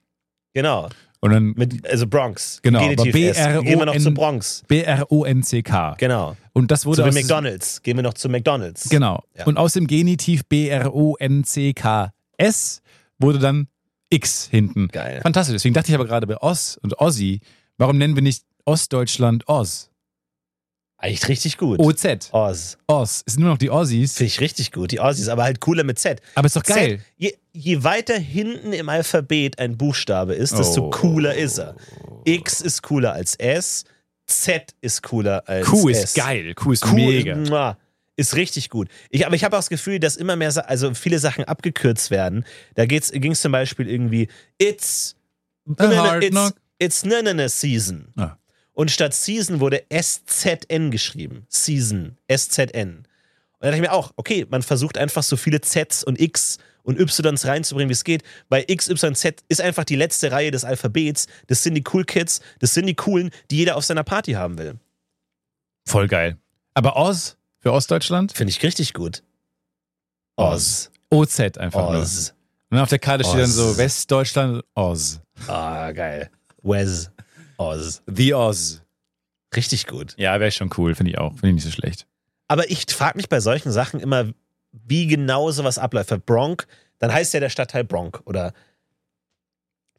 Genau. 0.53 0.89
Und 1.19 1.31
dann 1.31 1.53
Mit, 1.55 1.87
also 1.87 2.05
Bronx. 2.07 2.59
Genau, 2.61 2.79
Genitiv 2.79 3.15
aber 3.15 3.23
S. 3.25 3.63
Gehen 3.63 3.79
wir 3.79 3.85
noch 3.85 3.97
zu 3.97 4.13
Bronx. 4.13 4.63
B-R-O-N-C-K. 4.67 5.95
Genau. 5.97 6.37
Und 6.53 6.69
das 6.69 6.85
wurde 6.85 7.03
So 7.03 7.07
wie 7.07 7.13
McDonalds. 7.13 7.81
Gehen 7.81 7.97
wir 7.97 8.03
noch 8.03 8.13
zu 8.13 8.29
McDonalds. 8.29 8.87
Genau. 8.89 9.23
Ja. 9.35 9.45
Und 9.45 9.57
aus 9.57 9.73
dem 9.73 9.87
Genitiv 9.87 10.45
B-R-O-N-C-K-S 10.47 11.71
wurde 13.17 13.39
dann 13.39 13.67
X 14.09 14.47
hinten. 14.49 14.89
Geil. 14.89 15.21
Fantastisch. 15.21 15.53
Deswegen 15.55 15.73
dachte 15.73 15.89
ich 15.89 15.95
aber 15.95 16.05
gerade 16.05 16.27
bei 16.27 16.37
Oz 16.41 16.79
und 16.81 16.99
Ossi, 16.99 17.41
warum 17.77 17.97
nennen 17.97 18.15
wir 18.15 18.21
nicht 18.23 18.43
Ostdeutschland 18.65 19.47
Oz? 19.47 19.89
Eigentlich 20.99 21.27
richtig 21.27 21.57
gut. 21.57 21.79
OZ. 21.79 22.29
Oz. 22.31 22.77
Oz. 22.87 23.23
Es 23.25 23.33
sind 23.33 23.43
nur 23.43 23.51
noch 23.51 23.57
die 23.59 23.69
Ossis. 23.69 24.13
Finde 24.15 24.27
ich 24.27 24.41
richtig 24.41 24.71
gut. 24.71 24.91
Die 24.91 24.99
Aussies, 24.99 25.27
aber 25.29 25.43
halt 25.43 25.59
cooler 25.61 25.83
mit 25.83 25.99
Z. 25.99 26.21
Aber 26.33 26.47
ist 26.47 26.55
doch 26.55 26.63
geil. 26.63 26.97
Z, 26.97 27.05
je, 27.17 27.33
je 27.53 27.83
weiter 27.83 28.17
hinten 28.17 28.73
im 28.73 28.89
Alphabet 28.89 29.59
ein 29.59 29.77
Buchstabe 29.77 30.33
ist, 30.33 30.57
desto 30.57 30.87
Oh. 30.87 30.89
cooler 30.89 31.35
ist 31.35 31.59
er. 31.59 31.75
X 32.25 32.61
ist 32.61 32.81
cooler 32.81 33.13
als 33.13 33.35
S. 33.35 33.85
Z 34.25 34.73
ist 34.81 35.03
cooler 35.03 35.47
als 35.47 35.67
Q 35.67 35.89
S. 35.89 36.03
ist 36.03 36.15
geil. 36.15 36.53
Q 36.55 36.71
ist 36.71 36.81
Q 36.81 36.95
mega. 36.95 37.77
Ist, 38.15 38.35
richtig 38.35 38.71
gut. 38.71 38.89
Ich, 39.11 39.27
aber 39.27 39.35
ich 39.35 39.43
habe 39.43 39.55
auch 39.55 39.59
das 39.59 39.69
Gefühl, 39.69 39.99
dass 39.99 40.15
immer 40.15 40.35
mehr, 40.35 40.51
also 40.67 40.95
viele 40.95 41.19
Sachen 41.19 41.43
abgekürzt 41.43 42.09
werden. 42.09 42.43
Da 42.73 42.87
ging 42.87 43.31
es 43.31 43.41
zum 43.41 43.51
Beispiel 43.51 43.87
irgendwie, 43.87 44.27
it's, 44.57 45.15
A 45.77 46.17
it's, 46.17 46.29
knock. 46.31 46.53
it's 46.79 47.05
ne, 47.05 47.21
ne, 47.21 47.35
ne, 47.35 47.47
season. 47.47 48.07
Ah. 48.17 48.35
Und 48.77 48.91
statt 48.91 49.15
Season 49.15 49.59
wurde 49.59 49.85
SZN 49.91 50.91
geschrieben. 50.91 51.47
Season, 51.49 52.15
SZN. 52.31 52.97
Und 52.97 53.05
da 53.59 53.69
dachte 53.69 53.77
ich 53.77 53.81
mir 53.81 53.91
auch, 53.91 54.13
okay, 54.17 54.45
man 54.51 54.61
versucht 54.61 54.99
einfach 54.99 55.23
so 55.23 55.35
viele 55.35 55.61
Zs 55.61 56.03
und 56.03 56.21
X 56.21 56.59
und 56.83 56.99
Ys 56.99 57.19
reinzubringen, 57.43 57.89
wie 57.89 57.93
es 57.93 58.03
geht. 58.03 58.21
Weil 58.49 58.65
X, 58.67 58.87
Y, 58.87 59.15
Z 59.15 59.43
ist 59.47 59.61
einfach 59.61 59.83
die 59.83 59.95
letzte 59.95 60.31
Reihe 60.31 60.51
des 60.51 60.63
Alphabets. 60.63 61.25
Das 61.47 61.63
sind 61.63 61.73
die 61.73 61.83
Cool 61.91 62.05
Kids, 62.05 62.39
das 62.59 62.75
sind 62.75 62.85
die 62.85 62.93
Coolen, 62.93 63.31
die 63.49 63.57
jeder 63.57 63.77
auf 63.77 63.83
seiner 63.83 64.03
Party 64.03 64.33
haben 64.33 64.59
will. 64.59 64.75
Voll 65.87 66.07
geil. 66.07 66.37
Aber 66.75 66.97
Oz 66.97 67.35
für 67.57 67.73
Ostdeutschland? 67.73 68.31
Finde 68.33 68.51
ich 68.51 68.61
richtig 68.61 68.93
gut. 68.93 69.23
Oz. 70.35 70.91
OZ 71.09 71.39
einfach 71.57 71.89
nur. 71.89 72.01
Oz. 72.01 72.35
Und 72.69 72.75
dann 72.75 72.83
auf 72.83 72.89
der 72.89 72.99
Karte 72.99 73.23
steht 73.23 73.39
dann 73.39 73.49
so 73.49 73.69
Oz. 73.69 73.77
Westdeutschland, 73.79 74.63
Oz. 74.75 75.19
Ah, 75.47 75.91
geil. 75.93 76.29
Wes. 76.61 77.09
Oz. 77.57 78.01
The 78.07 78.33
Oz. 78.33 78.83
Richtig 79.55 79.87
gut. 79.87 80.13
Ja, 80.17 80.39
wäre 80.39 80.51
schon 80.51 80.69
cool, 80.77 80.95
finde 80.95 81.11
ich 81.11 81.17
auch. 81.17 81.31
Finde 81.31 81.49
ich 81.49 81.55
nicht 81.55 81.63
so 81.63 81.71
schlecht. 81.71 82.05
Aber 82.47 82.69
ich 82.69 82.85
frage 82.89 83.17
mich 83.17 83.29
bei 83.29 83.39
solchen 83.39 83.71
Sachen 83.71 83.99
immer, 83.99 84.31
wie 84.71 85.07
genau 85.07 85.51
sowas 85.51 85.77
abläuft. 85.77 86.11
Weil 86.11 86.19
Bronk, 86.19 86.67
dann 86.99 87.13
heißt 87.13 87.33
ja 87.33 87.39
der 87.39 87.49
Stadtteil 87.49 87.83
Bronk. 87.83 88.21
Oder 88.25 88.53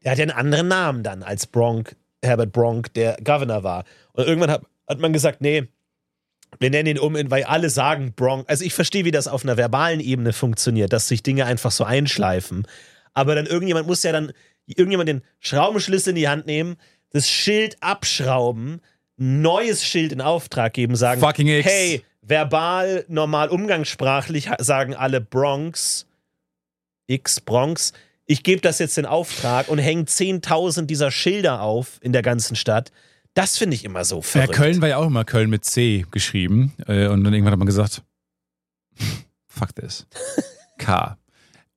er 0.02 0.12
hat 0.12 0.18
ja 0.18 0.22
einen 0.22 0.32
anderen 0.32 0.68
Namen 0.68 1.02
dann 1.02 1.22
als 1.22 1.46
Bronk, 1.46 1.96
Herbert 2.22 2.52
Bronk, 2.52 2.92
der 2.94 3.16
Governor 3.22 3.62
war. 3.62 3.84
Und 4.12 4.26
irgendwann 4.26 4.50
hat, 4.50 4.62
hat 4.86 5.00
man 5.00 5.12
gesagt, 5.12 5.40
nee, 5.40 5.68
wir 6.58 6.70
nennen 6.70 6.96
ihn 6.96 6.98
um, 6.98 7.14
weil 7.30 7.44
alle 7.44 7.70
sagen 7.70 8.12
Bronk. 8.14 8.48
Also 8.48 8.64
ich 8.64 8.74
verstehe, 8.74 9.04
wie 9.04 9.10
das 9.10 9.28
auf 9.28 9.44
einer 9.44 9.56
verbalen 9.56 10.00
Ebene 10.00 10.32
funktioniert, 10.32 10.92
dass 10.92 11.08
sich 11.08 11.22
Dinge 11.22 11.44
einfach 11.44 11.70
so 11.70 11.84
einschleifen. 11.84 12.66
Aber 13.12 13.34
dann 13.34 13.46
irgendjemand 13.46 13.86
muss 13.86 14.02
ja 14.02 14.12
dann, 14.12 14.32
irgendjemand 14.66 15.08
den 15.08 15.22
Schraubenschlüssel 15.40 16.10
in 16.10 16.16
die 16.16 16.28
Hand 16.28 16.46
nehmen, 16.46 16.76
das 17.10 17.28
Schild 17.30 17.76
abschrauben, 17.82 18.80
neues 19.16 19.84
Schild 19.84 20.12
in 20.12 20.20
Auftrag 20.20 20.74
geben, 20.74 20.96
sagen, 20.96 21.20
Fucking 21.20 21.48
X. 21.48 21.66
hey, 21.68 22.04
verbal, 22.22 23.04
normal, 23.08 23.48
umgangssprachlich 23.48 24.48
sagen 24.58 24.94
alle 24.94 25.20
Bronx, 25.20 26.06
X, 27.06 27.40
Bronx. 27.40 27.92
Ich 28.26 28.42
gebe 28.42 28.60
das 28.60 28.78
jetzt 28.78 28.98
in 28.98 29.06
Auftrag 29.06 29.68
und 29.68 29.78
hänge 29.78 30.02
10.000 30.02 30.82
dieser 30.82 31.10
Schilder 31.10 31.62
auf 31.62 31.98
in 32.02 32.12
der 32.12 32.22
ganzen 32.22 32.56
Stadt. 32.56 32.92
Das 33.34 33.56
finde 33.56 33.76
ich 33.76 33.84
immer 33.84 34.04
so 34.04 34.16
Ja, 34.16 34.22
verrückt. 34.22 34.52
Köln 34.54 34.82
war 34.82 34.88
ja 34.88 34.98
auch 34.98 35.06
immer 35.06 35.24
Köln 35.24 35.48
mit 35.48 35.64
C 35.64 36.04
geschrieben. 36.10 36.74
Äh, 36.86 37.06
und 37.06 37.24
dann 37.24 37.32
irgendwann 37.32 37.52
hat 37.52 37.58
man 37.58 37.66
gesagt, 37.66 38.02
fuck 39.46 39.74
this. 39.74 40.06
K. 40.78 41.16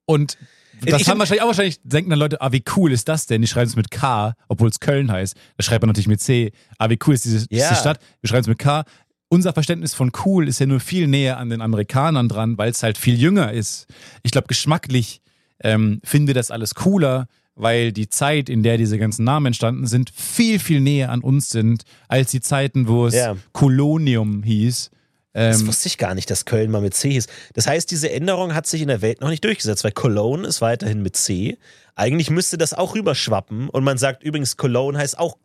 Und 0.06 0.38
das 0.86 1.02
Ich- 1.02 1.10
haben 1.10 1.20
wahrscheinlich 1.20 1.44
auch 1.44 1.48
wahrscheinlich, 1.48 1.80
denken 1.84 2.10
dann 2.10 2.20
Leute, 2.20 2.42
ah, 2.42 2.52
wie 2.52 2.64
cool 2.76 2.92
ist 2.92 3.08
das 3.08 3.26
denn? 3.28 3.42
Die 3.42 3.48
schreiben 3.48 3.68
es 3.70 3.76
mit 3.76 3.92
K, 3.92 4.34
obwohl 4.48 4.70
es 4.70 4.80
Köln 4.80 5.12
heißt. 5.12 5.36
Das 5.58 5.66
schreibt 5.66 5.82
man 5.84 5.88
natürlich 5.90 6.08
mit 6.08 6.22
C. 6.22 6.52
Ah, 6.78 6.90
wie 6.90 6.98
cool 7.06 7.14
ist 7.14 7.26
diese, 7.26 7.46
Ja. 7.50 7.70
diese 7.70 7.76
Stadt? 7.80 8.00
Wir 8.22 8.28
schreiben 8.30 8.42
es 8.42 8.48
mit 8.48 8.58
K. 8.60 8.84
Unser 9.30 9.54
Verständnis 9.54 9.94
von 9.94 10.12
cool 10.26 10.48
ist 10.48 10.60
ja 10.60 10.66
nur 10.66 10.80
viel 10.82 11.08
näher 11.08 11.38
an 11.38 11.50
den 11.50 11.62
Amerikanern 11.62 12.28
dran, 12.28 12.58
weil 12.58 12.72
es 12.72 12.84
halt 12.84 12.98
viel 12.98 13.18
jünger 13.18 13.54
ist. 13.54 13.86
Ich 14.24 14.32
glaube, 14.32 14.48
geschmacklich 14.48 15.22
ähm, 15.64 16.02
finden 16.04 16.28
wir 16.28 16.34
das 16.34 16.52
alles 16.52 16.76
cooler, 16.76 17.28
weil 17.56 17.92
die 17.92 18.10
Zeit, 18.10 18.50
in 18.50 18.64
der 18.64 18.78
diese 18.78 18.98
ganzen 18.98 19.24
Namen 19.24 19.48
entstanden 19.48 19.86
sind, 19.86 20.10
viel, 20.10 20.58
viel 20.60 20.82
näher 20.82 21.12
an 21.12 21.22
uns 21.22 21.50
sind, 21.50 21.84
als 22.08 22.32
die 22.32 22.42
Zeiten, 22.42 22.88
wo 22.88 23.06
es 23.06 23.14
Ja. 23.14 23.36
Kolonium 23.54 24.44
hieß. 24.44 24.90
Das 25.34 25.62
Ähm, 25.62 25.68
wusste 25.68 25.88
ich 25.88 25.98
gar 25.98 26.14
nicht, 26.14 26.30
dass 26.30 26.46
Köln 26.46 26.72
mal 26.72 26.82
mit 26.82 26.94
C 26.94 27.12
hieß. 27.12 27.28
Das 27.54 27.68
heißt, 27.68 27.90
diese 27.90 28.12
Änderung 28.12 28.54
hat 28.54 28.68
sich 28.68 28.82
in 28.82 28.90
der 28.90 29.02
Welt 29.02 29.22
noch 29.22 29.30
nicht 29.30 29.44
durchgesetzt, 29.44 29.84
weil 29.84 29.92
Cologne 29.92 30.46
ist 30.46 30.62
weiterhin 30.62 31.02
mit 31.02 31.16
C. 31.16 31.58
Eigentlich 31.96 32.30
müsste 32.30 32.58
das 32.58 32.74
auch 32.74 32.96
rüberschwappen 32.96 33.70
und 33.70 33.84
man 33.84 33.98
sagt 33.98 34.24
übrigens, 34.24 34.58
Cologne 34.58 34.98
heißt 34.98 35.18
auch 35.18 35.38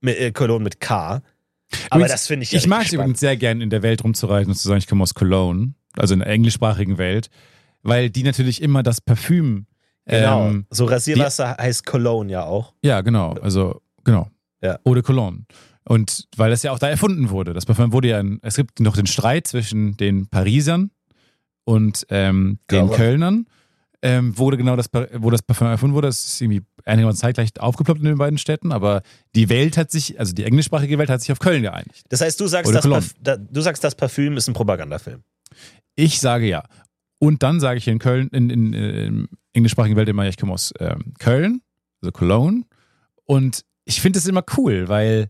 mit, 0.00 0.18
äh, 0.18 0.30
Cologne 0.30 0.62
mit 0.62 0.80
K. 0.80 1.22
Aber 1.88 2.00
Übrigens, 2.00 2.12
das 2.12 2.26
finde 2.26 2.44
ich 2.44 2.52
ja 2.52 2.58
Ich 2.58 2.66
mag 2.66 2.86
es 2.86 2.92
übrigens 2.92 3.20
sehr 3.20 3.36
gern, 3.36 3.60
in 3.60 3.70
der 3.70 3.82
Welt 3.82 4.02
rumzureisen 4.04 4.52
und 4.52 4.56
zu 4.56 4.66
sagen, 4.68 4.78
ich 4.78 4.86
komme 4.86 5.02
aus 5.02 5.14
Cologne, 5.14 5.74
also 5.96 6.14
in 6.14 6.20
der 6.20 6.28
englischsprachigen 6.28 6.98
Welt, 6.98 7.30
weil 7.82 8.10
die 8.10 8.22
natürlich 8.22 8.62
immer 8.62 8.82
das 8.82 9.00
Parfüm. 9.00 9.66
Genau. 10.06 10.48
Ähm, 10.48 10.66
so 10.70 10.86
Rasierwasser 10.86 11.56
heißt 11.58 11.86
Cologne 11.86 12.32
ja 12.32 12.44
auch. 12.44 12.74
ja, 12.82 13.00
genau. 13.00 13.32
Also, 13.34 13.80
genau. 14.04 14.28
Ja. 14.62 14.78
De 14.84 15.02
Cologne. 15.02 15.44
Und 15.84 16.28
weil 16.36 16.50
das 16.50 16.62
ja 16.62 16.72
auch 16.72 16.78
da 16.78 16.88
erfunden 16.88 17.30
wurde. 17.30 17.52
Das 17.52 17.66
Parfüm 17.66 17.92
wurde 17.92 18.08
ja, 18.08 18.22
es 18.42 18.56
gibt 18.56 18.80
noch 18.80 18.96
den 18.96 19.06
Streit 19.06 19.46
zwischen 19.46 19.96
den 19.96 20.26
Parisern 20.28 20.90
und 21.64 22.06
ähm, 22.10 22.58
den 22.70 22.86
Glaube. 22.86 22.96
Kölnern. 22.96 23.46
Ähm, 24.02 24.38
wurde 24.38 24.56
genau 24.56 24.76
das, 24.76 24.88
wo 25.18 25.28
das 25.28 25.42
Parfüm 25.42 25.66
erfunden 25.66 25.94
wurde, 25.94 26.08
das 26.08 26.24
ist 26.24 26.40
irgendwie 26.40 26.62
einigermaßen 26.86 27.20
zeitgleich 27.20 27.50
aufgeploppt 27.60 28.00
in 28.00 28.06
den 28.06 28.16
beiden 28.16 28.38
Städten, 28.38 28.72
aber 28.72 29.02
die 29.34 29.50
Welt 29.50 29.76
hat 29.76 29.90
sich, 29.90 30.18
also 30.18 30.32
die 30.32 30.44
englischsprachige 30.44 30.96
Welt 30.96 31.10
hat 31.10 31.20
sich 31.20 31.30
auf 31.32 31.38
Köln 31.38 31.60
geeinigt. 31.60 32.06
Das 32.08 32.22
heißt, 32.22 32.40
du 32.40 32.46
sagst, 32.46 32.74
das. 32.74 32.88
Parf 32.88 33.14
du 33.20 33.60
sagst, 33.60 33.84
das 33.84 33.94
Parfüm 33.94 34.38
ist 34.38 34.48
ein 34.48 34.54
Propagandafilm. 34.54 35.22
Ich 35.96 36.18
sage 36.18 36.46
ja. 36.46 36.64
Und 37.18 37.42
dann 37.42 37.60
sage 37.60 37.76
ich 37.76 37.88
in 37.88 37.98
Köln, 37.98 38.28
in, 38.28 38.48
in, 38.48 38.72
in, 38.72 38.84
in 38.94 39.28
englischsprachigen 39.52 39.98
Welt 39.98 40.08
immer, 40.08 40.26
ich 40.26 40.38
komme 40.38 40.54
aus 40.54 40.72
ähm, 40.80 41.12
Köln, 41.18 41.60
also 42.00 42.10
Cologne. 42.12 42.62
Und 43.26 43.66
ich 43.84 44.00
finde 44.00 44.18
es 44.18 44.26
immer 44.26 44.44
cool, 44.56 44.88
weil 44.88 45.28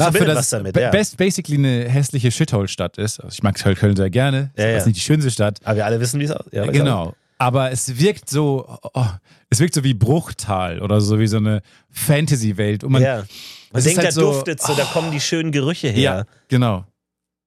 Man 0.00 0.12
dafür, 0.12 0.26
dass 0.26 0.36
was 0.38 0.50
damit, 0.50 0.76
ja. 0.76 0.90
best 0.90 1.16
basically 1.16 1.58
eine 1.58 1.88
hässliche 1.88 2.30
Shithole-Stadt 2.30 2.98
ist. 2.98 3.20
Also 3.20 3.32
ich 3.34 3.42
mag 3.42 3.54
Köln 3.56 3.96
sehr 3.96 4.10
gerne. 4.10 4.50
Ja, 4.56 4.64
Das 4.64 4.64
ja. 4.64 4.76
ist 4.78 4.86
nicht 4.86 4.96
die 4.96 5.02
schönste 5.02 5.30
Stadt. 5.30 5.58
Aber 5.64 5.76
wir 5.76 5.86
alle 5.86 6.00
wissen, 6.00 6.20
wie 6.20 6.24
es 6.24 6.30
aussieht. 6.30 6.52
Ja, 6.52 6.66
weiß 6.66 6.72
genau. 6.72 7.14
Aber 7.38 7.70
es 7.70 7.98
wirkt 7.98 8.30
so, 8.30 8.78
oh, 8.94 9.04
es 9.50 9.60
wirkt 9.60 9.74
so 9.74 9.84
wie 9.84 9.92
Bruchtal 9.94 10.80
oder 10.80 11.00
so 11.02 11.18
wie 11.18 11.26
so 11.26 11.36
eine 11.36 11.60
Fantasy-Welt. 11.90 12.84
Und 12.84 12.92
man, 12.92 13.02
Ja. 13.02 13.24
Man 13.72 13.78
ist 13.80 13.86
denkt, 13.86 13.98
halt 13.98 14.08
da 14.08 14.12
so- 14.12 14.32
duftet 14.32 14.62
so, 14.62 14.74
da 14.74 14.84
kommen 14.84 15.10
die 15.10 15.20
schönen 15.20 15.52
Gerüche 15.52 15.88
her. 15.88 16.00
ja, 16.00 16.24
genau. 16.48 16.84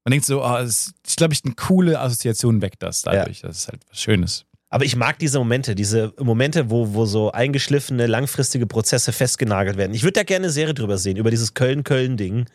Man 0.06 0.12
denkt 0.12 0.26
so, 0.26 0.44
oh, 0.44 0.58
es 0.58 0.94
ist, 1.06 1.18
glaube 1.18 1.34
ich, 1.34 1.44
eine 1.44 1.56
coole 1.56 2.00
Assoziation 2.00 2.62
weckt 2.62 2.82
das 2.84 3.02
dadurch. 3.02 3.42
Das 3.42 3.58
ist 3.58 3.68
halt 3.68 3.82
was 3.90 4.00
Schönes. 4.02 4.46
Aber 4.70 4.86
ich 4.86 4.96
mag 4.96 5.18
diese 5.18 5.40
Momente, 5.40 5.74
diese 5.74 6.14
Momente, 6.20 6.70
wo, 6.70 6.94
wo 6.94 7.06
so 7.06 7.32
eingeschliffene, 7.32 8.06
langfristige 8.06 8.68
Prozesse 8.68 9.12
festgenagelt 9.12 9.78
werden. 9.78 9.96
Ich 9.96 10.04
würde 10.04 10.14
da 10.14 10.24
gerne 10.24 10.46
eine 10.46 10.54
Serie 10.54 10.76
drüber 10.76 10.98
sehen, 10.98 11.18
über 11.18 11.32
dieses 11.32 11.56
Köln-Köln-Ding, 11.56 12.46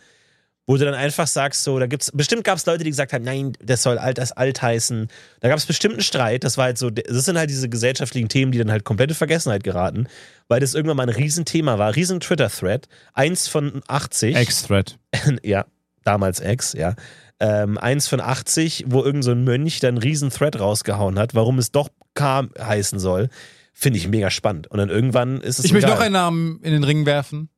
wo 0.67 0.77
du 0.77 0.85
dann 0.85 0.95
einfach 0.95 1.27
sagst, 1.27 1.65
so, 1.65 1.79
da 1.79 1.87
gibt's, 1.87 2.13
bestimmt 2.13 2.45
gab 2.45 2.57
es 2.57 2.67
Leute, 2.67 2.85
die 2.85 2.91
gesagt 2.91 3.13
haben, 3.13 3.25
nein, 3.25 3.53
das 3.63 3.83
soll 3.83 3.99
alt 3.99 4.21
als 4.21 4.33
alt 4.33 4.63
heißen. 4.63 5.09
Da 5.41 5.49
gab 5.49 5.59
es 5.59 5.67
bestimmt 5.67 5.95
einen 5.95 6.03
Streit, 6.03 6.45
das 6.45 6.57
war 6.57 6.67
halt 6.67 6.79
so, 6.79 6.89
das 6.89 7.25
sind 7.25 7.37
halt 7.37 7.51
diese 7.51 7.69
gesellschaftlichen 7.69 8.29
Themen, 8.29 8.53
die 8.53 8.59
dann 8.59 8.71
halt 8.71 8.85
komplett 8.85 9.11
in 9.11 9.17
Vergessenheit 9.17 9.65
geraten, 9.65 10.07
weil 10.49 10.61
das 10.61 10.75
irgendwann 10.75 10.97
mal 10.97 11.03
ein 11.09 11.15
Riesenthema 11.15 11.79
war, 11.79 11.97
riesen 11.97 12.21
Twitter-Thread, 12.21 12.89
eins 13.13 13.49
von 13.49 13.83
80. 13.89 14.37
Ex-Thread. 14.37 14.99
ja, 15.43 15.67
damals 16.05 16.41
Ex, 16.41 16.73
ja. 16.75 16.95
Ähm, 17.41 17.77
eins 17.77 18.07
von 18.07 18.21
80, 18.21 18.85
wo 18.87 19.03
irgend 19.03 19.25
so 19.25 19.33
ein 19.33 19.43
Mönch 19.43 19.81
dann 19.81 19.97
einen 19.97 19.99
riesen 19.99 20.31
Thread 20.31 20.59
rausgehauen 20.59 21.19
hat, 21.19 21.35
warum 21.35 21.59
es 21.59 21.73
doch 21.73 21.89
K 22.15 22.49
heißen 22.59 22.99
soll, 22.99 23.29
finde 23.73 23.99
ich 23.99 24.09
mega 24.09 24.31
spannend. 24.31 24.69
Und 24.69 24.79
dann 24.79 24.89
irgendwann 24.89 25.41
ist 25.41 25.59
es 25.59 25.65
Ich 25.65 25.73
möchte 25.73 25.91
noch 25.91 26.01
einen 26.01 26.13
Namen 26.13 26.61
in 26.63 26.73
den 26.73 26.85
Ring 26.85 27.07
werfen. 27.07 27.51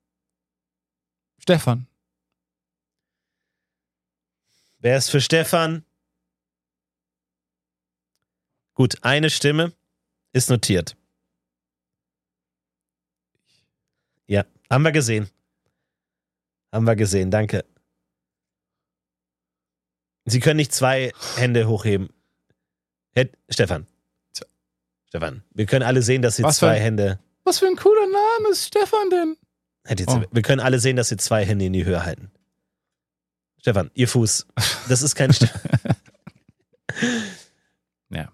Stefan. 1.39 1.87
Wer 4.79 4.99
ist 4.99 5.11
für 5.11 5.21
Stefan? 5.21 5.85
Gut, 8.75 9.03
eine 9.03 9.31
Stimme 9.31 9.73
ist 10.33 10.51
notiert. 10.51 10.97
Ja, 14.27 14.45
haben 14.71 14.83
wir 14.83 14.93
gesehen. 14.93 15.31
Haben 16.73 16.85
wir 16.85 16.97
gesehen, 16.97 17.31
danke. 17.31 17.65
Sie 20.25 20.41
können 20.41 20.57
nicht 20.57 20.75
zwei 20.75 21.13
Hände 21.37 21.69
hochheben. 21.69 22.11
Herr 23.15 23.29
Stefan. 23.49 23.87
Stefan, 25.09 25.43
wir 25.55 25.67
können 25.67 25.85
alle 25.85 26.03
sehen, 26.03 26.23
dass 26.23 26.37
Sie 26.37 26.43
Was 26.43 26.59
zwei 26.59 26.73
ein- 26.77 26.83
Hände. 26.83 27.19
Was 27.45 27.59
für 27.61 27.67
ein 27.67 27.77
cooler 27.77 28.07
Name 28.07 28.51
ist 28.51 28.67
Stefan 28.67 29.11
denn? 29.11 29.37
Oh. 30.09 30.23
Wir 30.33 30.43
können 30.43 30.61
alle 30.61 30.81
sehen, 30.81 30.97
dass 30.97 31.09
Sie 31.11 31.17
zwei 31.17 31.45
Hände 31.45 31.65
in 31.67 31.73
die 31.73 31.85
Höhe 31.85 32.05
halten. 32.05 32.31
Stefan, 33.61 33.91
Ihr 33.95 34.09
Fuß. 34.09 34.47
Das 34.89 35.03
ist 35.03 35.15
kein 35.15 35.33
Stefan. 35.33 35.61
Ja. 38.11 38.29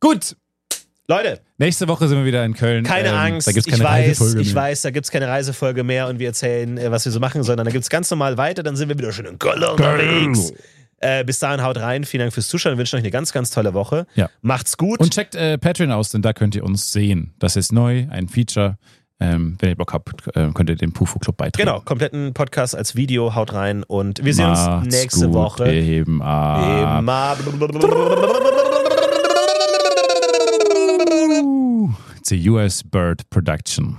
Gut. 0.00 0.36
Leute, 1.08 1.40
Nächste 1.56 1.88
Woche 1.88 2.06
sind 2.06 2.18
wir 2.18 2.24
wieder 2.24 2.44
in 2.44 2.54
Köln. 2.54 2.84
Keine 2.84 3.08
Ähm, 3.08 3.14
Angst, 3.14 3.48
Da 3.48 3.52
gibt's 3.52 3.66
ich 3.66 3.72
keine 3.72 3.84
weiß, 3.84 4.08
Reisefolge 4.20 4.40
ich 4.42 4.54
mehr. 4.54 4.62
weiß, 4.62 4.82
da 4.82 4.90
gibt 4.90 5.06
es 5.06 5.10
keine 5.10 5.26
Reisefolge 5.26 5.82
mehr 5.82 6.06
und 6.06 6.18
wir 6.18 6.28
erzählen, 6.28 6.76
äh, 6.78 6.90
was 6.90 7.04
wir 7.04 7.10
so 7.12 7.18
machen, 7.18 7.42
sondern 7.42 7.64
da 7.64 7.72
gibt 7.72 7.82
es 7.82 7.90
ganz 7.90 8.10
normal 8.10 8.36
weiter, 8.36 8.62
dann 8.62 8.76
sind 8.76 8.88
wir 8.88 8.96
wieder 8.98 9.10
schön 9.12 9.24
in 9.26 9.38
Köln 9.38 9.62
unterwegs. 9.64 10.52
Äh, 11.00 11.24
bis 11.24 11.38
dahin 11.38 11.62
haut 11.62 11.76
rein, 11.78 12.04
vielen 12.04 12.22
Dank 12.22 12.32
fürs 12.32 12.48
Zuschauen, 12.48 12.74
wir 12.74 12.78
wünschen 12.78 12.96
euch 12.96 13.02
eine 13.02 13.10
ganz, 13.10 13.32
ganz 13.32 13.50
tolle 13.50 13.72
Woche. 13.72 14.06
Ja. 14.16 14.28
Macht's 14.42 14.76
gut. 14.76 14.98
Und 14.98 15.12
checkt 15.14 15.34
äh, 15.36 15.56
Patreon 15.56 15.92
aus, 15.92 16.10
denn 16.10 16.22
da 16.22 16.32
könnt 16.32 16.56
ihr 16.56 16.64
uns 16.64 16.92
sehen. 16.92 17.34
Das 17.38 17.56
ist 17.56 17.72
neu, 17.72 18.06
ein 18.10 18.28
Feature. 18.28 18.78
Ähm, 19.20 19.56
wenn 19.58 19.70
ihr 19.70 19.76
Bock 19.76 19.92
habt, 19.92 20.12
äh, 20.36 20.48
könnt 20.54 20.70
ihr 20.70 20.76
dem 20.76 20.92
Pufu 20.92 21.18
Club 21.18 21.36
beitreten. 21.36 21.66
genau, 21.68 21.80
kompletten 21.80 22.34
Podcast 22.34 22.76
als 22.76 22.94
Video, 22.94 23.34
haut 23.34 23.52
rein 23.52 23.82
und 23.82 24.24
wir 24.24 24.32
sehen 24.32 24.50
uns 24.50 24.60
Macht's 24.60 24.94
nächste 24.94 25.26
gut, 25.26 25.34
Woche. 25.34 25.64
Wir 25.66 25.82
heben 25.82 26.22
ab. 26.22 27.02
It's 32.16 32.30
a 32.30 32.36
US 32.48 32.84
Bird 32.84 33.28
Production. 33.30 33.98